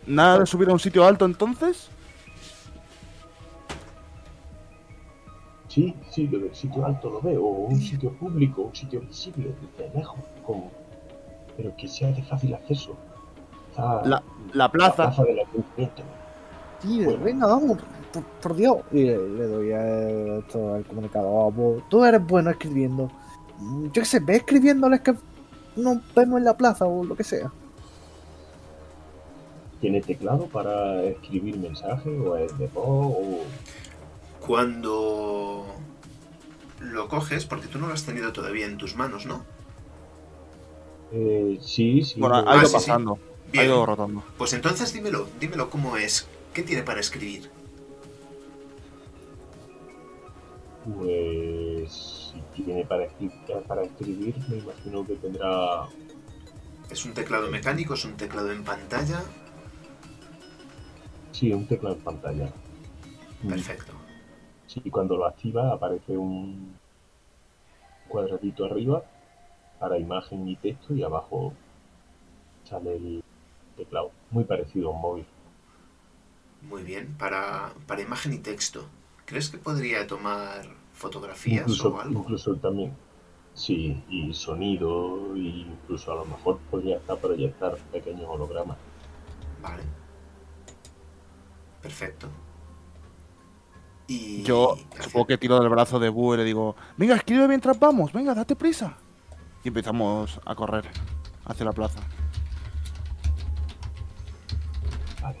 ¿Nada 0.07 0.39
de 0.39 0.45
subir 0.45 0.69
a 0.69 0.73
un 0.73 0.79
sitio 0.79 1.05
alto 1.05 1.25
entonces? 1.25 1.89
Sí, 5.67 5.95
sí, 6.09 6.27
lo 6.27 6.39
del 6.39 6.53
sitio 6.55 6.85
alto 6.85 7.09
lo 7.09 7.21
veo. 7.21 7.43
O 7.43 7.67
un 7.67 7.79
sitio 7.79 8.11
público, 8.13 8.61
un 8.63 8.75
sitio 8.75 9.01
visible, 9.01 9.53
desde 9.77 9.93
lejos. 9.97 10.19
Como... 10.45 10.71
Pero 11.55 11.75
que 11.77 11.87
sea 11.87 12.11
de 12.11 12.23
fácil 12.23 12.53
acceso. 12.53 12.95
Está 13.69 14.01
La, 14.05 14.23
la 14.53 14.69
plaza. 14.71 15.03
La 15.05 15.09
plaza 15.09 15.23
del 15.23 15.39
ayuntamiento. 15.39 16.03
Tío, 16.81 17.05
Bueno. 17.05 17.23
venga, 17.23 17.47
vamos, 17.47 17.77
por, 18.13 18.23
por 18.23 18.55
Dios. 18.55 18.77
Y 18.91 19.03
le, 19.03 19.17
le 19.17 19.43
doy 19.47 19.71
a 19.71 20.37
esto 20.39 20.73
al 20.75 20.83
comunicador. 20.85 21.47
"Ah, 21.47 21.55
vos, 21.55 21.83
Tú 21.89 22.03
eres 22.05 22.25
bueno 22.25 22.49
escribiendo. 22.49 23.11
Mm, 23.59 23.85
Yo 23.87 23.91
qué 23.93 24.05
sé, 24.05 24.19
ve 24.19 24.35
escribiéndoles 24.37 25.01
que 25.01 25.13
nos 25.75 25.97
vemos 26.15 26.37
en 26.39 26.45
la 26.45 26.57
plaza 26.57 26.85
o 26.85 27.03
lo 27.03 27.15
que 27.15 27.23
sea. 27.23 27.51
¿Tiene 29.79 30.01
teclado 30.01 30.45
para 30.45 31.01
escribir 31.03 31.57
mensajes 31.57 32.13
o 32.19 32.37
es 32.37 32.55
de 32.57 32.67
voz 32.67 33.15
o... 33.17 33.39
Cuando 34.45 35.65
lo 36.79 37.07
coges, 37.07 37.45
porque 37.45 37.67
tú 37.67 37.77
no 37.79 37.87
lo 37.87 37.93
has 37.93 38.03
tenido 38.03 38.33
todavía 38.33 38.65
en 38.65 38.77
tus 38.77 38.95
manos, 38.95 39.25
¿no? 39.27 39.43
Eh, 41.11 41.59
sí, 41.61 42.03
sí. 42.03 42.19
Bueno, 42.19 42.41
lo- 42.41 42.49
ha 42.49 42.55
ido 42.55 42.61
Ah, 42.61 42.65
sí, 42.65 42.67
sí. 42.67 42.73
pasando. 42.73 43.19
Ha 43.55 43.63
ido 43.63 43.85
rotando. 43.85 44.23
Pues 44.37 44.53
entonces 44.53 44.93
dímelo, 44.93 45.27
dímelo 45.39 45.69
cómo 45.69 45.95
es. 45.97 46.27
¿Qué 46.53 46.63
tiene 46.63 46.83
para 46.83 46.99
escribir? 46.99 47.49
Pues 50.83 52.31
si 52.33 52.63
tiene 52.63 52.85
para 52.85 53.05
escribir, 53.05 53.33
para 53.67 53.83
escribir, 53.83 54.35
me 54.49 54.57
imagino 54.57 55.05
que 55.05 55.15
tendrá 55.15 55.87
¿Es 56.89 57.05
un 57.05 57.13
teclado 57.13 57.49
mecánico? 57.49 57.93
¿Es 57.93 58.03
un 58.03 58.17
teclado 58.17 58.51
en 58.51 58.63
pantalla? 58.63 59.23
sí 61.31 61.51
un 61.53 61.65
teclado 61.65 61.95
en 61.95 62.01
pantalla. 62.01 62.49
Mm. 63.41 63.49
Perfecto. 63.49 63.93
Sí, 64.67 64.81
cuando 64.91 65.17
lo 65.17 65.25
activa 65.25 65.73
aparece 65.73 66.17
un 66.17 66.75
cuadradito 68.07 68.65
arriba 68.65 69.03
para 69.79 69.97
imagen 69.97 70.47
y 70.47 70.55
texto 70.55 70.93
y 70.93 71.01
abajo 71.01 71.53
sale 72.63 72.95
el 72.95 73.23
teclado. 73.75 74.11
Muy 74.29 74.43
parecido 74.43 74.89
a 74.89 74.91
un 74.91 75.01
móvil. 75.01 75.25
Muy 76.61 76.83
bien. 76.83 77.15
Para, 77.17 77.73
para 77.87 78.01
imagen 78.01 78.33
y 78.33 78.37
texto. 78.37 78.85
¿Crees 79.31 79.49
que 79.49 79.57
podría 79.59 80.05
tomar 80.05 80.61
fotografías 80.91 81.61
Incluso, 81.61 81.87
o 81.87 82.01
algo? 82.01 82.19
incluso 82.19 82.53
también, 82.57 82.93
sí, 83.53 84.03
y 84.09 84.33
sonido, 84.33 85.37
y 85.37 85.61
incluso 85.61 86.11
a 86.11 86.15
lo 86.15 86.25
mejor 86.25 86.59
podría 86.69 86.97
hasta 86.97 87.15
proyectar 87.15 87.77
pequeños 87.93 88.25
hologramas. 88.27 88.75
Vale. 89.61 89.83
Perfecto. 91.81 92.27
Y... 94.07 94.43
Yo 94.43 94.75
supongo 94.99 95.27
que 95.27 95.37
tiro 95.37 95.57
del 95.61 95.69
brazo 95.69 95.97
de 95.97 96.09
Boo 96.09 96.33
y 96.33 96.37
le 96.39 96.43
digo, 96.43 96.75
venga, 96.97 97.15
escribe 97.15 97.47
mientras 97.47 97.79
vamos, 97.79 98.11
venga, 98.11 98.35
date 98.35 98.57
prisa. 98.57 98.97
Y 99.63 99.69
empezamos 99.69 100.41
a 100.45 100.55
correr 100.55 100.89
hacia 101.45 101.65
la 101.65 101.71
plaza. 101.71 102.01
Vale, 105.21 105.39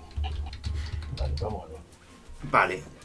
vale, 1.17 1.33
vamos 1.41 1.65
a 1.65 1.67
ver. 1.67 1.77
Vale. 2.49 3.00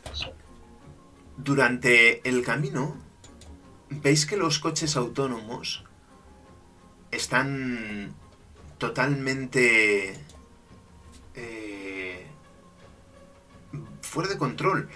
Durante 1.37 2.27
el 2.29 2.43
camino 2.43 2.97
veis 3.91 4.27
que 4.27 4.37
los 4.37 4.59
coches 4.59 4.97
autónomos 4.97 5.85
están 7.11 8.15
totalmente 8.79 10.19
eh, 11.35 12.27
fuera 14.01 14.29
de 14.29 14.39
control. 14.39 14.89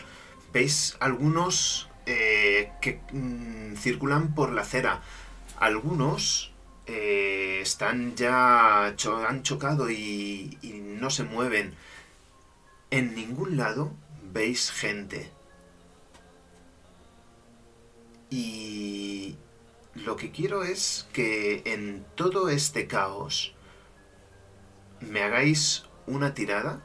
Veis 0.53 0.97
algunos 1.01 1.89
eh, 2.07 2.73
que 2.81 3.01
mm, 3.13 3.77
circulan 3.77 4.35
por 4.35 4.53
la 4.53 4.63
acera. 4.63 5.03
Algunos 5.59 6.53
eh, 6.87 7.61
están 7.63 8.17
ya 8.17 8.95
han 9.29 9.43
chocado 9.43 9.91
y, 9.91 10.59
y 10.63 10.73
no 10.73 11.11
se 11.11 11.25
mueven. 11.25 11.75
En 12.91 13.15
ningún 13.15 13.57
lado 13.57 13.93
veis 14.33 14.71
gente. 14.71 15.31
Y 18.31 19.37
lo 19.95 20.17
que 20.17 20.31
quiero 20.31 20.63
es 20.63 21.09
que 21.13 21.63
en 21.67 22.05
todo 22.15 22.49
este 22.49 22.87
caos 22.87 23.55
me 25.01 25.23
hagáis 25.23 25.85
una 26.07 26.35
tirada 26.35 26.83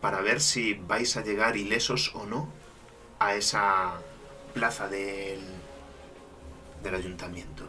para 0.00 0.20
ver 0.20 0.40
si 0.40 0.74
vais 0.74 1.16
a 1.16 1.22
llegar 1.22 1.56
ilesos 1.56 2.12
o 2.14 2.26
no 2.26 2.48
a 3.18 3.34
esa 3.34 4.02
plaza 4.54 4.88
del, 4.88 5.40
del 6.82 6.94
ayuntamiento. 6.94 7.68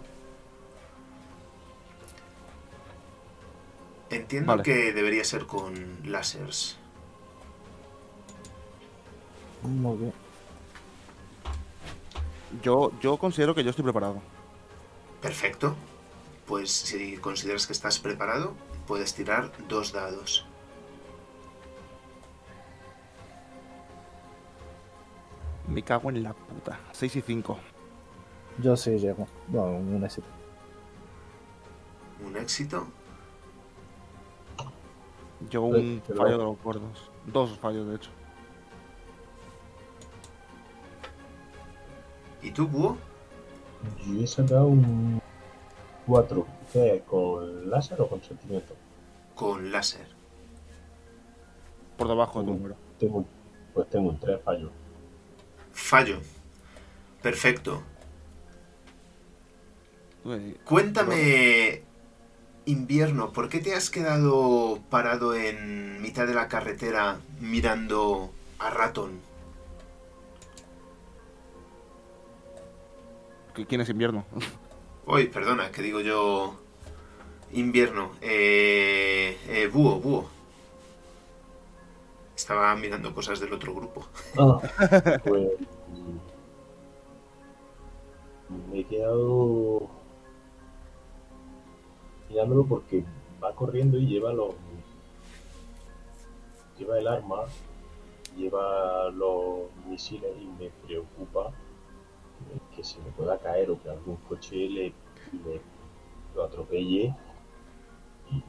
Entiendo 4.09 4.51
Vale. 4.53 4.63
que 4.63 4.93
debería 4.93 5.23
ser 5.23 5.45
con 5.45 5.99
lásers. 6.03 6.77
Muy 9.63 9.97
bien. 9.97 10.22
Yo, 12.61 12.91
yo 13.01 13.17
considero 13.17 13.55
que 13.55 13.63
yo 13.63 13.69
estoy 13.69 13.83
preparado. 13.83 14.21
Perfecto. 15.21 15.75
Pues 16.45 16.71
si 16.71 17.17
consideras 17.17 17.65
que 17.65 17.73
estás 17.73 17.99
preparado, 17.99 18.53
puedes 18.85 19.13
tirar 19.13 19.51
dos 19.67 19.93
dados. 19.93 20.45
Me 25.67 25.81
cago 25.81 26.09
en 26.09 26.21
la 26.23 26.33
puta. 26.33 26.79
6 26.91 27.15
y 27.15 27.21
5. 27.21 27.57
Yo 28.61 28.75
sí 28.75 28.91
llego. 28.97 29.27
Bueno, 29.47 29.77
un 29.77 30.03
éxito. 30.03 30.27
Un 32.25 32.37
éxito. 32.37 32.85
Yo 35.49 35.69
Pues, 35.69 35.83
un 35.83 36.01
fallo 36.15 36.37
de 36.37 36.43
los 36.43 36.61
gordos. 36.61 37.11
Dos 37.25 37.57
fallos, 37.57 37.87
de 37.87 37.95
hecho. 37.95 38.11
¿Y 42.43 42.51
tú, 42.51 42.67
Búho? 42.67 42.97
Yo 44.05 44.21
he 44.21 44.27
sacado 44.27 44.67
un 44.67 45.21
4. 46.05 46.47
¿Qué? 46.71 47.03
¿Con 47.07 47.69
láser 47.69 48.01
o 48.01 48.09
con 48.09 48.21
sentimiento? 48.21 48.75
Con 49.35 49.71
láser. 49.71 50.07
Por 51.97 52.07
debajo 52.07 52.41
de 52.41 52.45
tu 52.45 52.53
número. 52.53 52.75
Tengo, 52.99 53.25
pues 53.73 53.89
tengo 53.89 54.09
un 54.09 54.19
3 54.19 54.41
fallo. 54.43 54.71
Fallo. 55.71 56.19
Perfecto. 57.21 57.81
Cuéntame, 60.63 61.83
invierno, 62.65 63.33
¿por 63.33 63.49
qué 63.49 63.59
te 63.59 63.75
has 63.75 63.89
quedado 63.89 64.79
parado 64.89 65.35
en 65.35 66.01
mitad 66.01 66.25
de 66.25 66.33
la 66.33 66.47
carretera 66.47 67.19
mirando 67.41 68.31
a 68.57 68.69
Ratón? 68.69 69.19
¿Quién 73.53 73.81
es 73.81 73.89
invierno? 73.89 74.25
Uy, 75.05 75.27
perdona, 75.27 75.69
que 75.71 75.81
digo 75.81 75.99
yo 75.99 76.55
invierno. 77.51 78.11
Eh, 78.21 79.37
eh, 79.47 79.67
búho, 79.67 79.99
búho. 79.99 80.25
Estaba 82.35 82.75
mirando 82.75 83.13
cosas 83.13 83.39
del 83.39 83.53
otro 83.53 83.73
grupo. 83.75 84.07
Ah, 84.37 84.59
pues. 85.23 85.49
Me 88.71 88.79
he 88.79 88.83
quedado. 88.83 89.89
mirándolo 92.29 92.65
porque 92.65 93.03
va 93.41 93.53
corriendo 93.55 93.97
y 93.97 94.07
lleva 94.07 94.33
los. 94.33 94.55
lleva 96.77 96.99
el 96.99 97.07
arma, 97.07 97.45
lleva 98.35 99.09
los 99.11 99.69
misiles 99.87 100.31
y 100.39 100.45
me 100.61 100.69
preocupa 100.85 101.51
que 102.75 102.83
se 102.83 102.99
me 102.99 103.11
pueda 103.11 103.37
caer 103.39 103.69
o 103.71 103.81
que 103.81 103.89
algún 103.89 104.15
coche 104.27 104.55
le, 104.55 104.93
le- 105.45 105.61
lo 106.35 106.43
atropelle 106.43 107.15
y 108.31 108.43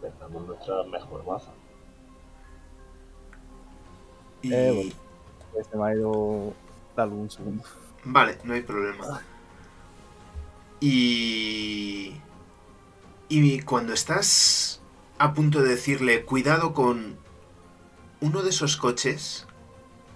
perdamos 0.00 0.46
nuestra 0.46 0.82
mejor 0.84 1.24
baza. 1.24 1.52
Y... 4.42 4.52
Eh, 4.52 4.72
bueno. 4.72 4.90
Se 5.70 5.76
me 5.76 5.84
ha 5.84 5.94
ido 5.94 6.52
luz 6.96 7.12
un 7.12 7.30
segundo. 7.30 7.62
Vale, 8.04 8.38
no 8.44 8.54
hay 8.54 8.62
problema. 8.62 9.22
Y... 10.80 12.20
Y 13.28 13.62
cuando 13.62 13.92
estás 13.92 14.82
a 15.18 15.32
punto 15.32 15.62
de 15.62 15.70
decirle 15.70 16.24
cuidado 16.24 16.74
con 16.74 17.16
uno 18.20 18.42
de 18.42 18.50
esos 18.50 18.76
coches, 18.76 19.46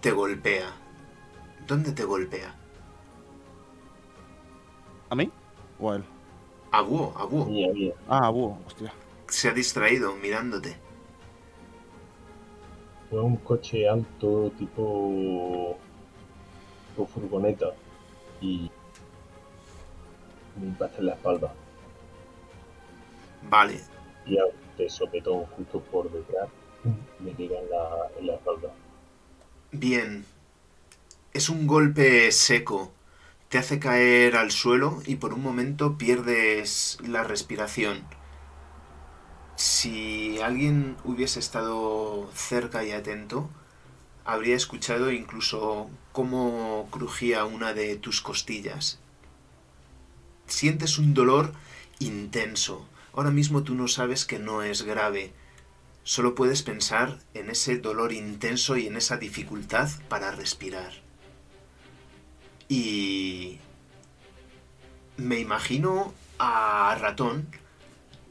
te 0.01 0.11
golpea. 0.13 0.75
¿Dónde 1.69 1.93
te 1.93 2.05
golpea? 2.05 2.55
¿A 5.11 5.15
mí? 5.15 5.31
¿O 5.79 5.93
a 5.93 5.97
él? 5.97 6.05
A 6.73 6.81
búho, 6.83 7.15
a 7.17 7.25
búho. 7.25 7.47
Mía, 7.47 7.69
mía. 7.73 7.93
Ah, 8.09 8.27
a 8.27 8.31
búho, 8.31 8.59
hostia. 8.67 8.93
Se 9.29 9.49
ha 9.49 9.53
distraído 9.53 10.15
mirándote. 10.17 10.77
Fue 13.11 13.21
un 13.23 13.37
coche 13.37 13.89
alto, 13.89 14.51
tipo, 14.59 15.79
tipo 16.91 17.07
furgoneta, 17.07 17.67
y 18.41 18.71
me 20.61 20.67
impacta 20.67 20.99
en 20.99 21.07
la 21.07 21.13
espalda. 21.15 21.55
Vale, 23.49 23.81
Y 24.27 24.37
a- 24.39 24.43
de 24.77 24.89
sopetón 24.91 25.45
justo 25.57 25.81
por 25.81 26.11
detrás, 26.13 26.49
me 27.21 27.33
llega 27.35 27.59
en 27.59 27.71
la, 27.71 27.89
en 28.19 28.27
la 28.27 28.35
espalda. 28.35 28.71
bien. 29.73 30.25
Es 31.35 31.51
un 31.51 31.67
golpe 31.67 32.33
seco. 32.33 32.91
Te 33.51 33.59
hace 33.59 33.79
caer 33.79 34.35
al 34.35 34.51
suelo 34.51 35.03
y 35.05 35.17
por 35.17 35.35
un 35.35 35.43
momento 35.43 35.99
pierdes 35.99 36.97
la 37.07 37.23
respiración. 37.23 38.03
Si 39.55 40.41
alguien 40.41 40.97
hubiese 41.05 41.39
estado 41.39 42.31
cerca 42.35 42.83
y 42.83 42.93
atento, 42.93 43.51
habría 44.25 44.57
escuchado 44.57 45.13
incluso 45.13 45.91
cómo 46.13 46.89
crujía 46.91 47.45
una 47.45 47.75
de 47.75 47.97
tus 47.97 48.23
costillas. 48.23 48.99
Sientes 50.47 50.99
un 50.99 51.13
dolor 51.13 51.53
intenso. 51.99 52.87
Ahora 53.13 53.31
mismo 53.31 53.65
tú 53.65 53.75
no 53.75 53.87
sabes 53.87 54.25
que 54.25 54.39
no 54.39 54.63
es 54.63 54.83
grave. 54.83 55.33
Solo 56.05 56.35
puedes 56.35 56.63
pensar 56.63 57.19
en 57.35 57.51
ese 57.51 57.77
dolor 57.77 58.13
intenso 58.13 58.79
y 58.79 58.87
en 58.87 58.97
esa 58.97 59.19
dificultad 59.19 59.91
para 60.09 60.31
respirar. 60.31 61.08
Y 62.69 63.59
me 65.17 65.39
imagino 65.39 66.13
a 66.39 66.97
Ratón 67.01 67.49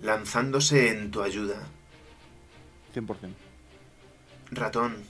lanzándose 0.01 0.89
en 0.89 1.11
tu 1.11 1.21
ayuda. 1.21 1.67
100%. 2.93 3.33
Ratón, 4.51 5.03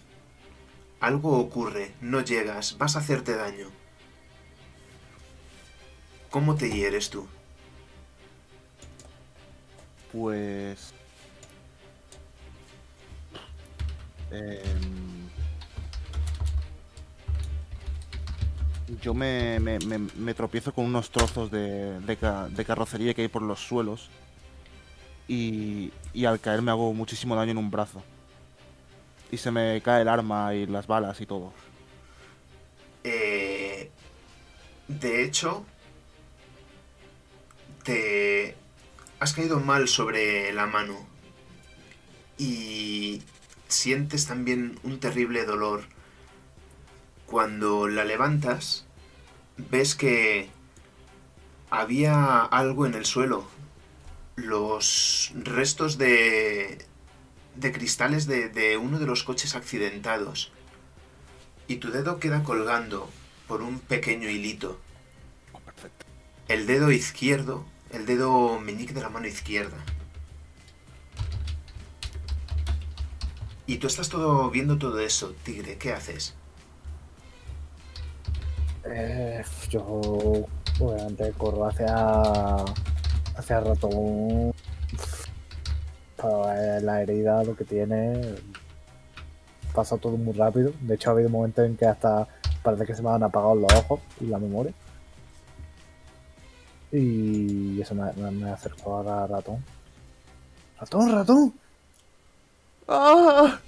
algo 1.00 1.38
ocurre, 1.38 1.94
no 2.02 2.22
llegas, 2.22 2.78
vas 2.78 2.96
a 2.96 3.00
hacerte 3.00 3.36
daño. 3.36 3.70
¿Cómo 6.30 6.56
te 6.56 6.70
hieres 6.70 7.10
tú? 7.10 7.28
Pues. 10.12 10.94
Em, 14.32 15.17
yo 19.02 19.14
me, 19.14 19.60
me- 19.60 19.80
me- 19.80 20.34
tropiezo 20.34 20.74
con 20.74 20.86
unos 20.86 21.10
trozos 21.10 21.52
de, 21.52 22.00
de 22.00 22.16
de 22.50 22.66
carrocería 22.66 23.14
que 23.14 23.24
hay 23.24 23.28
por 23.28 23.42
los 23.42 23.60
suelos. 23.60 24.10
Y, 25.28 25.92
y 26.14 26.26
al 26.26 26.40
caer 26.40 26.62
me 26.62 26.72
hago 26.72 26.94
muchísimo 26.94 27.36
daño 27.36 27.52
en 27.52 27.58
un 27.58 27.70
brazo. 27.72 28.02
Y 29.32 29.38
se 29.38 29.52
me 29.52 29.82
cae 29.82 30.02
el 30.04 30.08
arma 30.08 30.54
y 30.56 30.66
las 30.68 30.88
balas 30.88 31.20
y 31.20 31.26
todo. 31.26 31.52
Eh, 33.04 33.92
de 34.88 35.24
hecho, 35.24 35.66
te 37.84 38.56
has 39.20 39.34
caído 39.34 39.60
mal 39.60 39.88
sobre 39.88 40.52
la 40.54 40.66
mano 40.66 40.96
y 42.38 43.22
sientes 43.68 44.28
también 44.28 44.80
un 44.84 45.00
terrible 45.00 45.46
dolor. 45.46 45.84
Cuando 47.28 47.88
la 47.90 48.06
levantas, 48.06 48.86
ves 49.58 49.96
que 49.96 50.50
había 51.70 52.42
algo 52.42 52.86
en 52.86 52.94
el 52.94 53.06
suelo. 53.06 53.46
Los 54.38 55.34
restos 55.36 55.98
de, 55.98 56.86
de 57.56 57.72
cristales 57.74 58.28
de, 58.28 58.50
de 58.50 58.78
uno 58.78 58.98
de 58.98 59.06
los 59.06 59.24
coches 59.24 59.56
accidentados. 59.56 60.52
Y 61.68 61.76
tu 61.78 61.92
dedo 61.92 62.20
queda 62.20 62.44
colgando 62.44 63.10
por 63.48 63.62
un 63.62 63.80
pequeño 63.80 64.30
hilito. 64.30 64.80
Oh, 65.52 65.60
perfecto. 65.60 66.06
El 66.48 66.66
dedo 66.66 66.92
izquierdo, 66.92 67.66
el 67.92 68.06
dedo 68.06 68.58
meñique 68.60 68.94
de 68.94 69.02
la 69.02 69.10
mano 69.10 69.28
izquierda. 69.28 69.78
Y 73.66 73.80
tú 73.80 73.88
estás 73.88 74.08
todo 74.08 74.50
viendo 74.50 74.78
todo 74.78 75.02
eso, 75.02 75.36
Tigre, 75.44 75.78
¿qué 75.78 75.92
haces? 75.92 76.36
Eh, 78.90 79.44
yo 79.70 79.84
obviamente 80.80 81.32
corro 81.38 81.66
hacia 81.66 82.56
hacia 83.36 83.60
el 83.60 83.66
ratón 83.66 84.54
para 86.16 86.80
la 86.80 87.02
herida 87.02 87.44
lo 87.44 87.56
que 87.56 87.66
tiene 87.66 88.36
pasa 89.74 89.98
todo 89.98 90.18
muy 90.18 90.34
rápido. 90.34 90.72
De 90.82 90.96
hecho 90.96 91.10
ha 91.10 91.14
habido 91.14 91.30
momentos 91.30 91.66
en 91.66 91.78
que 91.78 91.86
hasta 91.86 92.28
parece 92.64 92.86
que 92.86 92.96
se 92.96 93.02
me 93.04 93.10
han 93.10 93.24
apagado 93.24 93.56
los 93.56 93.74
ojos 93.74 94.00
y 94.20 94.26
la 94.26 94.40
memoria. 94.40 94.74
Y 96.92 97.80
eso 97.82 97.94
me, 97.94 98.12
me, 98.14 98.32
me 98.32 98.50
acercó 98.50 98.96
ahora 98.96 99.24
al 99.24 99.30
ratón. 99.30 99.64
Ratón 100.80 101.12
ratón 101.12 101.54
¡Ah! 102.88 103.60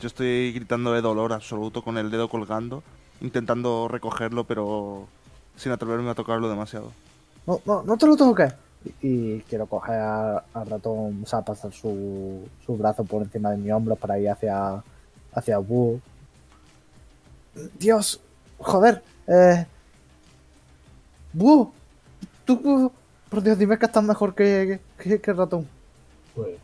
Yo 0.00 0.06
estoy 0.06 0.52
gritando 0.52 0.92
de 0.92 1.00
dolor 1.00 1.32
absoluto 1.32 1.82
con 1.82 1.98
el 1.98 2.10
dedo 2.10 2.28
colgando, 2.28 2.82
intentando 3.20 3.88
recogerlo, 3.88 4.44
pero 4.44 5.06
sin 5.56 5.72
atreverme 5.72 6.10
a 6.10 6.14
tocarlo 6.14 6.48
demasiado. 6.48 6.92
no, 7.46 7.60
no, 7.64 7.82
no 7.82 7.96
te 7.96 8.06
lo 8.06 8.16
toques 8.16 8.52
y, 9.02 9.36
y 9.36 9.40
quiero 9.48 9.66
coger 9.66 9.96
a- 10.00 10.44
al 10.54 10.66
ratón 10.66 11.22
o 11.22 11.26
sea 11.26 11.42
pasar 11.42 11.72
su, 11.72 12.46
su 12.64 12.76
brazo 12.76 13.04
por 13.04 13.22
encima 13.22 13.50
de 13.50 13.56
mi 13.58 13.70
hombro 13.72 13.96
para 13.96 14.18
ir 14.18 14.28
hacia 14.30 14.82
hacia 15.32 15.58
Boo 15.58 16.00
Dios, 17.78 18.20
joder, 18.58 19.02
eh. 19.26 19.66
Boo, 21.32 21.72
tú, 22.44 22.92
por 23.30 23.42
Dios, 23.42 23.58
dime 23.58 23.78
que 23.78 23.86
estás 23.86 24.04
mejor 24.04 24.34
que, 24.34 24.80
que, 24.98 25.20
que 25.20 25.30
el 25.30 25.36
ratón. 25.38 25.66
Pues 26.34 26.58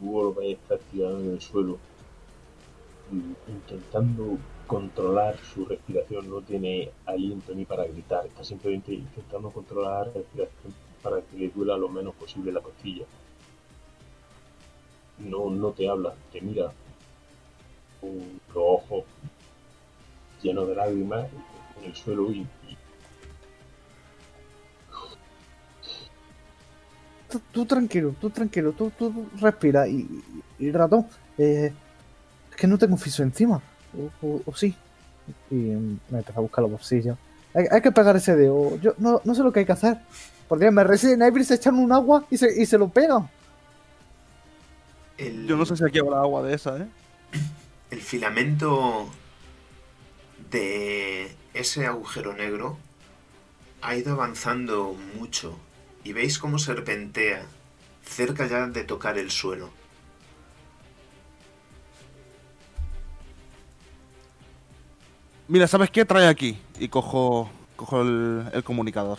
Búho 0.00 0.24
lo 0.24 0.34
vais 0.34 0.50
a 0.50 0.52
estar 0.62 0.78
tirado 0.92 1.18
en 1.20 1.30
el 1.32 1.40
suelo, 1.40 1.78
intentando 3.48 4.38
controlar 4.70 5.36
su 5.36 5.64
respiración, 5.64 6.30
no 6.30 6.42
tiene 6.42 6.92
aliento 7.04 7.52
ni 7.52 7.64
para 7.64 7.84
gritar, 7.86 8.24
está 8.24 8.44
simplemente 8.44 8.94
intentando 8.94 9.50
controlar 9.50 10.06
la 10.06 10.12
respiración 10.12 10.72
para 11.02 11.20
que 11.22 11.36
le 11.36 11.48
duela 11.48 11.76
lo 11.76 11.88
menos 11.88 12.14
posible 12.14 12.52
la 12.52 12.60
costilla. 12.60 13.04
No, 15.18 15.50
no 15.50 15.72
te 15.72 15.88
habla, 15.88 16.14
te 16.30 16.40
mira 16.40 16.70
con 18.00 18.40
los 18.54 18.56
ojos 18.56 19.04
llenos 20.40 20.68
de 20.68 20.76
lágrimas 20.76 21.28
en 21.80 21.84
el 21.86 21.96
suelo 21.96 22.30
y, 22.30 22.46
Tú, 27.28 27.40
tú 27.52 27.66
tranquilo, 27.66 28.14
tú 28.20 28.30
tranquilo, 28.30 28.72
tú, 28.72 28.90
tú 28.90 29.26
respira. 29.40 29.86
Y, 29.88 30.06
ratón, 30.72 31.06
eh, 31.38 31.72
es 32.50 32.56
que 32.56 32.66
no 32.66 32.78
tengo 32.78 32.96
fiso 32.96 33.22
encima. 33.24 33.60
O, 33.96 34.26
o- 34.26 34.42
o 34.46 34.54
sí. 34.56 34.74
Y 35.50 35.54
me 35.54 36.18
empecé 36.18 36.38
a 36.38 36.40
buscar 36.40 36.62
los 36.62 36.70
bolsillos. 36.72 37.16
Hay, 37.54 37.66
hay 37.70 37.80
que 37.80 37.92
pegar 37.92 38.16
ese 38.16 38.36
dedo. 38.36 38.76
Yo 38.78 38.94
no, 38.98 39.20
no 39.24 39.34
sé 39.34 39.42
lo 39.42 39.52
que 39.52 39.60
hay 39.60 39.66
que 39.66 39.72
hacer. 39.72 39.98
Por 40.48 40.58
Dios, 40.58 40.72
me 40.72 40.82
Resident 40.84 41.22
Evil 41.22 41.44
se 41.44 41.54
echan 41.54 41.76
un 41.76 41.92
agua 41.92 42.24
y 42.30 42.36
se, 42.36 42.60
y 42.60 42.66
se 42.66 42.78
lo 42.78 42.88
pegan. 42.88 43.28
El, 45.18 45.46
Yo 45.46 45.56
no 45.56 45.64
sé 45.66 45.76
si 45.76 45.84
aquí 45.84 45.98
habrá 45.98 46.20
agua 46.20 46.42
de 46.42 46.54
esa, 46.54 46.78
¿eh? 46.78 46.86
el 47.90 48.00
filamento 48.00 49.08
de 50.50 51.34
ese 51.54 51.86
agujero 51.86 52.32
negro 52.34 52.78
ha 53.82 53.96
ido 53.96 54.12
avanzando 54.14 54.96
mucho 55.18 55.56
y 56.04 56.12
veis 56.12 56.38
cómo 56.38 56.58
serpentea 56.58 57.42
cerca 58.04 58.46
ya 58.46 58.66
de 58.66 58.84
tocar 58.84 59.18
el 59.18 59.30
suelo. 59.30 59.70
Mira, 65.50 65.66
¿sabes 65.66 65.90
qué? 65.90 66.04
Trae 66.04 66.28
aquí. 66.28 66.56
Y 66.78 66.86
cojo, 66.86 67.50
cojo 67.74 68.02
el, 68.02 68.44
el 68.52 68.62
comunicador. 68.62 69.18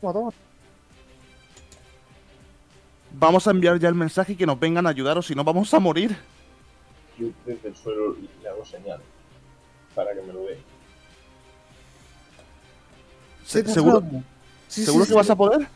Toma, 0.00 0.12
toma. 0.14 0.30
Vamos 3.12 3.46
a 3.46 3.50
enviar 3.50 3.78
ya 3.78 3.90
el 3.90 3.94
mensaje 3.94 4.32
y 4.32 4.36
que 4.36 4.46
nos 4.46 4.58
vengan 4.58 4.86
a 4.86 4.88
ayudar 4.90 5.18
o 5.18 5.22
si 5.22 5.34
no 5.34 5.44
vamos 5.44 5.74
a 5.74 5.78
morir. 5.78 6.16
yo 7.18 7.28
desde 7.44 7.68
el 7.68 7.76
suelo 7.76 8.16
le 8.42 8.48
hago 8.48 8.64
señal 8.64 9.02
para 9.94 10.14
que 10.14 10.22
me 10.22 10.32
lo 10.32 10.40
Sí, 13.44 13.62
¿Seguro, 13.66 14.00
sí, 14.00 14.22
sí, 14.68 14.84
¿seguro 14.86 15.04
sí, 15.04 15.10
que 15.10 15.16
vas 15.16 15.26
sí. 15.26 15.32
a 15.32 15.36
poder? 15.36 15.68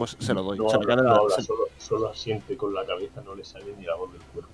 Pues 0.00 0.16
se 0.18 0.32
lo 0.32 0.42
doy. 0.42 0.56
No 0.56 0.70
se, 0.70 0.76
lo 0.76 0.82
habla, 0.82 0.96
doy, 0.96 1.04
no 1.04 1.14
habla, 1.14 1.34
se- 1.36 1.42
solo, 1.42 1.68
solo 1.76 2.08
asiente 2.08 2.56
con 2.56 2.72
la 2.72 2.86
cabeza, 2.86 3.20
no 3.20 3.34
le 3.34 3.44
sale 3.44 3.66
ni 3.78 3.84
la 3.84 3.96
voz 3.96 4.10
del 4.10 4.22
cuerpo. 4.22 4.50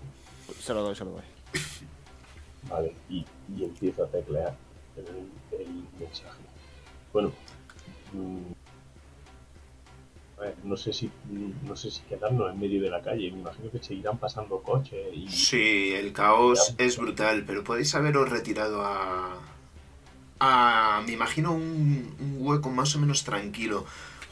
se 0.59 0.74
lo 0.74 0.82
doy, 0.82 0.97
se 0.97 1.05
lo 1.05 1.12
doy. 1.12 1.23
Vale, 2.68 2.97
y, 3.09 3.24
y 3.56 3.62
empiezo 3.62 4.02
a 4.02 4.09
teclear 4.09 4.56
el, 4.97 5.06
el 5.60 5.68
mensaje. 6.01 6.40
Bueno, 7.12 7.31
mm, 8.12 8.39
a 10.39 10.40
ver, 10.40 10.56
no 10.64 10.77
sé 10.77 10.93
si 10.93 11.09
no 11.62 11.77
sé 11.77 11.93
si 11.93 12.01
quedarnos 12.02 12.52
en 12.52 12.59
medio 12.59 12.82
de 12.82 12.90
la 12.90 13.01
calle. 13.01 13.31
Me 13.31 13.39
imagino 13.39 13.70
que 13.70 13.78
seguirán 13.81 14.18
pasando 14.18 14.60
coches 14.62 15.14
y 15.14 15.28
Sí, 15.28 15.93
el 15.94 16.12
caos 16.12 16.74
es 16.77 16.98
brutal, 16.98 17.44
pero 17.47 17.62
podéis 17.62 17.94
haberos 17.94 18.28
retirado 18.28 18.82
a... 18.85 19.39
a 20.40 21.02
me 21.06 21.12
imagino 21.12 21.52
un, 21.52 22.16
un 22.18 22.36
hueco 22.40 22.68
más 22.70 22.97
o 22.97 22.98
menos 22.98 23.23
tranquilo, 23.23 23.86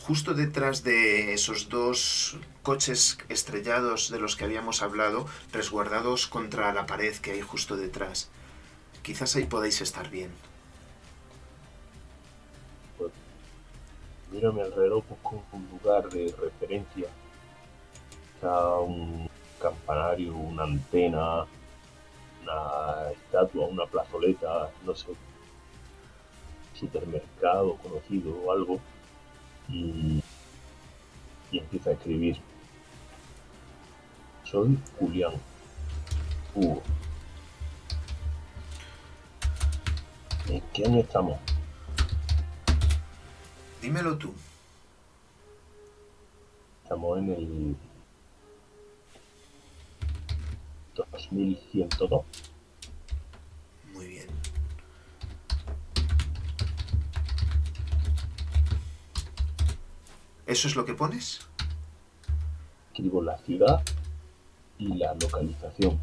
justo 0.06 0.34
detrás 0.34 0.84
de 0.84 1.32
esos 1.32 1.70
dos 1.70 2.36
coches 2.62 3.16
estrellados 3.30 4.10
de 4.10 4.18
los 4.18 4.36
que 4.36 4.44
habíamos 4.44 4.82
hablado, 4.82 5.26
resguardados 5.50 6.26
contra 6.26 6.74
la 6.74 6.84
pared 6.84 7.16
que 7.16 7.32
hay 7.32 7.40
justo 7.40 7.76
detrás. 7.76 8.30
Quizás 9.02 9.34
ahí 9.36 9.46
podéis 9.46 9.80
estar 9.80 10.10
bien. 10.10 10.30
miro 14.30 14.50
a 14.50 14.52
mi 14.52 14.60
alrededor, 14.60 15.02
busco 15.08 15.42
un 15.52 15.68
lugar 15.70 16.10
de 16.10 16.34
referencia. 16.38 17.08
Está 18.34 18.78
un 18.80 19.30
campanario, 19.60 20.34
una 20.34 20.64
antena, 20.64 21.46
una 22.42 23.10
estatua, 23.12 23.68
una 23.68 23.86
plazoleta, 23.86 24.70
no 24.84 24.94
sé, 24.94 25.12
supermercado 26.74 27.76
conocido 27.76 28.36
o 28.44 28.52
algo. 28.52 28.80
Y, 29.68 30.22
y 31.50 31.58
empiezo 31.58 31.90
a 31.90 31.92
escribir. 31.94 32.38
Soy 34.44 34.78
Julián. 34.98 35.32
Hugo. 36.54 36.82
¿En 40.48 40.60
qué 40.72 40.84
año 40.84 41.00
estamos? 41.00 41.38
Dímelo 43.80 44.16
tú. 44.16 44.32
Estamos 46.82 47.18
en 47.18 47.32
el 47.32 47.76
2102. 50.94 52.24
Muy 53.92 54.06
bien. 54.06 54.28
¿Eso 60.46 60.68
es 60.68 60.76
lo 60.76 60.84
que 60.84 60.94
pones? 60.94 61.40
Escribo 62.92 63.22
la 63.22 63.36
ciudad 63.38 63.82
y 64.78 64.88
la 64.94 65.14
localización. 65.14 65.98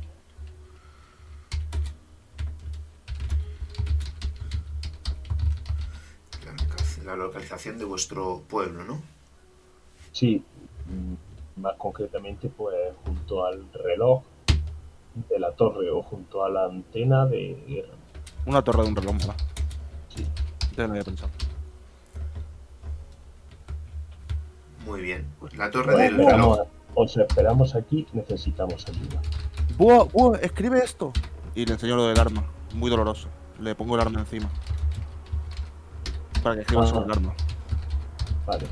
La, 6.45 6.51
loca- 6.53 6.83
la 7.05 7.15
localización 7.15 7.77
de 7.77 7.85
vuestro 7.85 8.41
pueblo, 8.47 8.83
¿no? 8.83 9.01
Sí, 10.11 10.43
mm, 10.87 11.61
más 11.61 11.75
concretamente, 11.77 12.49
pues 12.49 12.75
junto 13.05 13.45
al 13.45 13.71
reloj 13.73 14.23
de 15.29 15.39
la 15.39 15.51
torre 15.51 15.89
o 15.91 16.01
junto 16.01 16.43
a 16.43 16.49
la 16.49 16.65
antena 16.65 17.25
de. 17.25 17.85
Una 18.45 18.61
torre 18.63 18.83
de 18.83 18.89
un 18.89 18.95
reloj, 18.95 19.13
mola. 19.15 19.35
Sí, 20.15 20.25
Ya 20.75 20.85
lo 20.85 20.91
había 20.91 21.03
pensado. 21.03 21.31
Muy 24.91 25.01
bien. 25.03 25.25
La 25.55 25.71
torre 25.71 25.95
del 26.03 26.17
reloj. 26.17 26.67
os 26.95 27.15
esperamos 27.15 27.75
aquí, 27.75 28.05
necesitamos 28.11 28.85
ayuda. 28.89 29.21
Búho, 29.77 30.05
búho, 30.07 30.35
escribe 30.35 30.79
esto. 30.83 31.13
Y 31.55 31.65
le 31.65 31.73
enseño 31.73 31.95
lo 31.95 32.07
del 32.07 32.19
arma. 32.19 32.43
Muy 32.73 32.89
doloroso. 32.89 33.29
Le 33.61 33.73
pongo 33.73 33.95
el 33.95 34.01
arma 34.01 34.19
encima. 34.19 34.49
Para 36.43 36.55
que 36.55 36.61
escriba 36.61 36.83
Ah. 36.83 36.87
sobre 36.87 37.05
el 37.05 37.11
arma. 37.11 37.33
Vale. 38.45 38.67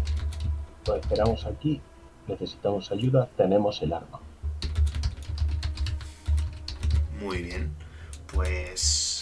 Pues 0.84 1.00
esperamos 1.00 1.46
aquí. 1.46 1.82
Necesitamos 2.28 2.92
ayuda. 2.92 3.30
Tenemos 3.38 3.82
el 3.82 3.94
arma. 3.94 4.20
Muy 7.22 7.44
bien. 7.44 7.74
Pues 8.34 9.22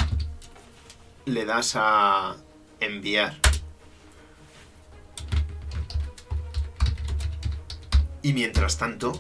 le 1.26 1.46
das 1.46 1.76
a 1.76 2.36
enviar. 2.80 3.34
Y 8.22 8.34
mientras 8.34 8.78
tanto, 8.78 9.14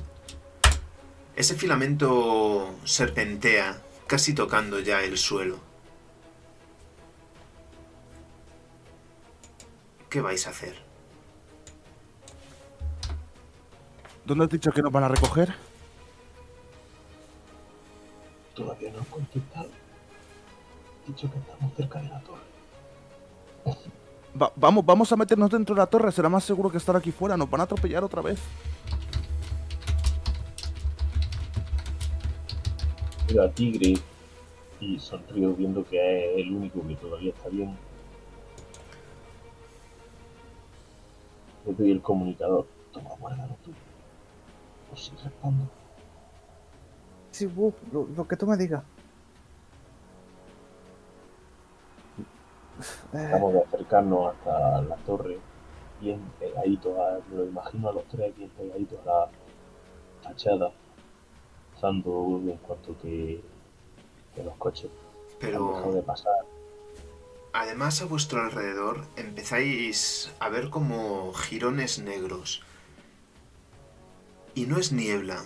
ese 1.36 1.56
filamento 1.56 2.76
serpentea, 2.84 3.82
casi 4.07 4.34
tocando 4.34 4.80
ya 4.80 5.02
el 5.03 5.18
suelo. 5.18 5.60
¿Qué 10.10 10.22
vais 10.22 10.48
a 10.48 10.49
hacer? 10.49 10.76
¿Dónde 14.26 14.45
has 14.45 14.49
dicho 14.49 14.72
que 14.72 14.82
nos 14.82 14.91
van 14.91 15.03
a 15.03 15.07
recoger? 15.10 15.53
Todavía 18.56 18.91
no 18.91 18.99
han 18.99 19.06
contestado. 19.06 19.69
He 21.06 21.07
dicho 21.07 21.32
que 21.32 21.38
estamos 21.38 21.74
cerca 21.76 22.02
de 22.02 22.10
la 22.10 22.19
torre. 22.22 22.41
Va- 24.39 24.51
vamos, 24.55 24.85
vamos 24.85 25.11
a 25.11 25.15
meternos 25.15 25.49
dentro 25.49 25.73
de 25.76 25.80
la 25.80 25.88
torre. 25.88 26.11
Será 26.11 26.30
más 26.30 26.43
seguro 26.43 26.69
que 26.69 26.77
estar 26.77 26.95
aquí 26.95 27.11
fuera. 27.11 27.38
Nos 27.38 27.49
van 27.49 27.61
a 27.61 27.64
atropellar 27.64 28.03
otra 28.03 28.22
vez. 28.22 28.39
Miro 33.27 33.43
a 33.43 33.49
Tigre 33.51 33.93
y 34.80 34.99
sonrío 34.99 35.53
viendo 35.53 35.84
que 35.84 35.97
es 36.34 36.38
el 36.45 36.51
único 36.53 36.85
que 36.88 36.95
todavía 36.95 37.31
está 37.31 37.49
bien. 37.49 37.76
Le 41.65 41.73
doy 41.73 41.91
el 41.91 42.01
comunicador. 42.01 42.68
Toma, 42.93 43.09
guárdalo 43.19 43.57
tú. 43.65 43.72
O 44.93 44.95
si 44.95 45.11
respondo. 45.23 45.68
Sí, 47.31 47.49
lo, 47.91 48.07
lo 48.15 48.27
que 48.27 48.38
tú 48.38 48.47
me 48.47 48.55
digas. 48.55 48.84
Tratamos 53.11 53.53
de 53.53 53.59
acercarnos 53.61 54.35
hasta 54.35 54.81
la 54.83 54.95
torre, 54.97 55.39
bien 55.99 56.21
pegaditos, 56.39 56.93
me 57.29 57.37
lo 57.37 57.45
imagino 57.45 57.89
a 57.89 57.93
los 57.93 58.07
tres 58.07 58.35
bien 58.35 58.49
pegaditos 58.51 58.99
a 59.01 59.05
la 59.05 59.31
fachada, 60.23 60.71
pasando 61.73 62.41
en 62.45 62.57
cuanto 62.57 62.97
que, 62.99 63.43
que 64.35 64.43
los 64.43 64.55
coches 64.57 64.91
han 65.53 65.67
dejado 65.67 65.93
de 65.93 66.01
Pero 66.01 66.03
pasar. 66.03 66.45
además 67.53 68.01
a 68.01 68.05
vuestro 68.05 68.41
alrededor 68.41 69.05
empezáis 69.15 70.33
a 70.39 70.49
ver 70.49 70.69
como 70.69 71.33
jirones 71.33 71.99
negros. 71.99 72.63
Y 74.55 74.65
no 74.65 74.77
es 74.77 74.91
niebla. 74.91 75.45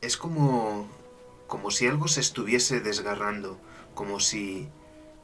Es 0.00 0.16
como 0.16 0.88
como 1.46 1.70
si 1.72 1.86
algo 1.88 2.06
se 2.08 2.20
estuviese 2.20 2.80
desgarrando, 2.80 3.58
como 3.94 4.20
si 4.20 4.68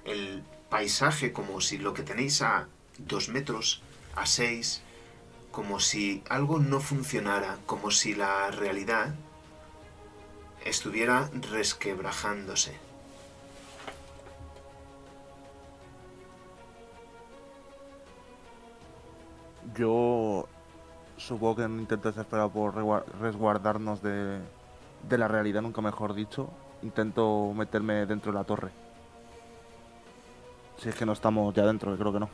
el 0.05 0.43
paisaje, 0.69 1.33
como 1.33 1.61
si 1.61 1.79
lo 1.79 1.95
que 1.95 2.03
tenéis 2.03 2.43
a 2.43 2.67
dos 2.99 3.29
metros, 3.29 3.83
a 4.15 4.27
seis, 4.27 4.83
como 5.51 5.81
si 5.81 6.23
algo 6.29 6.59
no 6.59 6.81
funcionara, 6.81 7.59
como 7.67 7.91
si 7.91 8.15
la 8.15 8.51
realidad 8.51 9.15
estuviera 10.65 11.31
resquebrajándose. 11.51 12.77
Yo 19.75 20.49
supongo 21.17 21.57
que 21.57 21.63
intento 21.63 22.11
desesperado 22.11 22.51
por 22.51 22.75
resguardarnos 23.21 24.03
de, 24.03 24.41
de 25.09 25.19
la 25.19 25.29
realidad, 25.29 25.63
nunca 25.63 25.81
mejor 25.81 26.15
dicho. 26.15 26.49
Intento 26.83 27.53
meterme 27.55 28.07
dentro 28.07 28.33
de 28.33 28.39
la 28.39 28.45
torre. 28.45 28.86
Si 30.79 30.89
es 30.89 30.95
que 30.95 31.07
no 31.07 31.13
estamos 31.13 31.55
ya 31.55 31.65
dentro, 31.65 31.97
creo 31.97 32.13
que 32.13 32.21
no. 32.21 32.31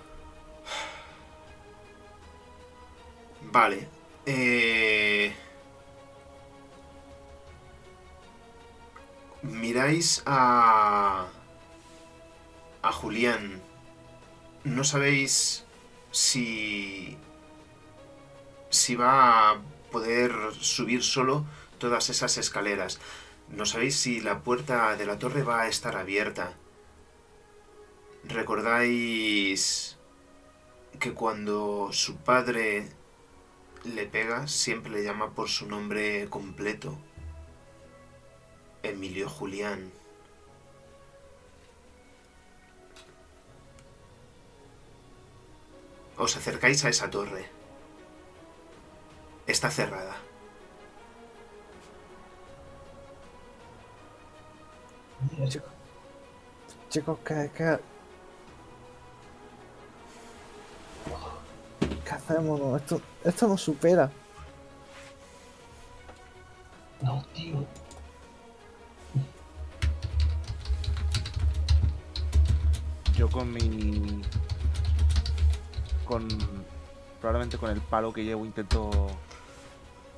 Vale. 3.53 3.89
Eh... 4.27 5.35
Miráis 9.43 10.23
a... 10.27 11.27
a 12.83 12.93
Julián. 12.93 13.61
No 14.65 14.85
sabéis 14.85 15.65
si... 16.11 17.19
si 18.71 18.97
va 18.97 19.51
a 19.51 19.61
poder 19.91 20.33
subir 20.61 21.03
solo 21.03 21.45
todas 21.79 22.09
esas 22.11 22.39
escaleras. 22.39 23.01
No 23.49 23.67
sabéis 23.67 23.97
si 23.97 24.21
la 24.21 24.41
puerta 24.41 24.97
de 24.97 25.05
la 25.05 25.19
torre 25.19 25.43
va 25.43 25.63
a 25.63 25.69
estar 25.69 25.97
abierta. 25.97 26.55
¿Recordáis 28.25 29.99
que 30.99 31.13
cuando 31.13 31.89
su 31.93 32.17
padre 32.17 32.89
le 33.85 34.07
pega, 34.07 34.47
siempre 34.47 34.93
le 34.93 35.03
llama 35.03 35.31
por 35.31 35.49
su 35.49 35.67
nombre 35.67 36.29
completo. 36.31 36.97
Emilio 38.83 39.29
Julián. 39.29 39.93
Os 46.17 46.37
acercáis 46.37 46.85
a 46.85 46.89
esa 46.89 47.11
torre. 47.11 47.47
Está 49.47 49.71
cerrada. 49.71 50.17
chicos, 55.49 55.73
chicos, 56.89 57.19
¿qué, 57.25 57.51
qué, 57.57 57.79
qué 62.05 62.11
hacemos? 62.11 62.61
No, 62.61 62.77
Esto, 62.77 63.01
esto 63.25 63.49
nos 63.49 63.61
supera. 63.61 64.11
No, 67.01 67.25
tío. 67.35 67.67
Yo 73.17 73.29
con 73.29 73.53
mi. 73.53 74.23
con. 76.05 76.29
probablemente 77.21 77.59
con 77.59 77.71
el 77.71 77.81
palo 77.81 78.13
que 78.13 78.25
llevo 78.25 78.45
intento. 78.45 78.91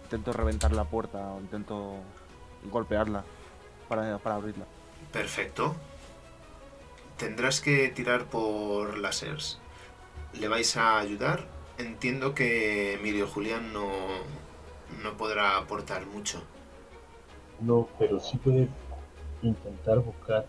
intento 0.05 0.33
reventar 0.33 0.73
la 0.73 0.85
puerta 0.85 1.33
o 1.33 1.41
intento 1.41 1.97
golpearla 2.71 3.25
para, 3.89 4.19
para 4.19 4.37
abrirla. 4.37 4.65
Perfecto. 5.13 5.75
Tendrás 7.17 7.61
que 7.61 7.89
tirar 7.89 8.25
por 8.27 8.99
láseres. 8.99 9.59
¿Le 10.39 10.49
vais 10.49 10.77
a 10.77 10.99
ayudar? 10.99 11.47
Entiendo 11.79 12.35
que 12.35 12.95
Emilio 12.95 13.27
Julián 13.27 13.73
no, 13.73 13.89
no 15.03 15.17
podrá 15.17 15.57
aportar 15.59 16.07
mucho. 16.07 16.43
No, 17.61 17.89
pero 17.99 18.21
sí 18.21 18.37
puede 18.39 18.69
intentar 19.43 19.99
buscar 20.01 20.47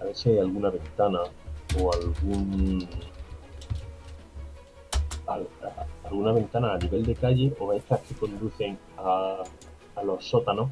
a 0.00 0.04
ver 0.04 0.16
si 0.16 0.30
hay 0.30 0.38
alguna 0.38 0.70
ventana 0.70 1.20
o 1.78 1.92
algún 1.92 2.88
alguna 6.04 6.32
ventana 6.32 6.72
a 6.74 6.78
nivel 6.78 7.04
de 7.04 7.14
calle 7.14 7.54
o 7.60 7.72
estas 7.74 8.00
que 8.00 8.14
conducen 8.14 8.78
a, 8.96 9.42
a 9.94 10.02
los 10.02 10.24
sótanos 10.24 10.70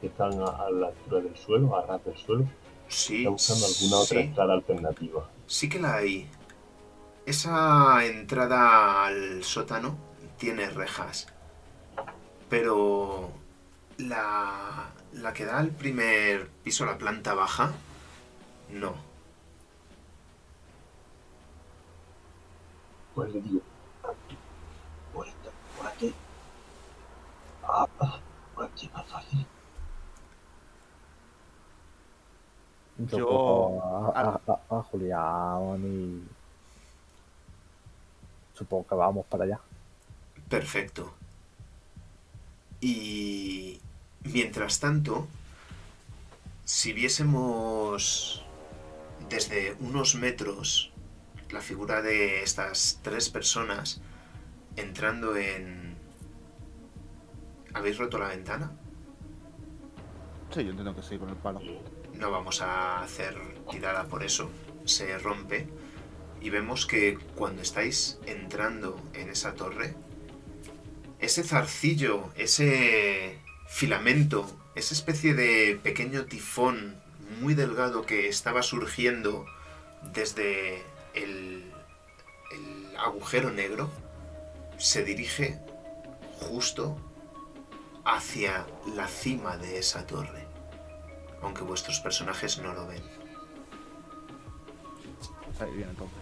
que 0.00 0.06
están 0.06 0.40
a, 0.40 0.46
a 0.46 0.70
la 0.70 0.86
altura 0.88 1.20
del 1.20 1.36
suelo, 1.36 1.76
a 1.76 1.84
ras 1.86 2.02
del 2.04 2.16
suelo. 2.16 2.46
Sí, 2.88 3.18
Está 3.18 3.30
buscando 3.30 3.66
alguna 3.66 3.96
otra 3.98 4.20
sí, 4.20 4.20
entrada 4.22 4.54
alternativa. 4.54 5.28
sí 5.46 5.68
que 5.68 5.78
la 5.78 5.96
hay. 5.96 6.28
Esa 7.24 8.04
entrada 8.04 9.06
al 9.06 9.42
sótano 9.42 9.96
tiene 10.36 10.68
rejas. 10.68 11.28
Pero 12.48 13.30
la, 13.98 14.92
la 15.12 15.32
que 15.32 15.44
da 15.44 15.58
al 15.58 15.70
primer 15.70 16.48
piso, 16.64 16.84
la 16.86 16.98
planta 16.98 17.34
baja, 17.34 17.72
no. 18.68 18.94
Pues 23.14 23.32
le 23.32 23.40
digo, 23.40 23.60
por 25.12 25.26
esta, 25.26 25.50
por 25.76 25.86
aquí. 25.86 26.14
Ah, 27.62 27.86
por 28.54 28.64
aquí 28.66 28.86
es 28.86 28.92
más 28.92 29.06
fácil. 29.06 29.46
Yo, 32.98 33.80
a, 33.82 34.20
a- 34.20 34.40
a- 34.46 34.78
a 34.78 34.82
Julián 34.82 35.82
y 35.84 36.28
supongo 38.60 38.86
que 38.86 38.94
vamos 38.94 39.26
para 39.26 39.44
allá. 39.44 39.58
Perfecto. 40.48 41.14
Y 42.80 43.80
mientras 44.22 44.78
tanto, 44.80 45.26
Si 46.70 46.92
viésemos 46.92 48.44
desde 49.28 49.74
unos 49.80 50.14
metros 50.14 50.92
la 51.50 51.60
figura 51.60 52.00
de 52.00 52.44
estas 52.44 53.00
tres 53.02 53.28
personas 53.28 54.00
entrando 54.76 55.36
en... 55.36 55.96
¿Habéis 57.74 57.98
roto 57.98 58.18
la 58.18 58.28
ventana? 58.28 58.70
Sí, 60.54 60.62
yo 60.62 60.70
entiendo 60.70 60.94
que 60.94 61.02
sí, 61.02 61.18
con 61.18 61.30
el 61.30 61.36
palo. 61.36 61.60
No 62.14 62.30
vamos 62.30 62.62
a 62.62 63.02
hacer 63.02 63.34
tirada 63.68 64.04
por 64.04 64.22
eso. 64.22 64.48
Se 64.84 65.18
rompe. 65.18 65.66
Y 66.40 66.50
vemos 66.50 66.86
que 66.86 67.18
cuando 67.34 67.62
estáis 67.62 68.18
entrando 68.26 69.00
en 69.14 69.28
esa 69.28 69.54
torre, 69.54 69.94
ese 71.18 71.44
zarcillo, 71.44 72.30
ese 72.36 73.38
filamento, 73.68 74.50
esa 74.74 74.94
especie 74.94 75.34
de 75.34 75.78
pequeño 75.82 76.24
tifón 76.24 76.96
muy 77.40 77.54
delgado 77.54 78.06
que 78.06 78.28
estaba 78.28 78.62
surgiendo 78.62 79.46
desde 80.14 80.82
el, 81.14 81.70
agujero 82.98 83.50
negro, 83.50 83.90
se 84.78 85.04
dirige 85.04 85.58
justo 86.38 86.98
hacia 88.04 88.66
la 88.94 89.08
cima 89.08 89.56
de 89.56 89.78
esa 89.78 90.06
torre 90.06 90.50
aunque 91.42 91.62
vuestros 91.62 92.00
personajes 92.00 92.58
no 92.58 92.72
lo 92.74 92.86
ven. 92.86 93.02
Entonces. 95.60 96.19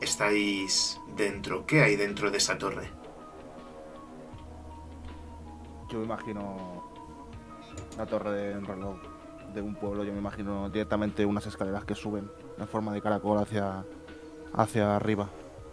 Estáis 0.00 1.00
dentro. 1.16 1.66
¿Qué 1.66 1.82
hay 1.82 1.96
dentro 1.96 2.30
de 2.30 2.38
esa 2.38 2.58
torre? 2.58 2.90
Yo 5.90 5.98
me 5.98 6.04
imagino 6.04 6.84
la 7.96 8.06
torre 8.06 8.30
de 8.30 8.58
un 8.58 8.66
reloj 8.66 8.96
de 9.54 9.62
un 9.62 9.74
pueblo, 9.74 10.04
yo 10.04 10.12
me 10.12 10.18
imagino 10.18 10.68
directamente 10.68 11.24
unas 11.24 11.46
escaleras 11.46 11.84
que 11.84 11.94
suben 11.94 12.30
en 12.58 12.68
forma 12.68 12.92
de 12.92 13.00
caracol 13.00 13.38
hacia, 13.38 13.84
hacia 14.52 14.96
arriba, 14.96 15.30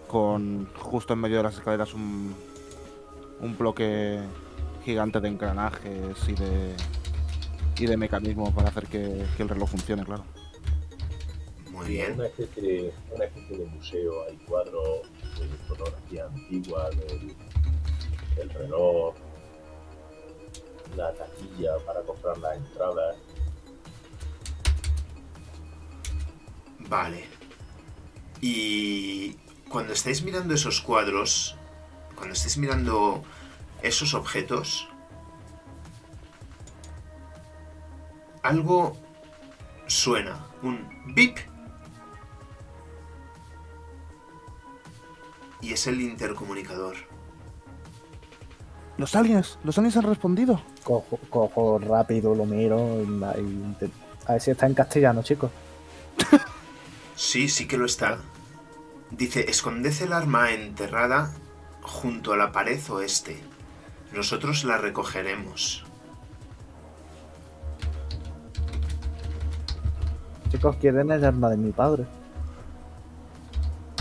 con 0.08 0.70
justo 0.76 1.14
en 1.14 1.20
medio 1.20 1.38
de 1.38 1.44
las 1.44 1.56
escaleras 1.56 1.94
un, 1.94 2.34
un 3.42 3.58
bloque 3.58 4.22
gigante 4.86 5.20
de 5.20 5.28
engranajes 5.28 6.30
y 6.30 6.34
de, 6.34 6.76
y 7.78 7.86
de 7.88 7.98
mecanismos 7.98 8.54
para 8.54 8.70
hacer 8.70 8.88
que 8.88 9.26
el 9.38 9.50
reloj 9.50 9.70
funcione, 9.70 10.06
claro. 10.06 10.24
Muy 11.84 11.92
bien. 11.92 12.14
Una 12.14 12.28
especie, 12.28 12.62
de, 12.64 12.94
una 13.12 13.26
especie 13.26 13.58
de 13.58 13.66
museo, 13.66 14.24
hay 14.26 14.38
cuadros 14.38 15.02
de 15.38 15.48
fotografía 15.68 16.26
antigua 16.26 16.90
del, 16.92 17.36
del 18.38 18.50
reloj, 18.52 19.16
la 20.96 21.14
taquilla 21.14 21.78
para 21.86 22.02
comprar 22.04 22.38
las 22.38 22.56
entradas. 22.56 23.18
Vale. 26.80 27.26
Y 28.40 29.34
cuando 29.68 29.92
estáis 29.92 30.24
mirando 30.24 30.54
esos 30.54 30.80
cuadros, 30.80 31.58
cuando 32.16 32.34
estáis 32.34 32.58
mirando 32.58 33.24
esos 33.82 34.14
objetos, 34.14 34.88
algo 38.42 38.96
suena, 39.88 40.48
un 40.62 40.88
bip. 41.14 41.40
Y 45.64 45.74
es 45.74 45.88
el 45.88 46.00
intercomunicador. 46.02 46.96
Los 48.98 49.16
aliens, 49.16 49.58
los 49.64 49.76
aliens 49.80 49.98
han 49.98 50.04
respondido. 50.04 50.62
Cojo, 50.84 51.18
cojo 51.32 51.80
rápido, 51.80 52.36
lo 52.36 52.46
miro 52.46 53.02
y, 53.02 53.08
y 53.08 53.92
a 54.28 54.34
ver 54.34 54.42
si 54.42 54.52
está 54.52 54.68
en 54.68 54.76
castellano, 54.76 55.24
chicos. 55.24 55.50
Sí, 57.16 57.48
sí 57.48 57.68
que 57.68 57.78
lo 57.78 57.86
está. 57.86 58.18
Dice, 59.12 59.50
esconded 59.50 59.94
el 60.02 60.14
arma 60.14 60.52
enterrada 60.52 61.32
junto 61.82 62.34
a 62.34 62.38
la 62.38 62.52
pared 62.52 62.80
oeste. 62.90 63.40
Nosotros 64.12 64.64
la 64.64 64.78
recogeremos. 64.78 65.86
Chicos, 70.50 70.76
quieren 70.78 71.12
el 71.12 71.24
arma 71.24 71.52
de 71.52 71.58
mi 71.58 71.72
padre. 71.72 72.06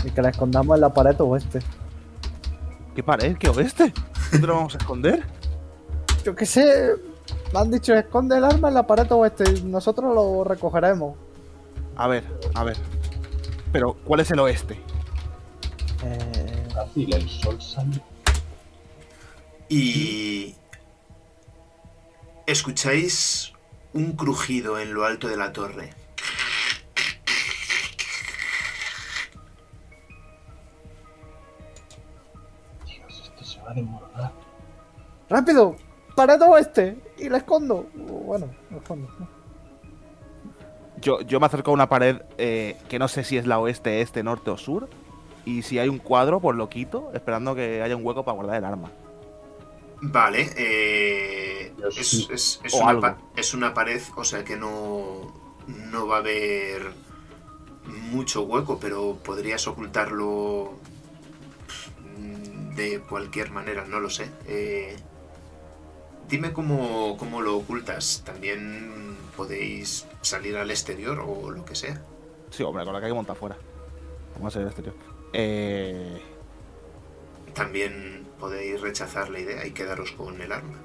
Y 0.03 0.11
que 0.11 0.21
la 0.21 0.29
escondamos 0.29 0.75
en 0.75 0.81
la 0.81 0.93
pared 0.93 1.19
oeste. 1.19 1.59
¿Qué 2.95 3.03
pared? 3.03 3.37
¿Qué 3.37 3.49
oeste? 3.49 3.93
¿Dónde 4.31 4.47
lo 4.47 4.55
vamos 4.55 4.75
a 4.75 4.77
esconder? 4.77 5.23
Yo 6.23 6.35
qué 6.35 6.45
sé. 6.45 6.95
Me 7.53 7.59
han 7.59 7.71
dicho, 7.71 7.93
esconde 7.93 8.37
el 8.37 8.43
arma 8.43 8.67
en 8.67 8.73
la 8.73 8.85
pared 8.85 9.09
oeste 9.11 9.43
y 9.49 9.61
nosotros 9.63 10.13
lo 10.13 10.43
recogeremos. 10.43 11.15
A 11.95 12.07
ver, 12.07 12.23
a 12.55 12.63
ver. 12.63 12.77
Pero, 13.71 13.93
¿cuál 14.03 14.19
es 14.19 14.31
el 14.31 14.39
oeste? 14.39 14.79
Eh, 16.03 16.67
Fácil, 16.73 17.13
el 17.13 17.29
sol 17.29 17.61
sale. 17.61 18.01
Y... 19.69 20.55
Escucháis 22.45 23.53
un 23.93 24.13
crujido 24.13 24.79
en 24.79 24.93
lo 24.93 25.05
alto 25.05 25.27
de 25.27 25.37
la 25.37 25.53
torre. 25.53 25.93
A 33.73 33.75
desmoronar. 33.75 34.31
¡Rápido! 35.29 35.75
¡Pared 36.15 36.41
oeste! 36.41 36.97
Y 37.17 37.29
la 37.29 37.37
escondo. 37.37 37.87
Bueno, 37.93 38.47
la 38.71 38.77
escondo. 38.77 39.07
Yo, 41.01 41.21
yo 41.21 41.39
me 41.39 41.45
acerco 41.47 41.71
a 41.71 41.73
una 41.73 41.89
pared 41.89 42.21
eh, 42.37 42.77
que 42.87 42.97
no 42.99 43.07
sé 43.07 43.23
si 43.23 43.37
es 43.37 43.45
la 43.45 43.59
oeste, 43.59 44.01
este, 44.01 44.23
norte 44.23 44.51
o 44.51 44.57
sur. 44.57 44.87
Y 45.45 45.63
si 45.63 45.77
hay 45.79 45.89
un 45.89 45.97
cuadro, 45.97 46.39
pues 46.39 46.55
lo 46.55 46.69
quito, 46.69 47.11
esperando 47.13 47.53
que 47.55 47.81
haya 47.81 47.97
un 47.97 48.05
hueco 48.05 48.23
para 48.23 48.35
guardar 48.35 48.57
el 48.57 48.65
arma. 48.65 48.91
Vale, 50.01 50.49
eh, 50.57 51.73
es, 51.97 52.29
es- 52.29 52.61
es 52.63 52.73
una 52.73 53.17
es 53.35 53.53
una 53.53 53.73
pared, 53.73 54.01
o 54.15 54.23
sea 54.23 54.43
que 54.43 54.55
no, 54.57 55.33
no 55.67 56.07
va 56.07 56.17
a 56.17 56.19
haber 56.19 56.91
mucho 58.11 58.43
hueco, 58.43 58.77
pero 58.79 59.17
podrías 59.23 59.65
ocultarlo 59.67 60.73
de 62.75 62.99
cualquier 63.01 63.51
manera, 63.51 63.85
no 63.85 63.99
lo 63.99 64.09
sé. 64.09 64.29
Eh, 64.47 64.95
dime 66.29 66.53
cómo, 66.53 67.17
cómo 67.17 67.41
lo 67.41 67.57
ocultas. 67.57 68.23
También 68.25 69.17
podéis 69.35 70.05
salir 70.21 70.57
al 70.57 70.71
exterior 70.71 71.19
o 71.19 71.51
lo 71.51 71.65
que 71.65 71.75
sea. 71.75 72.01
Sí, 72.49 72.63
hombre, 72.63 72.83
con 72.83 72.93
la 72.93 72.99
que 72.99 73.05
hay 73.07 73.11
que 73.11 73.15
montar 73.15 73.35
fuera. 73.35 73.57
Vamos 74.35 74.47
a 74.47 74.51
salir 74.53 74.67
al 74.67 74.71
exterior. 74.73 74.95
Eh, 75.33 76.21
También 77.53 78.27
podéis 78.39 78.81
rechazar 78.81 79.29
la 79.29 79.39
idea 79.39 79.65
y 79.65 79.71
quedaros 79.71 80.11
con 80.11 80.39
el 80.41 80.51
arma. 80.51 80.77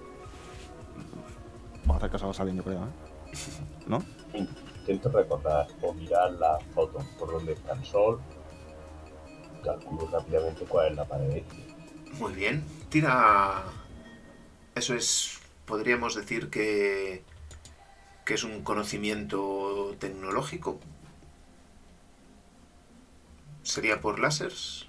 vamos 1.85 1.95
a 1.95 1.97
hacer 1.99 2.11
caso 2.11 2.25
a 2.25 2.29
los 2.29 2.41
aliens, 2.41 2.59
yo 2.59 2.65
creo, 2.65 2.79
¿eh? 2.85 2.89
¿No? 3.87 4.03
Intento 4.35 5.11
recordar 5.11 5.67
o 5.83 5.93
mirar 5.93 6.33
las 6.33 6.63
fotos 6.75 7.05
por 7.19 7.33
donde 7.33 7.53
está 7.53 7.73
el 7.73 7.85
sol. 7.85 8.21
Calculo 9.65 10.09
rápidamente 10.11 10.65
cuál 10.65 10.93
es 10.93 10.97
la 10.97 11.05
pared. 11.05 11.43
Muy 12.19 12.33
bien. 12.33 12.65
Tira. 12.91 13.65
Eso 14.75 14.95
es. 14.95 15.39
Podríamos 15.67 16.15
decir 16.15 16.51
que. 16.51 17.23
que 18.25 18.35
es 18.35 18.45
un 18.45 18.63
conocimiento 18.63 19.95
tecnológico. 19.99 20.79
¿Sería 23.63 24.01
por 24.01 24.19
láseres? 24.19 24.87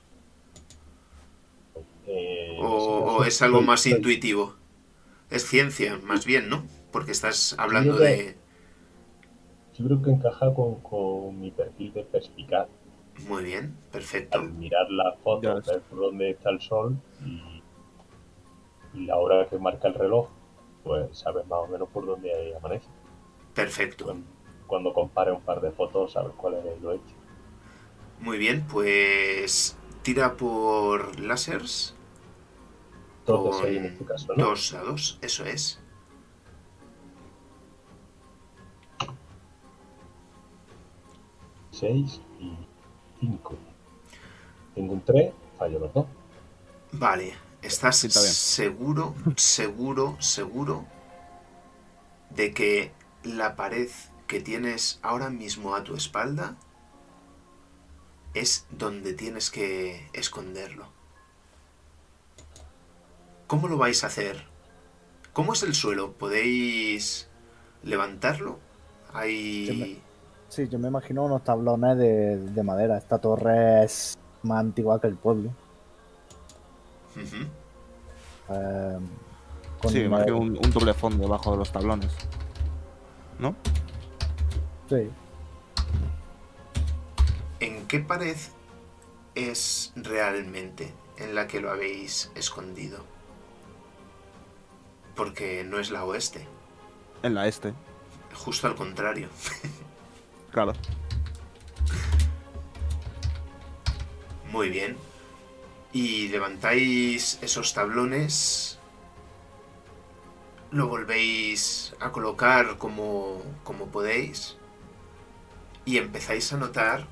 Eh, 2.08 2.58
¿O, 2.62 3.24
es 3.24 3.42
algo 3.42 3.62
más 3.62 3.86
intuitivo? 3.86 4.56
Es 5.30 5.46
ciencia, 5.46 6.00
más 6.04 6.26
bien, 6.26 6.50
¿no? 6.50 6.66
Porque 6.92 7.12
estás 7.12 7.56
hablando 7.60 7.98
que- 7.98 8.04
de. 8.04 8.38
Yo 9.78 9.86
creo 9.86 10.02
que 10.02 10.10
encaja 10.12 10.54
con, 10.54 10.76
con 10.82 11.40
mi 11.40 11.52
perfil 11.52 11.94
de 11.94 12.04
perspicaz. 12.04 12.68
Muy 13.28 13.44
bien, 13.44 13.78
perfecto. 13.92 14.40
Al 14.40 14.52
mirar 14.54 14.90
las 14.90 15.20
fotos, 15.20 15.66
ver 15.66 15.82
por 15.82 16.00
dónde 16.00 16.32
está 16.32 16.50
el 16.50 16.62
sol 16.62 16.98
y, 17.26 17.62
y 18.94 19.06
la 19.06 19.18
hora 19.18 19.48
que 19.48 19.58
marca 19.58 19.88
el 19.88 19.94
reloj, 19.94 20.30
pues 20.84 21.20
sabes 21.20 21.46
más 21.48 21.60
o 21.60 21.68
menos 21.68 21.90
por 21.90 22.06
dónde 22.06 22.56
amanece. 22.56 22.88
Perfecto. 23.54 24.06
Cuando, 24.06 24.26
cuando 24.68 24.94
compare 24.94 25.32
un 25.32 25.42
par 25.42 25.62
de 25.62 25.72
fotos, 25.72 26.14
sabes 26.14 26.34
cuál 26.38 26.56
es 26.56 26.66
el 26.66 26.78
hecho. 26.78 27.16
Muy 28.20 28.38
bien, 28.38 28.66
pues. 28.68 29.78
Tira 30.02 30.38
por 30.38 31.20
láseres. 31.20 31.94
Dos 33.26 33.64
en 33.66 33.86
este 33.86 34.06
caso, 34.06 34.34
¿no? 34.36 34.46
Dos 34.46 35.20
eso 35.22 35.46
es. 35.46 35.80
Seis 41.70 42.22
y 43.22 43.26
cinco. 43.28 43.58
Tengo 44.76 44.94
un 44.94 45.04
3, 45.04 45.34
fallo 45.58 45.80
los 45.80 45.94
dos. 45.94 46.08
Vale, 46.92 47.34
¿estás 47.62 47.98
Sí, 47.98 48.08
está 48.08 48.22
bien. 48.22 48.34
seguro, 48.34 49.16
seguro, 49.36 50.18
seguro 50.20 50.86
de 52.30 52.54
que 52.54 52.92
la 53.24 53.56
pared 53.56 53.90
que 54.28 54.40
tienes 54.42 55.00
ahora 55.02 55.30
mismo 55.30 55.76
a 55.76 55.84
tu 55.84 55.96
espalda 55.96 56.58
es 58.34 58.68
donde 58.70 59.14
tienes 59.14 59.50
que 59.50 60.10
esconderlo. 60.14 60.92
¿Cómo 63.48 63.68
lo 63.68 63.78
vais 63.78 64.04
a 64.04 64.08
hacer? 64.08 64.46
¿Cómo 65.34 65.54
es 65.54 65.64
el 65.64 65.74
suelo? 65.74 66.14
¿Podéis 66.14 67.30
levantarlo? 67.84 68.60
Hay... 69.14 70.02
Sí, 70.50 70.68
yo 70.68 70.80
me 70.80 70.88
imagino 70.88 71.24
unos 71.26 71.44
tablones 71.44 71.98
de, 71.98 72.38
de 72.38 72.64
madera. 72.64 72.98
Esta 72.98 73.20
torre 73.20 73.84
es 73.84 74.18
más 74.44 74.60
antigua 74.60 75.00
que 75.00 75.08
el 75.08 75.16
pueblo. 75.16 75.52
Eh, 78.50 78.98
con 79.82 79.92
Sí, 79.92 79.98
nivel- 80.00 80.06
imagino 80.08 80.38
un, 80.40 80.50
un 80.58 80.72
doble 80.72 80.94
fondo 80.94 81.24
debajo 81.24 81.52
de 81.52 81.58
los 81.58 81.72
tablones. 81.72 82.12
¿No? 83.38 83.56
Sí. 84.90 85.10
¿En 87.60 87.86
qué 87.88 88.00
pared 88.00 88.36
es 89.36 89.94
realmente 89.96 90.94
en 91.18 91.36
la 91.36 91.48
que 91.48 91.62
lo 91.62 91.70
habéis 91.72 92.32
escondido? 92.36 93.04
Porque 95.16 95.64
no 95.66 95.80
es 95.80 95.92
la 95.92 96.06
oeste, 96.06 96.48
En 97.24 97.36
la 97.36 97.48
este, 97.48 97.74
justo 98.34 98.68
al 98.68 98.76
contrario. 98.76 99.28
claro. 100.52 100.74
Muy 104.52 104.70
bien. 104.70 104.98
Y 105.94 106.28
levantáis 106.30 107.40
esos 107.42 107.74
tablones. 107.74 108.80
Lo 110.72 110.88
volvéis 110.88 111.96
a 112.00 112.12
colocar 112.12 112.78
como, 112.78 113.42
como 113.64 113.88
podéis. 113.88 114.58
Y 115.86 115.98
empezáis 115.98 116.52
a 116.54 116.58
notar 116.58 117.08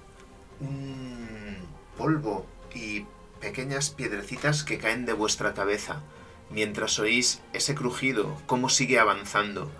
un 0.59 1.57
polvo 1.97 2.45
y 2.73 3.05
pequeñas 3.39 3.89
piedrecitas 3.89 4.64
que 4.64 4.77
caen 4.77 5.05
de 5.05 5.14
vuestra 5.14 5.53
cabeza. 5.53 6.01
Mientras 6.49 6.97
oís 6.99 7.41
ese 7.53 7.76
crujido, 7.76 8.35
cómo 8.45 8.69
sigue 8.69 8.99
avanzando. 8.99 9.72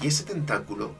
Y 0.00 0.08
ese 0.08 0.24
tentáculo, 0.24 0.94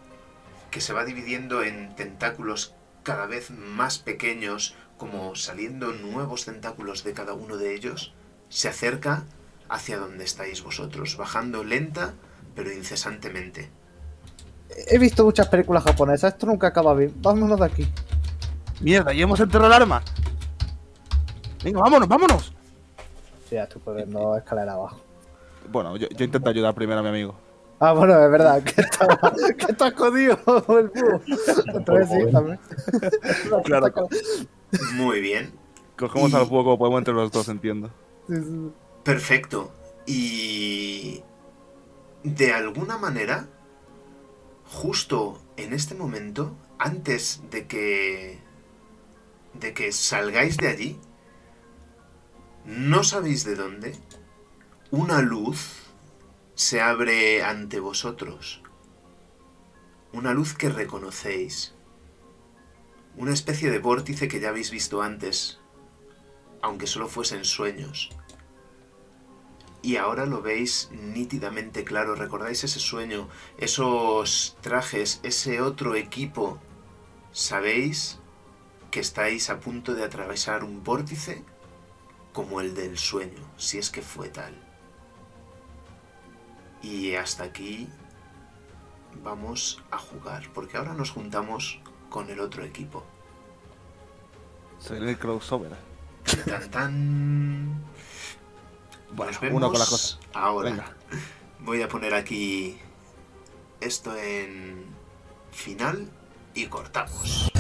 que 0.73 0.81
se 0.81 0.93
va 0.93 1.05
dividiendo 1.05 1.62
en 1.62 1.94
tentáculos 1.94 2.74
cada 3.05 3.27
vez 3.27 3.51
más 3.51 4.01
pequeños, 4.01 4.74
como 4.97 5.36
saliendo 5.36 5.93
nuevos 5.93 6.47
tentáculos 6.47 7.05
de 7.05 7.12
cada 7.12 7.35
uno 7.35 7.57
de 7.57 7.77
ellos, 7.77 8.12
se 8.49 8.69
acerca 8.69 9.24
hacia 9.69 9.99
donde 9.99 10.24
estáis 10.24 10.65
vosotros, 10.65 11.16
bajando 11.16 11.62
lenta 11.62 12.15
pero 12.57 12.73
incesantemente. 12.73 13.70
He 14.89 14.99
visto 14.99 15.24
muchas 15.24 15.49
películas 15.49 15.85
japonesas. 15.85 16.32
Esto 16.32 16.47
nunca 16.47 16.69
acaba 16.69 16.94
bien. 16.94 17.15
Vámonos 17.16 17.59
de 17.59 17.66
aquí. 17.66 17.89
¡Mierda! 18.81 19.12
¡Y 19.12 19.23
hemos 19.23 19.39
enterrado 19.40 19.69
el 19.69 19.73
arma! 19.74 20.03
¡Venga, 21.62 21.81
vámonos, 21.81 22.09
vámonos! 22.09 22.53
Sí, 23.49 23.55
ya 23.55 23.65
estoy 23.65 23.81
poniendo 23.82 24.36
escalera 24.36 24.73
abajo. 24.73 25.01
Bueno, 25.70 25.97
yo, 25.97 26.09
yo 26.09 26.24
intento 26.24 26.49
ayudar 26.49 26.74
primero 26.74 27.01
a 27.01 27.03
mi 27.03 27.11
amigo. 27.11 27.35
Ah, 27.85 27.93
bueno, 27.95 28.15
es 28.25 28.31
verdad. 28.31 28.63
Que 28.65 28.81
está, 28.81 29.33
que 29.59 29.73
está 29.73 29.91
jodido 29.91 30.39
el 30.79 30.89
búho. 30.89 31.21
Entonces 31.75 32.09
sí, 32.09 32.33
también. 32.33 32.61
Claro. 33.65 33.93
Muy 34.95 35.21
bien, 35.21 35.53
Cogemos 35.97 36.31
Y- 36.31 36.37
al 36.37 36.45
búho 36.45 36.63
como 36.63 36.79
podemos 36.79 36.99
entre 37.01 37.13
los 37.15 37.33
dos, 37.33 37.49
entiendo. 37.49 37.91
Sí, 38.29 38.37
sí. 38.37 38.71
perfecto. 39.03 39.73
Y... 40.07 41.23
De 42.23 42.53
alguna 42.53 42.99
manera, 42.99 43.49
justo 44.65 45.41
en 45.57 45.73
este 45.73 45.97
momento, 45.97 46.57
antes 46.79 47.43
de 47.51 47.67
que... 47.67 48.39
de 49.55 49.75
que 49.75 49.91
salgáis 49.91 50.57
de 50.57 50.69
allí, 50.69 51.01
no 52.65 53.03
sabéis 53.03 53.45
de 53.45 53.57
dónde, 53.57 53.97
una 54.93 55.21
luz 55.21 55.82
se 56.62 56.80
abre 56.80 57.43
ante 57.43 57.80
vosotros. 57.80 58.62
Una 60.12 60.32
luz 60.32 60.55
que 60.55 60.68
reconocéis. 60.68 61.74
Una 63.16 63.32
especie 63.32 63.68
de 63.68 63.80
vórtice 63.80 64.28
que 64.28 64.39
ya 64.39 64.51
habéis 64.51 64.70
visto 64.70 65.02
antes, 65.02 65.59
aunque 66.62 66.86
solo 66.86 67.09
fuesen 67.09 67.44
sueños. 67.44 68.10
Y 69.82 69.97
ahora 69.97 70.24
lo 70.24 70.40
veis 70.40 70.89
nítidamente 70.93 71.82
claro. 71.82 72.14
¿Recordáis 72.14 72.62
ese 72.62 72.78
sueño? 72.78 73.28
Esos 73.59 74.56
trajes, 74.60 75.18
ese 75.24 75.60
otro 75.60 75.97
equipo. 75.97 76.60
Sabéis 77.32 78.20
que 78.93 79.01
estáis 79.01 79.51
a 79.51 79.59
punto 79.59 79.94
de 79.94 80.05
atravesar 80.05 80.62
un 80.62 80.84
vórtice 80.84 81.44
como 82.32 82.60
el 82.60 82.76
del 82.76 82.98
sueño, 82.98 83.51
si 83.56 83.78
es 83.78 83.90
que 83.90 84.01
fue 84.01 84.28
tal. 84.28 84.61
Y 86.83 87.15
hasta 87.15 87.45
aquí 87.45 87.89
vamos 89.23 89.83
a 89.91 89.99
jugar, 89.99 90.49
porque 90.53 90.77
ahora 90.77 90.95
nos 90.95 91.11
juntamos 91.11 91.81
con 92.11 92.29
el 92.31 92.41
otro 92.41 92.65
equipo. 92.65 93.05
Sería 94.79 95.11
el 95.11 95.19
crossover. 95.19 95.77
Tan, 96.47 96.71
tan. 96.71 97.85
Bueno, 99.13 99.39
uno 99.53 99.71
con 99.71 99.79
las 99.79 99.89
cosas. 99.89 100.19
Ahora. 100.33 100.97
Voy 101.61 101.81
a 101.81 101.89
poner 101.89 102.15
aquí 102.15 102.79
esto 103.81 104.17
en 104.17 104.87
final 105.53 106.11
y 106.55 106.67
cortamos. 106.67 107.53